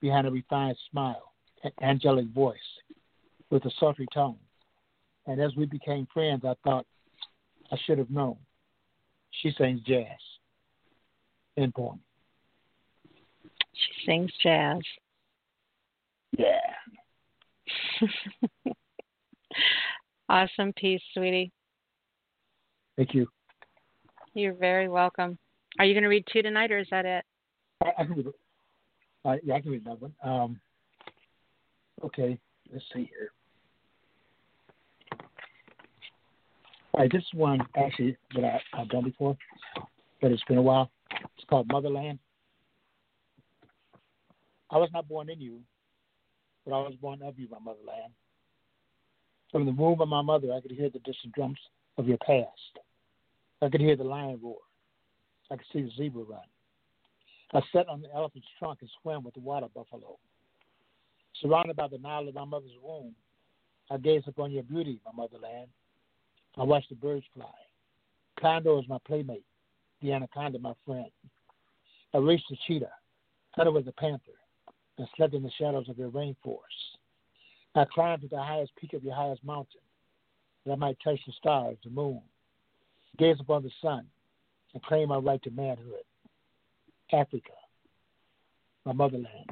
[0.00, 1.32] behind a refined smile,
[1.64, 2.58] an angelic voice
[3.50, 4.36] with a sultry tone.
[5.26, 6.86] And as we became friends, I thought
[7.70, 8.36] I should have known.
[9.40, 10.06] She sings jazz.
[11.56, 12.00] End poem.
[13.74, 14.80] She sings jazz.
[16.36, 16.60] Yeah.
[20.28, 21.52] awesome piece, sweetie.
[22.96, 23.26] Thank you.
[24.34, 25.38] You're very welcome.
[25.78, 27.24] Are you going to read two tonight, or is that it?
[27.82, 28.34] I, I can read it.
[29.24, 30.12] Uh, yeah, I can read that one.
[30.22, 30.60] Um,
[32.04, 32.38] okay,
[32.72, 33.30] let's see here.
[36.94, 39.36] All right, this one actually that I, I've done before,
[40.20, 40.90] but it's been a while.
[41.10, 42.18] It's called Motherland.
[44.72, 45.60] I was not born in you,
[46.64, 48.12] but I was born of you, my motherland.
[49.50, 51.58] From the womb of my mother, I could hear the distant drums
[51.98, 52.78] of your past.
[53.60, 54.56] I could hear the lion roar.
[55.50, 56.40] I could see the zebra run.
[57.52, 60.16] I sat on the elephant's trunk and swam with the water buffalo.
[61.42, 63.14] Surrounded by the Nile of my mother's womb,
[63.90, 65.68] I gazed upon your beauty, my motherland.
[66.56, 67.44] I watched the birds fly.
[68.40, 69.44] Condor is my playmate,
[70.00, 71.10] the anaconda my friend.
[72.14, 72.90] I raced the cheetah,
[73.54, 74.32] hunted with the panther,
[74.98, 76.96] and slept in the shadows of your rainforest.
[77.74, 79.80] I climbed to the highest peak of your highest mountain,
[80.64, 82.20] that I might touch the stars, the moon,
[83.18, 84.06] gaze upon the sun,
[84.74, 86.04] and claim my right to manhood.
[87.12, 87.52] Africa,
[88.84, 89.50] my motherland.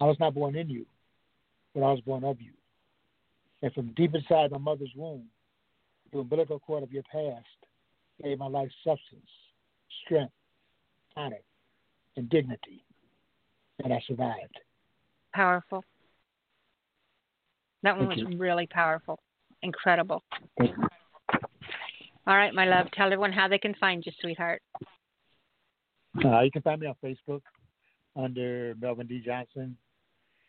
[0.00, 0.86] I was not born in you,
[1.74, 2.52] but I was born of you.
[3.62, 5.24] And from deep inside my mother's womb,
[6.12, 7.46] the umbilical cord of your past
[8.22, 9.30] gave my life substance,
[10.04, 10.32] strength,
[11.16, 11.40] honor,
[12.16, 12.84] and dignity.
[13.82, 14.58] And I survived.
[15.34, 15.84] Powerful.
[17.82, 18.38] That one Thank was you.
[18.38, 19.18] really powerful.
[19.62, 20.22] Incredible.
[20.60, 22.86] All right, my love.
[22.92, 24.62] Tell everyone how they can find you, sweetheart.
[26.24, 27.42] Uh, you can find me on Facebook
[28.16, 29.20] under Melvin D.
[29.20, 29.76] Johnson,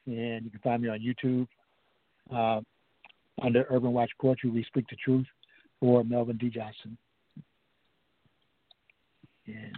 [0.06, 1.48] and you can find me on YouTube
[2.34, 2.62] uh,
[3.42, 4.50] under Urban Watch Poetry.
[4.50, 5.26] We speak the truth,
[5.82, 6.50] or Melvin D.
[6.50, 6.98] Johnson.
[9.48, 9.76] And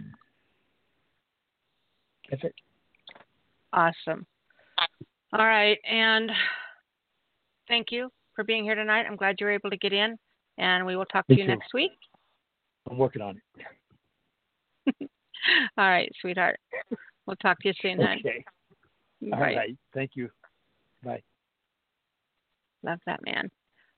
[2.30, 2.54] that's it.
[3.72, 4.26] Awesome.
[5.32, 6.30] All right, and
[7.68, 9.04] thank you for being here tonight.
[9.08, 10.16] I'm glad you were able to get in,
[10.56, 11.48] and we will talk to you too.
[11.48, 11.92] next week.
[12.90, 14.94] I'm working on it.
[15.76, 16.58] All right, sweetheart.
[17.26, 18.00] We'll talk to you soon.
[18.00, 18.44] Okay.
[19.24, 19.38] All Bye.
[19.38, 19.78] right.
[19.92, 20.30] Thank you.
[21.04, 21.22] Bye.
[22.82, 23.50] Love that man.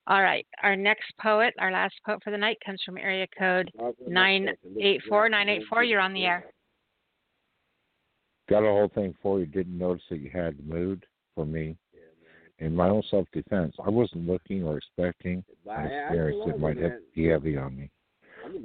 [0.07, 3.71] All right, our next poet, our last poet for the night, comes from area code
[4.09, 4.49] nine
[4.81, 5.85] eight four nine eight four.
[5.85, 6.47] You're on the air.
[8.51, 9.47] Got a whole thing for you.
[9.47, 11.07] Didn't notice that you had the mood
[11.37, 11.77] for me.
[12.59, 16.93] In my own self defense, I wasn't looking or expecting an experience that might have,
[17.15, 17.91] be heavy on me.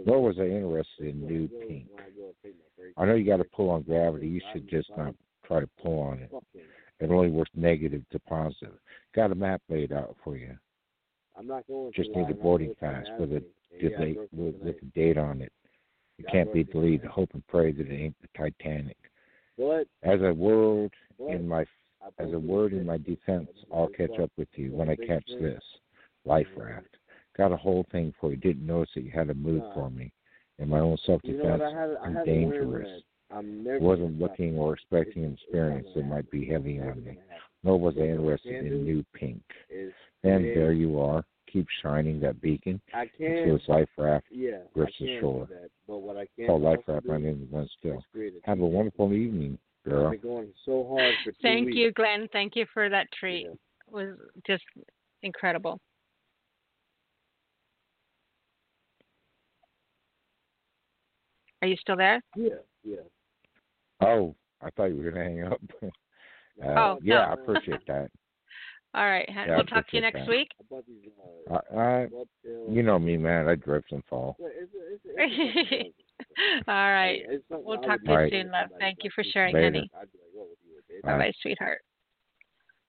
[0.05, 1.87] Nor was I interested in nude pink.
[2.97, 4.27] I know you got to pull on gravity.
[4.27, 5.13] You should just not
[5.45, 6.31] try to pull on it.
[6.99, 8.73] It only works negative to positive.
[9.15, 10.57] Got a map laid out for you.
[11.37, 13.43] I'm not going Just need a boarding pass with a ask with
[13.81, 13.87] you.
[13.87, 15.51] a, Yeah, with, with a date on it.
[16.17, 17.09] It can't be deleted.
[17.09, 18.97] Hope and pray that it ain't the Titanic.
[19.57, 21.65] But As a word in my
[22.19, 25.61] as a word in my defense, I'll catch up with you when I catch this
[26.23, 26.87] life raft.
[27.35, 28.37] Got a whole thing for you.
[28.37, 30.11] Didn't notice that you had a move for me.
[30.59, 31.57] In my own self you know what?
[31.57, 33.01] defense, I have I I'm dangerous.
[33.31, 37.17] I'm Wasn't looking or expecting an experience that might be heavy on me.
[37.63, 39.41] Nor was I interested in new pink.
[40.23, 41.25] Then there you are.
[41.55, 45.19] Keep shining that beacon I can't, until this life raft yeah, grips I the can
[45.21, 45.47] shore.
[45.47, 45.69] do that.
[45.87, 47.05] But what I can't Called life raft.
[47.05, 47.99] My name is Glenn Still.
[47.99, 50.07] is create a Have a wonderful evening girl.
[50.07, 51.77] I've been going so hard for two Thank weeks.
[51.77, 52.27] you, Glenn.
[52.33, 53.45] Thank you for that treat.
[53.45, 53.57] It
[53.89, 54.63] was just
[55.23, 55.79] incredible.
[61.61, 62.21] Are you still there?
[62.35, 62.49] Yeah,
[62.83, 62.97] yeah.
[64.01, 65.61] Oh, I thought you were gonna hang up.
[65.83, 65.89] uh,
[66.67, 67.21] Oh, yeah, no.
[67.21, 68.11] I appreciate that.
[68.95, 69.29] All right.
[69.29, 69.47] hon.
[69.47, 70.29] Yeah, we'll talk to you next that.
[70.29, 70.47] week.
[71.51, 72.07] I, uh, I,
[72.69, 73.47] you know me, man.
[73.49, 74.37] I drift and fall.
[74.39, 74.47] All
[76.67, 77.23] right.
[77.27, 78.31] Hey, it's something We'll talk to you All right.
[78.31, 78.69] soon, love.
[78.79, 79.65] Thank you for sharing, Later.
[79.65, 79.91] honey.
[79.99, 81.01] I'd be like, what would you do, baby?
[81.03, 81.81] Bye bye, sweetheart.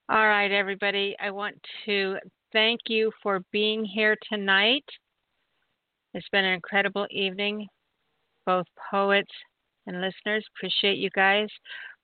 [0.08, 1.16] All right, everybody.
[1.20, 2.18] I want to
[2.52, 4.84] thank you for being here tonight.
[6.14, 7.66] It's been an incredible evening,
[8.46, 9.32] both poets
[9.88, 10.44] and listeners.
[10.56, 11.48] Appreciate you guys.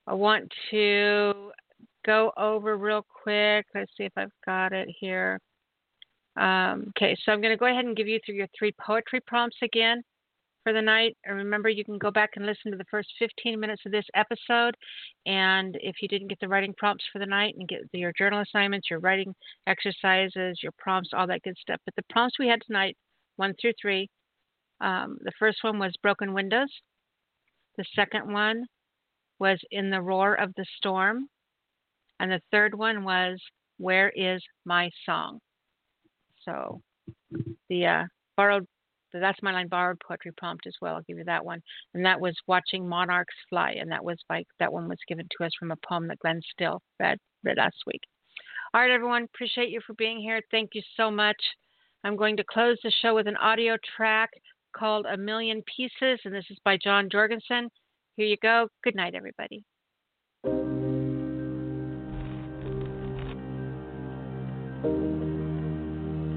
[0.09, 1.52] I want to
[2.05, 3.67] go over real quick.
[3.75, 5.39] Let's see if I've got it here.
[6.37, 9.21] Um, okay, so I'm going to go ahead and give you through your three poetry
[9.27, 10.03] prompts again
[10.63, 11.17] for the night.
[11.25, 14.07] And remember, you can go back and listen to the first 15 minutes of this
[14.15, 14.75] episode.
[15.27, 18.43] And if you didn't get the writing prompts for the night and get your journal
[18.43, 19.35] assignments, your writing
[19.67, 21.81] exercises, your prompts, all that good stuff.
[21.85, 22.97] But the prompts we had tonight,
[23.37, 24.09] one through three,
[24.81, 26.69] um, the first one was broken windows.
[27.77, 28.65] The second one
[29.39, 31.29] was in the roar of the storm.
[32.23, 33.39] And the third one was
[33.79, 35.41] where is my song?
[36.45, 36.81] So
[37.69, 38.05] the uh,
[38.37, 38.65] borrowed
[39.13, 40.95] that's my line borrowed poetry prompt as well.
[40.95, 41.61] I'll give you that one.
[41.93, 45.45] And that was watching monarchs fly, and that was by that one was given to
[45.45, 48.01] us from a poem that Glenn Still read read last week.
[48.73, 50.41] All right, everyone, appreciate you for being here.
[50.53, 51.37] Thank you so much.
[52.05, 54.31] I'm going to close the show with an audio track
[54.75, 57.69] called A Million Pieces, and this is by John Jorgensen.
[58.17, 58.69] Here you go.
[58.85, 59.65] Good night, everybody.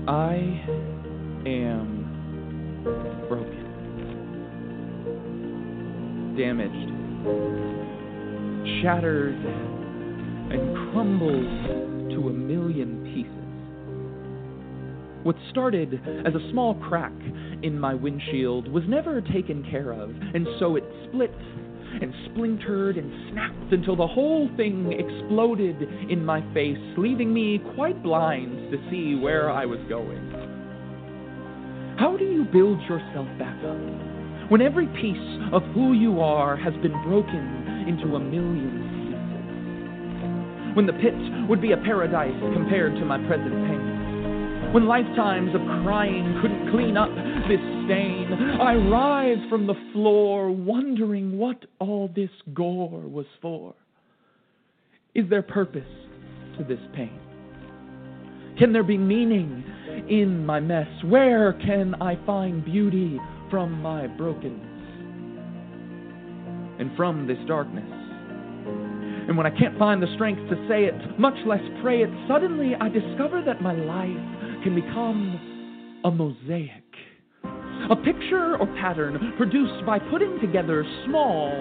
[0.08, 0.36] I
[1.48, 2.84] am
[3.28, 3.66] broken,
[6.38, 6.92] damaged,
[8.84, 9.34] shattered,
[10.52, 13.32] and crumbled to a million pieces.
[15.24, 17.12] What started as a small crack
[17.64, 21.34] in my windshield was never taken care of, and so it split
[22.02, 28.02] and splintered and snapped until the whole thing exploded in my face, leaving me quite
[28.04, 30.32] blind to see where I was going.
[31.98, 36.74] How do you build yourself back up when every piece of who you are has
[36.82, 40.76] been broken into a million pieces?
[40.76, 41.16] When the pit
[41.48, 43.85] would be a paradise compared to my present pain?
[44.76, 47.08] When lifetimes of crying couldn't clean up
[47.48, 48.28] this stain,
[48.60, 53.74] I rise from the floor wondering what all this gore was for.
[55.14, 55.88] Is there purpose
[56.58, 57.18] to this pain?
[58.60, 59.64] Can there be meaning
[60.10, 60.90] in my mess?
[61.06, 63.18] Where can I find beauty
[63.50, 64.60] from my brokenness
[66.80, 67.90] and from this darkness?
[69.28, 72.74] And when I can't find the strength to say it, much less pray it, suddenly
[72.76, 76.82] I discover that my life can become a mosaic.
[77.92, 81.52] A picture or pattern produced by putting together small,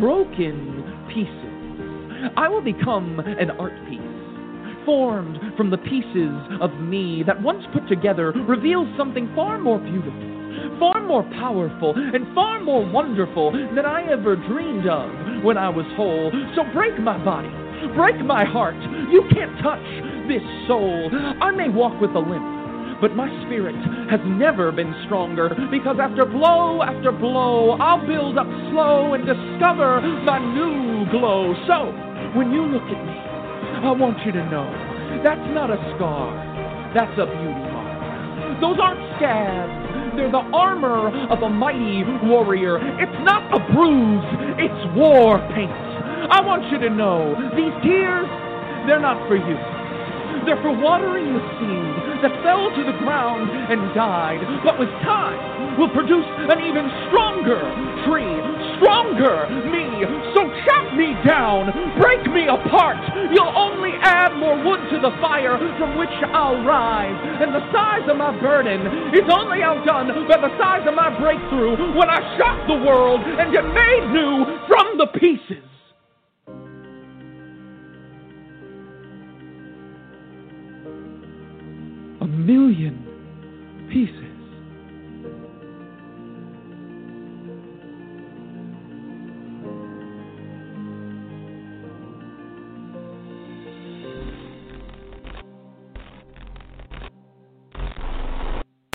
[0.00, 2.32] broken pieces.
[2.36, 7.86] I will become an art piece, formed from the pieces of me that once put
[7.88, 14.10] together reveals something far more beautiful, far more powerful, and far more wonderful than I
[14.10, 16.32] ever dreamed of when I was whole.
[16.56, 17.54] So break my body,
[17.88, 18.76] break my heart.
[19.10, 19.84] You can't touch
[20.28, 21.10] this soul.
[21.40, 23.76] I may walk with a limp, but my spirit
[24.10, 30.00] has never been stronger because after blow after blow, I'll build up slow and discover
[30.24, 31.54] my new glow.
[31.66, 31.90] So,
[32.38, 33.16] when you look at me,
[33.82, 34.64] I want you to know
[35.24, 36.30] that's not a scar,
[36.94, 38.60] that's a beauty mark.
[38.60, 42.78] Those aren't scabs, they're the armor of a mighty warrior.
[43.00, 44.24] It's not a bruise,
[44.58, 45.91] it's war paint.
[46.30, 48.28] I want you to know these tears,
[48.86, 49.58] they're not for you.
[50.46, 55.78] They're for watering the seed that fell to the ground and died, but with time
[55.78, 57.62] will produce an even stronger
[58.06, 58.38] tree,
[58.78, 60.02] stronger me.
[60.34, 62.98] So chop me down, break me apart.
[63.30, 67.18] You'll only add more wood to the fire from which I'll rise.
[67.38, 71.76] And the size of my burden is only outdone by the size of my breakthrough
[71.94, 75.62] when I shock the world and get made new from the pieces.
[82.32, 82.96] million
[83.92, 84.21] pieces.